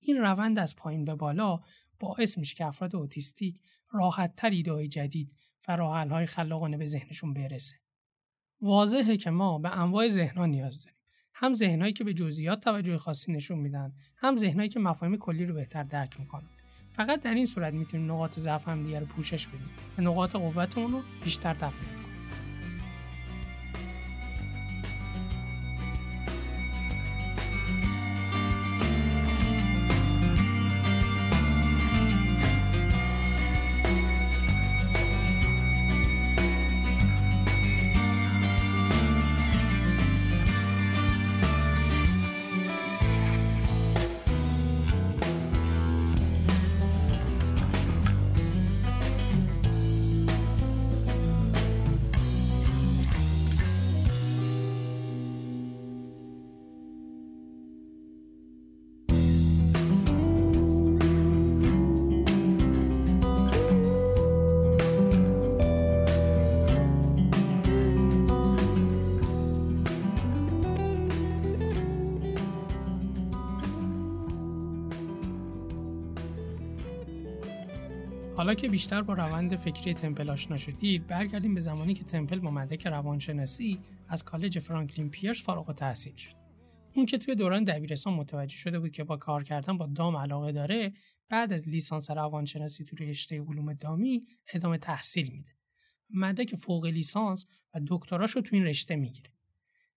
این 0.00 0.16
روند 0.16 0.58
از 0.58 0.76
پایین 0.76 1.04
به 1.04 1.14
بالا 1.14 1.60
باعث 2.00 2.38
میشه 2.38 2.54
که 2.54 2.66
افراد 2.66 2.96
اوتیستیک 2.96 3.60
ایده 4.42 4.88
جدید 4.88 5.32
و 5.68 5.76
راه 5.76 6.08
های 6.08 6.26
خلاقانه 6.26 6.76
به 6.76 6.86
ذهنشون 6.86 7.34
برسه. 7.34 7.74
واضحه 8.60 9.16
که 9.16 9.30
ما 9.30 9.58
به 9.58 9.78
انواع 9.78 10.08
ذهنها 10.08 10.46
نیاز 10.46 10.84
داریم. 10.84 10.98
هم 11.34 11.54
ذهنهایی 11.54 11.92
که 11.92 12.04
به 12.04 12.14
جزئیات 12.14 12.64
توجه 12.64 12.96
خاصی 12.96 13.32
نشون 13.32 13.58
میدن 13.58 13.92
هم 14.16 14.36
ذهنهایی 14.36 14.68
که 14.68 14.80
مفاهیم 14.80 15.16
کلی 15.16 15.46
رو 15.46 15.54
بهتر 15.54 15.82
درک 15.82 16.20
می‌کنن. 16.20 16.61
فقط 16.92 17.22
در 17.22 17.34
این 17.34 17.46
صورت 17.46 17.74
می‌تونیم 17.74 18.12
نقاط 18.12 18.38
ضعف 18.38 18.68
هم 18.68 18.82
دیگه 18.82 19.00
رو 19.00 19.06
پوشش 19.06 19.46
بدیم. 19.46 19.70
و 19.98 20.02
نقاط 20.02 20.36
قوتمون 20.36 20.92
رو 20.92 21.00
بیشتر 21.24 21.54
تقویت 21.54 22.11
حالا 78.42 78.54
که 78.54 78.68
بیشتر 78.68 79.02
با 79.02 79.14
روند 79.14 79.56
فکری 79.56 79.94
تمپل 79.94 80.30
آشنا 80.30 80.56
شدید 80.56 81.06
برگردیم 81.06 81.54
به 81.54 81.60
زمانی 81.60 81.94
که 81.94 82.04
تمپل 82.04 82.38
با 82.38 82.50
مدرک 82.50 82.86
روانشناسی 82.86 83.78
از 84.08 84.24
کالج 84.24 84.58
فرانکلین 84.58 85.10
پیرس 85.10 85.42
فارغ 85.42 85.68
التحصیل 85.68 86.16
شد. 86.16 86.34
اون 86.94 87.06
که 87.06 87.18
توی 87.18 87.34
دوران 87.34 87.64
دبیرستان 87.64 88.14
متوجه 88.14 88.56
شده 88.56 88.78
بود 88.78 88.90
که 88.90 89.04
با 89.04 89.16
کار 89.16 89.42
کردن 89.42 89.78
با 89.78 89.86
دام 89.86 90.16
علاقه 90.16 90.52
داره 90.52 90.92
بعد 91.28 91.52
از 91.52 91.68
لیسانس 91.68 92.10
روانشناسی 92.10 92.84
توی 92.84 93.06
رشته 93.06 93.40
علوم 93.40 93.72
دامی 93.72 94.26
ادامه 94.54 94.78
تحصیل 94.78 95.32
میده. 95.32 95.52
مدرک 96.10 96.56
فوق 96.56 96.86
لیسانس 96.86 97.46
و 97.74 97.80
دکتراش 97.86 98.30
رو 98.30 98.42
تو 98.42 98.56
این 98.56 98.64
رشته 98.64 98.96
می‌گیره. 98.96 99.30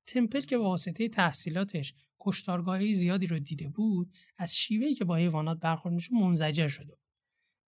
تمپل 0.05 0.41
که 0.41 0.57
واسطه 0.57 1.09
تحصیلاتش 1.09 1.93
کشتارگاهی 2.19 2.93
زیادی 2.93 3.25
رو 3.25 3.39
دیده 3.39 3.69
بود 3.69 4.11
از 4.37 4.57
شیوهی 4.57 4.93
که 4.93 5.05
با 5.05 5.15
حیوانات 5.15 5.59
برخورد 5.59 5.95
میشه 5.95 6.13
منزجر 6.13 6.67
شده 6.67 6.97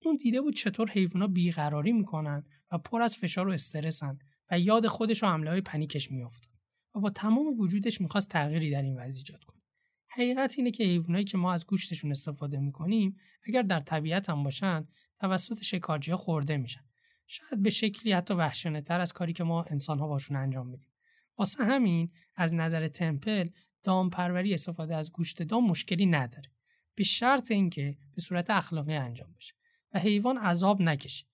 اون 0.06 0.16
دیده 0.16 0.42
بود 0.42 0.56
چطور 0.56 0.90
حیوونا 0.90 1.28
بیقراری 1.28 1.92
می‌کنن 1.92 2.44
و 2.72 2.78
پر 2.78 3.02
از 3.02 3.18
فشار 3.18 3.48
و 3.48 3.52
استرسن 3.52 4.20
و 4.52 4.60
یاد 4.60 4.88
خودش 4.88 5.24
و 5.24 5.28
حمله 5.28 5.50
های 5.50 5.62
پنیکش 5.62 6.12
میافتاد 6.12 6.52
و 6.96 7.00
با 7.00 7.10
تمام 7.10 7.60
وجودش 7.60 8.02
می‌خواست 8.02 8.30
تغییری 8.30 8.72
در 8.72 8.82
این 8.82 8.98
وضع 8.98 9.18
ایجاد 9.18 9.44
کنه. 9.44 9.62
حقیقت 10.08 10.54
اینه 10.58 10.72
که 10.72 10.84
حیوانایی 10.84 11.26
که 11.26 11.38
ما 11.38 11.54
از 11.54 11.66
گوشتشون 11.66 12.12
استفاده 12.12 12.60
می‌کنیم 12.60 13.18
اگر 13.48 13.62
در 13.62 13.80
طبیعت 13.80 14.30
هم 14.30 14.44
باشن 14.44 14.88
توسط 15.20 15.64
شکارچی 15.64 16.16
خورده 16.16 16.58
میشن. 16.58 16.82
شاید 17.28 17.64
به 17.64 17.70
شکلی 17.70 18.12
حتی 18.12 18.34
وحشانه 18.34 18.82
تر 18.82 19.02
از 19.02 19.14
کاری 19.14 19.34
که 19.34 19.44
ما 19.44 19.64
انسان 19.64 20.00
ها 20.00 20.08
باشون 20.08 20.38
انجام 20.38 20.68
میدیم. 20.68 20.90
واسه 21.38 21.64
همین 21.64 22.12
از 22.36 22.54
نظر 22.54 22.88
تمپل 22.88 23.50
دام 23.84 24.10
پروری 24.10 24.54
استفاده 24.54 24.96
از 24.96 25.12
گوشت 25.12 25.44
دام 25.44 25.66
مشکلی 25.66 26.06
نداره. 26.06 26.52
به 26.96 27.04
شرط 27.04 27.52
اینکه 27.52 27.98
به 28.16 28.22
صورت 28.22 28.50
اخلاقی 28.50 28.94
انجام 28.94 29.34
بشه. 29.34 29.57
حیوان 29.98 30.38
عذاب 30.38 30.82
نکشه 30.82 31.26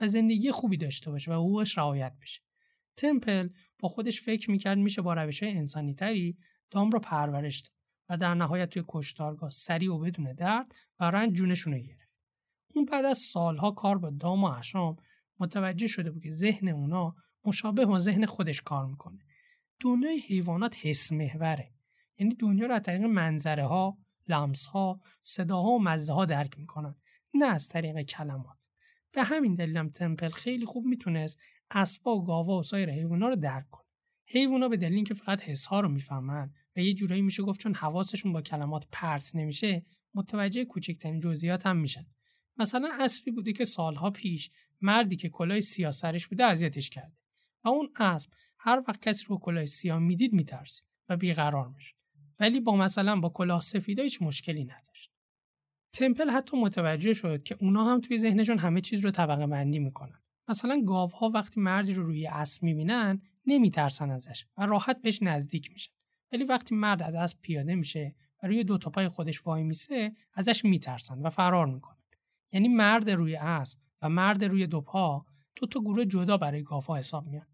و 0.00 0.06
زندگی 0.06 0.50
خوبی 0.50 0.76
داشته 0.76 1.10
باشه 1.10 1.30
و 1.30 1.34
حقوقش 1.34 1.78
رعایت 1.78 2.12
بشه. 2.22 2.40
تمپل 2.96 3.48
با 3.78 3.88
خودش 3.88 4.22
فکر 4.22 4.50
می‌کرد 4.50 4.78
میشه 4.78 5.02
با 5.02 5.14
روش 5.14 5.42
های 5.42 5.52
انسانی 5.52 5.94
تری 5.94 6.38
دام 6.70 6.90
رو 6.90 6.98
پرورش 6.98 7.60
داد 7.60 7.72
و 8.08 8.16
در 8.16 8.34
نهایت 8.34 8.70
توی 8.70 8.84
کشتارگاه 8.88 9.50
سریع 9.50 9.94
و 9.94 9.98
بدون 9.98 10.32
درد 10.32 10.74
و 11.00 11.04
رنج 11.04 11.32
جونشون 11.32 11.72
رو 11.72 11.78
گرفت. 11.78 12.08
اون 12.74 12.84
بعد 12.84 13.04
از 13.04 13.18
سالها 13.18 13.70
کار 13.70 13.98
با 13.98 14.10
دام 14.10 14.44
و 14.44 14.46
اشام 14.46 14.96
متوجه 15.40 15.86
شده 15.86 16.10
بود 16.10 16.22
که 16.22 16.30
ذهن 16.30 16.68
اونا 16.68 17.14
مشابه 17.44 17.86
با 17.86 17.98
ذهن 17.98 18.26
خودش 18.26 18.62
کار 18.62 18.86
می‌کنه. 18.86 19.18
دنیای 19.80 20.18
حیوانات 20.18 20.76
حس 20.80 21.12
محوره. 21.12 21.72
یعنی 22.18 22.34
دنیا 22.34 22.66
رو 22.66 22.74
از 22.74 22.82
طریق 22.82 23.02
منظره 23.02 23.66
ها 23.66 23.98
لمس 24.28 24.66
ها 24.66 25.00
صداها 25.20 25.68
و 25.68 25.82
مزه 25.82 26.12
ها 26.12 26.24
درک 26.24 26.58
می‌کنن. 26.58 26.94
نه 27.34 27.46
از 27.46 27.68
طریق 27.68 28.02
کلمات. 28.02 28.58
به 29.12 29.22
همین 29.22 29.54
دلیلم 29.54 29.88
تمپل 29.88 30.28
خیلی 30.28 30.64
خوب 30.64 30.84
می‌تونست 30.86 31.38
اسبا 31.70 32.16
و 32.16 32.24
گاوا 32.24 32.58
و 32.58 32.62
سایر 32.62 32.90
حیوونا 32.90 33.28
رو 33.28 33.36
درک 33.36 33.70
کنه. 33.70 33.86
حیوونا 34.26 34.68
به 34.68 34.76
دلیل 34.76 34.94
اینکه 34.94 35.14
فقط 35.14 35.42
حسها 35.42 35.80
رو 35.80 35.88
می‌فهمن 35.88 36.54
و 36.76 36.80
یه 36.80 36.94
جورایی 36.94 37.22
میشه 37.22 37.42
گفت 37.42 37.60
چون 37.60 37.74
حواسشون 37.74 38.32
با 38.32 38.42
کلمات 38.42 38.86
پرت 38.92 39.30
نمیشه 39.34 39.84
متوجه 40.14 40.64
کوچکترین 40.64 41.20
جزئیات 41.20 41.66
هم 41.66 41.76
میشن. 41.76 42.06
مثلا 42.56 42.90
اسبی 43.00 43.30
بوده 43.30 43.52
که 43.52 43.64
سالها 43.64 44.10
پیش 44.10 44.50
مردی 44.80 45.16
که 45.16 45.28
کلاه 45.28 45.60
سیاه 45.60 45.92
سرش 45.92 46.28
بوده 46.28 46.44
اذیتش 46.44 46.90
کرده 46.90 47.16
و 47.64 47.68
اون 47.68 47.88
اسب 47.96 48.30
هر 48.58 48.82
وقت 48.88 49.02
کسی 49.02 49.24
رو 49.28 49.38
کلاه 49.38 49.66
سیاه 49.66 49.98
می‌دید 49.98 50.32
میترسید 50.32 50.84
و 51.08 51.16
بیقرار 51.16 51.68
می‌شد. 51.68 51.94
ولی 52.40 52.60
با 52.60 52.76
مثلا 52.76 53.20
با 53.20 53.28
کلاه 53.28 53.60
سفیدا 53.60 54.02
هیچ 54.02 54.22
مشکلی 54.22 54.64
نداشت 54.64 54.91
تمپل 55.92 56.30
حتی 56.30 56.56
متوجه 56.56 57.12
شد 57.12 57.42
که 57.42 57.56
اونا 57.60 57.84
هم 57.84 58.00
توی 58.00 58.18
ذهنشون 58.18 58.58
همه 58.58 58.80
چیز 58.80 59.04
رو 59.04 59.10
طبقه 59.10 59.46
بندی 59.46 59.78
می‌کنن. 59.78 60.18
مثلا 60.48 60.82
گاوها 60.86 61.28
وقتی 61.28 61.60
مردی 61.60 61.94
رو 61.94 62.02
روی 62.02 62.26
اسب 62.26 62.62
می‌بینن 62.62 63.22
نمیترسن 63.46 64.10
ازش 64.10 64.46
و 64.56 64.66
راحت 64.66 65.02
بهش 65.02 65.22
نزدیک 65.22 65.72
میشن. 65.72 65.92
ولی 66.32 66.44
وقتی 66.44 66.74
مرد 66.74 67.02
از 67.02 67.14
اسب 67.14 67.38
پیاده 67.42 67.74
میشه 67.74 68.14
و 68.42 68.46
روی 68.46 68.64
دو 68.64 68.78
تا 68.78 68.90
پای 68.90 69.08
خودش 69.08 69.46
وای 69.46 69.62
میسه 69.62 70.12
ازش 70.34 70.64
میترسن 70.64 71.22
و 71.22 71.30
فرار 71.30 71.66
می‌کنن. 71.66 72.02
یعنی 72.52 72.68
مرد 72.68 73.10
روی 73.10 73.36
اسب 73.36 73.78
و 74.02 74.08
مرد 74.08 74.44
روی 74.44 74.66
دو 74.66 74.80
پا 74.80 75.26
دو 75.56 75.66
تا 75.66 75.80
گروه 75.80 76.04
جدا 76.04 76.36
برای 76.36 76.62
گاوها 76.62 76.96
حساب 76.96 77.26
میان 77.26 77.46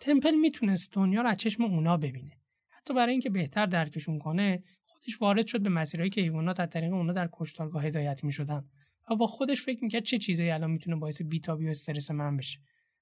تمپل 0.00 0.34
می‌تونست 0.34 0.92
دنیا 0.92 1.22
رو 1.22 1.28
از 1.28 1.36
چشم 1.36 1.62
اونا 1.62 1.96
ببینه. 1.96 2.38
حتی 2.68 2.94
برای 2.94 3.12
اینکه 3.12 3.30
بهتر 3.30 3.66
درکشون 3.66 4.18
کنه 4.18 4.62
خودش 5.02 5.22
وارد 5.22 5.46
شد 5.46 5.62
به 5.62 5.68
مسیرهایی 5.68 6.10
که 6.10 6.20
حیوانات 6.20 6.60
از 6.60 6.68
طریق 6.68 6.92
اونا 6.92 7.12
در 7.12 7.28
کشتارگاه 7.32 7.84
هدایت 7.86 8.24
می‌شدن 8.24 8.64
و 9.10 9.16
با 9.16 9.26
خودش 9.26 9.62
فکر 9.62 9.84
می‌کرد 9.84 10.02
چه 10.02 10.18
چیزایی 10.18 10.50
الان 10.50 10.70
می‌تونه 10.70 10.96
باعث 10.96 11.22
بیتابی 11.22 11.66
و 11.66 11.70
استرس 11.70 12.10
من 12.10 12.36
بشه. 12.36 12.58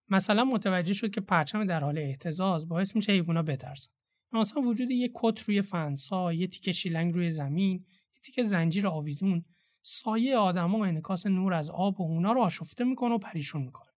مثلا 0.08 0.44
متوجه 0.44 0.94
شد 0.94 1.10
که 1.10 1.20
پرچم 1.20 1.64
در 1.64 1.80
حال 1.80 1.98
اهتزاز 1.98 2.68
باعث 2.68 2.96
میشه 2.96 3.12
حیوونا 3.12 3.42
بترسن. 3.42 3.90
مثلا 4.32 4.62
وجود 4.62 4.90
یک 4.90 5.12
کت 5.14 5.40
روی 5.40 5.62
فنسا 5.62 6.32
یه 6.32 6.46
تیکه 6.46 6.72
شیلنگ 6.72 7.14
روی 7.14 7.30
زمین 7.30 7.84
یه 8.14 8.20
تیکه 8.22 8.42
زنجیر 8.42 8.86
آویزون 8.86 9.44
سایه 9.82 10.36
آدما 10.36 10.78
و 10.78 10.84
انعکاس 10.84 11.26
نور 11.26 11.54
از 11.54 11.70
آب 11.70 12.00
و 12.00 12.04
اونا 12.04 12.32
رو 12.32 12.40
آشفته 12.40 12.84
می‌کنه 12.84 13.14
و 13.14 13.18
پریشون 13.18 13.62
می‌کنه. 13.62 13.90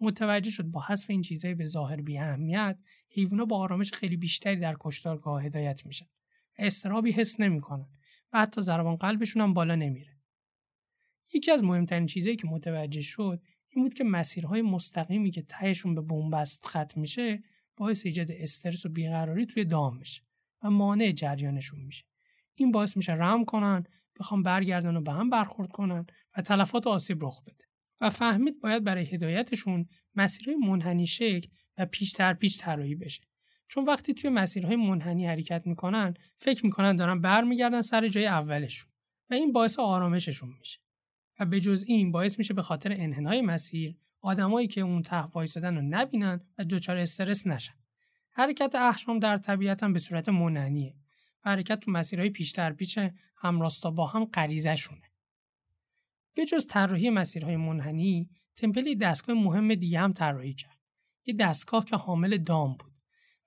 متوجه 0.00 0.50
شد 0.50 0.64
با 0.64 0.84
حذف 0.88 1.10
این 1.10 1.20
چیزهای 1.20 1.54
به 1.54 1.66
ظاهر 1.66 2.00
بی 2.00 2.18
اهمیت 2.18 2.78
حیوونا 3.10 3.44
با 3.44 3.58
آرامش 3.58 3.92
خیلی 3.92 4.16
بیشتری 4.16 4.56
در 4.56 4.76
کشتارگاه 4.80 5.44
هدایت 5.44 5.86
میشن. 5.86 6.06
استرابی 6.58 7.12
حس 7.12 7.40
نمی‌کنن 7.40 7.88
و 8.32 8.40
حتی 8.40 8.60
ضربان 8.60 8.96
قلبشون 8.96 9.42
هم 9.42 9.54
بالا 9.54 9.74
نمیره. 9.74 10.18
یکی 11.34 11.50
از 11.50 11.64
مهمترین 11.64 12.06
چیزهایی 12.06 12.36
که 12.36 12.46
متوجه 12.46 13.00
شد 13.00 13.42
این 13.68 13.84
بود 13.84 13.94
که 13.94 14.04
مسیرهای 14.04 14.62
مستقیمی 14.62 15.30
که 15.30 15.42
تهشون 15.42 15.94
به 15.94 16.00
بنبست 16.00 16.66
ختم 16.66 17.00
میشه 17.00 17.42
باعث 17.76 18.06
ایجاد 18.06 18.30
استرس 18.30 18.86
و 18.86 18.88
بیقراری 18.88 19.46
توی 19.46 19.64
دام 19.64 19.96
میشه 19.96 20.22
و 20.62 20.70
مانع 20.70 21.12
جریانشون 21.12 21.80
میشه. 21.80 22.04
این 22.54 22.72
باعث 22.72 22.96
میشه 22.96 23.12
رم 23.12 23.44
کنن 23.44 23.84
بخوام 24.20 24.42
برگردن 24.42 24.96
و 24.96 25.00
به 25.00 25.12
هم 25.12 25.30
برخورد 25.30 25.72
کنن 25.72 26.06
و 26.36 26.42
تلفات 26.42 26.86
و 26.86 26.90
آسیب 26.90 27.24
رخ 27.24 27.42
بده. 27.42 27.64
و 28.00 28.10
فهمید 28.10 28.60
باید 28.60 28.84
برای 28.84 29.04
هدایتشون 29.04 29.88
مسیرهای 30.14 30.56
منحنی 30.56 31.06
شکل 31.06 31.48
و 31.78 31.86
پیش 31.86 32.12
تر 32.12 32.34
پیش 32.34 32.58
طراحی 32.58 32.94
بشه. 32.94 33.27
چون 33.68 33.84
وقتی 33.84 34.14
توی 34.14 34.30
مسیرهای 34.30 34.76
منحنی 34.76 35.26
حرکت 35.26 35.66
می‌کنن 35.66 36.14
فکر 36.36 36.66
می‌کنن 36.66 36.96
دارن 36.96 37.20
برمیگردن 37.20 37.80
سر 37.80 38.08
جای 38.08 38.26
اولشون 38.26 38.90
و 39.30 39.34
این 39.34 39.52
باعث 39.52 39.78
آرامششون 39.78 40.54
میشه. 40.58 40.78
و 41.40 41.46
به 41.46 41.60
جز 41.60 41.84
این 41.86 42.12
باعث 42.12 42.38
میشه 42.38 42.54
به 42.54 42.62
خاطر 42.62 42.92
انحنای 42.92 43.42
مسیر 43.42 43.96
آدمایی 44.20 44.68
که 44.68 44.80
اون 44.80 45.02
ته 45.02 45.22
وایسادن 45.22 45.76
رو 45.76 45.82
نبینن 45.82 46.40
و 46.58 46.64
دچار 46.64 46.96
استرس 46.96 47.46
نشن. 47.46 47.74
حرکت 48.30 48.74
احشام 48.74 49.18
در 49.18 49.38
طبیعت 49.38 49.82
هم 49.82 49.92
به 49.92 49.98
صورت 49.98 50.28
منحنیه. 50.28 50.94
و 51.44 51.50
حرکت 51.50 51.80
تو 51.80 51.90
مسیرهای 51.90 52.30
پیشتر 52.30 52.72
پیچ 52.72 52.98
همراستا 53.36 53.90
با 53.90 54.06
هم 54.06 54.24
غریزهشونه. 54.24 55.02
به 56.34 56.44
جز 56.44 56.66
طراحی 56.66 57.10
مسیرهای 57.10 57.56
منحنی 57.56 58.30
تمپلی 58.56 58.96
دستگاه 58.96 59.36
مهم 59.36 59.74
دیگه 59.74 60.00
هم 60.00 60.12
طراحی 60.12 60.54
کرد. 60.54 60.78
یه 61.26 61.34
دستگاه 61.34 61.84
که 61.84 61.96
حامل 61.96 62.36
دام 62.36 62.76
بود. 62.76 62.87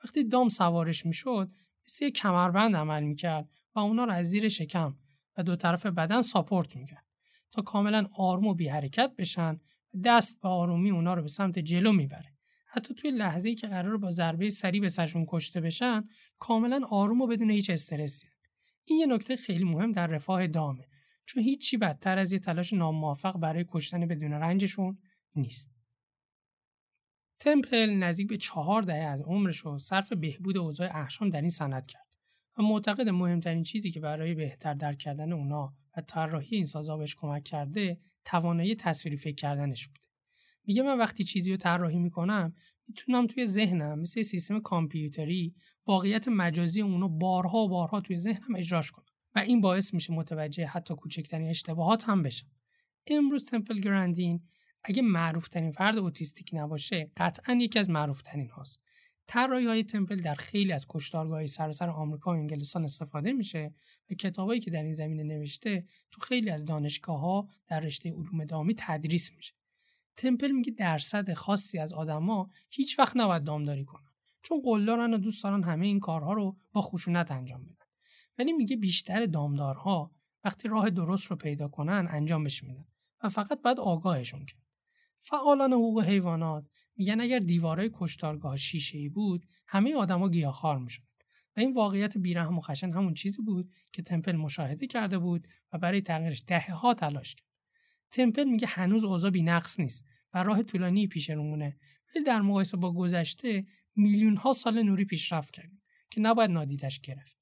وقتی 0.04 0.24
دام 0.24 0.49
سوارش 0.49 1.06
می‌شد 1.06 1.52
مثل 1.86 2.06
یه 2.06 2.12
کمربند 2.12 2.76
عمل 2.76 3.04
می‌کرد 3.04 3.49
و 3.76 3.80
اونا 3.80 4.04
رو 4.04 4.12
از 4.12 4.26
زیر 4.26 4.49
شکم 4.49 4.95
و 5.38 5.43
دو 5.43 5.56
طرف 5.56 5.86
بدن 5.86 6.22
ساپورت 6.22 6.76
می‌کرد 6.76 7.06
تا 7.52 7.62
کاملا 7.62 8.08
آروم 8.18 8.47
و 8.47 8.54
بی 8.54 8.68
حرکت 8.68 9.12
بشن 9.18 9.60
و 9.93 9.97
دست 10.04 10.41
به 10.41 10.49
آرومی 10.49 10.91
اونا 10.91 11.14
رو 11.14 11.22
به 11.22 11.28
سمت 11.28 11.60
جلو 11.60 11.91
می‌بره. 11.91 12.34
حتی 12.68 12.93
توی 12.93 13.12
لحظه 13.12 13.49
ای 13.49 13.56
که 13.56 13.68
قرار 13.68 13.97
با 13.97 14.12
ضربه 14.12 14.49
سری 14.49 14.80
به 14.80 14.89
سرشون 14.89 15.26
کشته 15.28 15.62
بشن 15.62 16.04
کاملا 16.39 16.82
آروم 16.89 17.22
و 17.22 17.28
بدون 17.28 17.52
هیچ 17.52 17.70
استرسی. 17.70 18.28
این 18.86 18.99
یه 18.99 19.06
نکته 19.06 19.36
خیلی 19.36 19.64
مهم 19.64 19.91
در 19.91 20.08
رفاه 20.08 20.47
دامه 20.47 20.88
چون 21.26 21.43
هیچی 21.43 21.78
بدتر 21.78 22.18
از 22.18 22.34
یه 22.34 22.39
تلاش 22.39 22.74
ناموفق 22.74 23.38
برای 23.38 23.66
کشتن 23.70 24.08
بدون 24.08 24.34
رنجشون 24.34 24.97
نیست. 25.36 25.70
تمپل 27.42 27.89
نزدیک 27.89 28.28
به 28.28 28.38
چهار 28.38 28.82
دهه 28.82 28.98
از 28.98 29.22
عمرش 29.22 29.58
رو 29.58 29.80
صرف 29.80 30.14
بهبود 30.14 30.58
اوضاع 30.58 30.98
احشام 30.98 31.30
در 31.30 31.42
این 31.42 31.50
صنعت 31.50 31.88
کرد. 31.88 32.08
و 32.58 32.62
معتقد 32.64 33.10
مهمترین 33.10 33.64
چیزی 33.64 33.92
که 33.92 34.00
برای 34.00 34.34
بهتر 34.34 34.74
درک 34.74 34.98
کردن 34.98 35.34
اونا 35.34 35.74
و 35.98 36.02
طراحی 36.02 36.56
این 36.56 36.66
سازا 36.66 36.98
بهش 36.98 37.16
کمک 37.16 37.44
کرده 37.44 38.00
توانایی 38.26 38.76
تصویری 38.76 39.18
فکر 39.18 39.36
کردنش 39.36 39.88
بوده. 39.88 40.00
میگه 40.64 40.82
من 40.84 40.98
وقتی 40.98 41.24
چیزی 41.24 41.52
رو 41.52 41.58
طراحی 41.58 42.00
می‌کنم 42.00 42.54
می‌تونم 42.88 43.28
توی 43.28 43.46
ذهنم 43.46 44.00
مثل 44.00 44.22
سیستم 44.22 44.60
کامپیوتری 44.60 45.56
واقعیت 45.86 46.28
مجازی 46.28 46.82
اونو 46.82 47.10
بارها 47.10 47.58
و 47.58 47.70
بارها 47.70 48.02
توی 48.02 48.18
ذهنم 48.18 48.56
اجراش 48.56 48.92
کنم. 48.92 49.06
و 49.36 49.39
این 49.39 49.62
باعث 49.62 49.94
میشه 49.94 50.14
متوجه 50.14 50.66
حتی 50.66 50.96
کوچکترین 50.96 51.50
اشتباهات 51.50 52.10
هم 52.10 52.24
بشم. 52.24 52.48
امروز 53.08 53.46
تمپل 53.46 53.80
گراندین 53.80 54.42
اگه 54.84 55.02
معروف 55.02 55.48
ترین 55.48 55.72
فرد 55.72 55.98
اوتیستیک 55.98 56.50
نباشه 56.54 57.12
قطعا 57.18 57.56
یکی 57.56 57.80
از 57.80 57.90
معروف 57.90 58.22
ترین 58.22 58.50
هاست. 58.50 58.80
طراحی 59.28 59.66
های 59.66 59.84
تمپل 59.84 60.22
در 60.22 60.36
خیلی 60.36 60.74
از 60.74 60.86
کشتارگاهی 60.90 61.48
سراسر 61.48 61.90
آمریکا 61.90 62.32
و 62.32 62.34
انگلستان 62.34 62.84
استفاده 62.84 63.32
میشه 63.32 63.74
و 64.10 64.14
کتابایی 64.14 64.62
که 64.62 64.72
در 64.72 64.84
این 64.84 64.94
زمینه 64.94 65.24
نوشته 65.24 65.86
تو 66.12 66.22
خیلی 66.22 66.50
از 66.50 66.66
دانشگاه 66.66 67.20
ها 67.20 67.50
در 67.68 67.80
رشته 67.80 68.10
علوم 68.10 68.46
دامی 68.46 68.76
تدریس 68.78 69.34
میشه. 69.34 69.54
تمپل 70.18 70.52
میگه 70.52 70.72
درصد 70.72 71.34
خاصی 71.34 71.80
از 71.80 71.94
آدما 71.94 72.50
هیچ 72.70 73.00
وقت 73.00 73.18
نباید 73.18 73.44
دامداری 73.44 73.86
کنن 73.86 74.10
چون 74.42 74.62
قلدارن 74.62 75.14
و 75.14 75.18
دوست 75.18 75.44
دارن 75.44 75.64
همه 75.64 75.86
این 75.86 76.00
کارها 76.00 76.34
رو 76.34 76.58
با 76.72 76.82
خشونت 76.82 77.32
انجام 77.32 77.64
بدن. 77.64 77.86
ولی 78.38 78.54
میگه 78.54 78.76
بیشتر 78.76 79.26
دامدارها 79.26 80.12
وقتی 80.44 80.68
راه 80.68 80.90
درست 80.90 81.26
رو 81.26 81.36
پیدا 81.36 81.68
کنن 81.68 82.08
انجامش 82.10 82.64
میدن 82.64 82.86
و 83.24 83.30
فقط 83.30 83.62
باید 83.62 83.80
آگاهشون 83.80 84.46
کرد. 84.46 84.62
فعالان 85.22 85.74
حقوق 85.74 86.03
حیوانات. 86.03 86.65
میگن 86.95 87.22
اگر 87.22 87.39
دیوارای 87.39 87.89
کشتارگاه 87.93 88.57
شیشه 88.57 88.97
ای 88.97 89.09
بود 89.09 89.45
همه 89.67 89.95
آدما 89.95 90.30
گیاهخوار 90.30 90.80
می‌شدن. 90.80 91.05
و 91.57 91.59
این 91.59 91.74
واقعیت 91.74 92.17
بیرحم 92.17 92.57
و 92.57 92.61
خشن 92.61 92.91
همون 92.91 93.13
چیزی 93.13 93.41
بود 93.41 93.72
که 93.91 94.01
تمپل 94.01 94.36
مشاهده 94.36 94.88
کرده 94.88 95.19
بود 95.19 95.47
و 95.74 95.78
برای 95.78 96.01
تغییرش 96.01 96.43
دهه 96.47 96.72
ها 96.72 96.93
تلاش 96.93 97.36
کرد. 97.36 97.47
تمپل 98.11 98.43
میگه 98.43 98.67
هنوز 98.67 99.03
اوضاع 99.03 99.32
نقص 99.32 99.80
نیست 99.80 100.05
و 100.34 100.43
راه 100.43 100.63
طولانی 100.63 101.07
پیش 101.07 101.30
رومونه. 101.30 101.78
ولی 102.15 102.24
در 102.24 102.41
مقایسه 102.41 102.78
با 102.78 102.93
گذشته 102.93 103.65
میلیون 103.95 104.36
ها 104.36 104.53
سال 104.53 104.84
نوری 104.84 105.05
پیشرفت 105.05 105.53
کردیم 105.53 105.82
که 106.09 106.22
نباید 106.22 106.51
نادیدش 106.51 106.99
گرفت. 106.99 107.38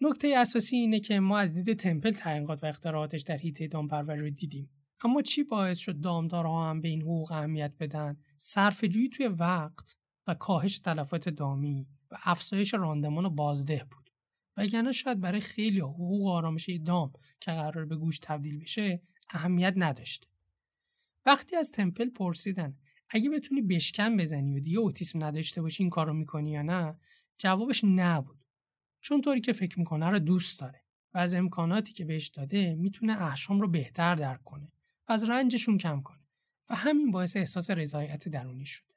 نکته 0.00 0.34
اساسی 0.36 0.76
اینه 0.76 1.00
که 1.00 1.20
ما 1.20 1.38
از 1.38 1.54
دید 1.54 1.78
تمپل 1.78 2.10
تحقیقات 2.10 2.62
و 2.62 2.66
اختراعاتش 2.66 3.22
در 3.22 3.36
حیطه 3.36 3.68
دامپروری 3.68 4.20
رو 4.20 4.30
دیدیم. 4.30 4.70
اما 5.04 5.22
چی 5.22 5.42
باعث 5.42 5.78
شد 5.78 6.00
دامدارها 6.00 6.70
هم 6.70 6.80
به 6.80 6.88
این 6.88 7.02
حقوق 7.02 7.32
اهمیت 7.32 7.72
بدن؟ 7.80 8.16
صرفه‌جویی 8.38 9.08
توی 9.08 9.26
وقت 9.26 9.96
و 10.26 10.34
کاهش 10.34 10.78
تلفات 10.78 11.28
دامی 11.28 11.86
و 12.10 12.16
افزایش 12.22 12.74
راندمان 12.74 13.26
و 13.26 13.30
بازده 13.30 13.86
بود. 13.90 14.10
وگرنه 14.56 14.92
شاید 14.92 15.20
برای 15.20 15.40
خیلی 15.40 15.80
حقوق 15.80 16.28
آرامش 16.28 16.70
دام 16.84 17.12
که 17.40 17.50
قرار 17.50 17.84
به 17.84 17.96
گوش 17.96 18.18
تبدیل 18.18 18.58
بشه 18.58 19.02
اهمیت 19.30 19.74
نداشته 19.76 20.26
وقتی 21.26 21.56
از 21.56 21.70
تمپل 21.70 22.10
پرسیدن 22.10 22.76
اگه 23.10 23.30
بتونی 23.30 23.62
بشکن 23.62 24.16
بزنی 24.16 24.56
و 24.56 24.60
دیگه 24.60 24.78
اوتیسم 24.78 25.24
نداشته 25.24 25.62
باشی 25.62 25.82
این 25.82 25.90
کارو 25.90 26.12
می‌کنی 26.12 26.50
یا 26.50 26.62
نه؟ 26.62 26.98
جوابش 27.38 27.84
نه 27.84 28.20
بود 28.20 28.44
چون 29.00 29.20
طوری 29.20 29.40
که 29.40 29.52
فکر 29.52 29.78
می‌کنه 29.78 30.10
رو 30.10 30.18
دوست 30.18 30.60
داره 30.60 30.82
و 31.14 31.18
از 31.18 31.34
امکاناتی 31.34 31.92
که 31.92 32.04
بهش 32.04 32.28
داده 32.28 32.74
می‌تونه 32.74 33.22
احشام 33.22 33.60
رو 33.60 33.68
بهتر 33.68 34.14
درک 34.14 34.44
کنه. 34.44 34.72
از 35.08 35.24
رنجشون 35.24 35.78
کم 35.78 36.00
کنه 36.00 36.20
و 36.70 36.74
همین 36.74 37.10
باعث 37.10 37.36
احساس 37.36 37.70
رضایت 37.70 38.28
درونی 38.28 38.66
شده. 38.66 38.94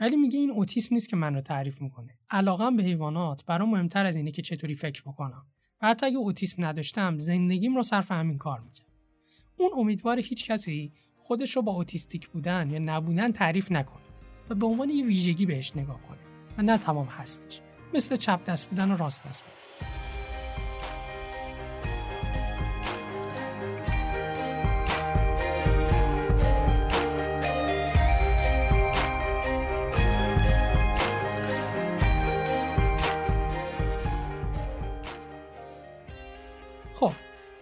ولی 0.00 0.16
میگه 0.16 0.38
این 0.38 0.50
اوتیسم 0.50 0.94
نیست 0.94 1.08
که 1.08 1.16
من 1.16 1.34
رو 1.34 1.40
تعریف 1.40 1.80
می‌کنه. 1.80 2.18
علاقم 2.30 2.76
به 2.76 2.82
حیوانات 2.82 3.44
برام 3.44 3.70
مهمتر 3.70 4.06
از 4.06 4.16
اینه 4.16 4.30
که 4.30 4.42
چطوری 4.42 4.74
فکر 4.74 5.02
بکنم. 5.02 5.46
و 5.82 5.88
حتی 5.88 6.06
اگه 6.06 6.16
اوتیسم 6.16 6.64
نداشتم 6.64 7.18
زندگیم 7.18 7.76
رو 7.76 7.82
صرف 7.82 8.12
همین 8.12 8.38
کار 8.38 8.60
می‌کرد. 8.60 8.86
اون 9.56 9.70
امیدوار 9.76 10.18
هیچ 10.18 10.50
کسی 10.50 10.92
خودش 11.18 11.56
رو 11.56 11.62
با 11.62 11.72
اوتیستیک 11.72 12.28
بودن 12.28 12.70
یا 12.70 12.78
نبودن 12.78 13.32
تعریف 13.32 13.72
نکنه 13.72 14.02
و 14.50 14.54
به 14.54 14.66
عنوان 14.66 14.90
یه 14.90 15.04
ویژگی 15.04 15.46
بهش 15.46 15.76
نگاه 15.76 16.00
کنه. 16.02 16.18
و 16.58 16.62
نه 16.62 16.78
تمام 16.78 17.06
هستش. 17.06 17.60
مثل 17.94 18.16
چپ 18.16 18.44
دست 18.44 18.68
بودن 18.68 18.90
و 18.90 18.96
راست 18.96 19.28
دست 19.28 19.42
بودن. 19.42 19.99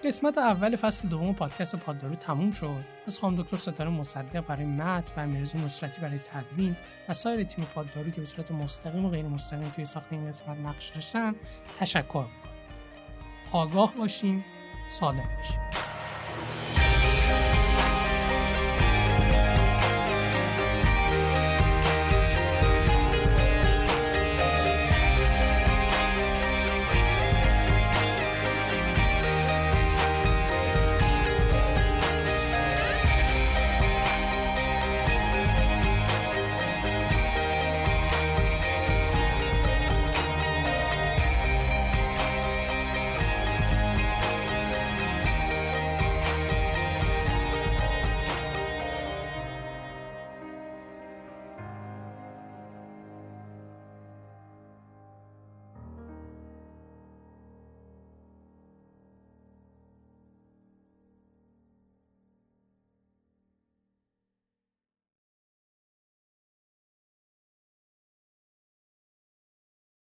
قسمت 0.08 0.38
اول 0.38 0.76
فصل 0.76 1.08
دوم 1.08 1.34
پادکست 1.34 1.76
پاددارو 1.76 2.14
تموم 2.14 2.50
شد. 2.50 2.84
از 3.06 3.18
خانم 3.18 3.42
دکتر 3.42 3.56
ستاره 3.56 3.90
مصدق 3.90 4.40
برای 4.40 4.64
متن 4.66 5.12
و 5.16 5.20
امیرزی 5.20 5.58
نصرتی 5.58 6.00
برای 6.00 6.18
تدوین 6.18 6.76
و 7.08 7.12
سایر 7.12 7.44
تیم 7.44 7.64
پاددارو 7.64 8.10
که 8.10 8.20
به 8.20 8.26
صورت 8.26 8.52
مستقیم 8.52 9.04
و 9.04 9.10
غیر 9.10 9.26
مستقیم 9.26 9.68
توی 9.68 9.84
ساخت 9.84 10.12
این 10.12 10.26
قسمت 10.26 10.58
نقش 10.58 10.88
داشتن 10.88 11.34
تشکر 11.78 12.02
می‌کنم. 12.04 12.28
آگاه 13.52 13.94
باشیم 13.94 14.44
سالم 14.88 15.28
باشیم 15.38 15.87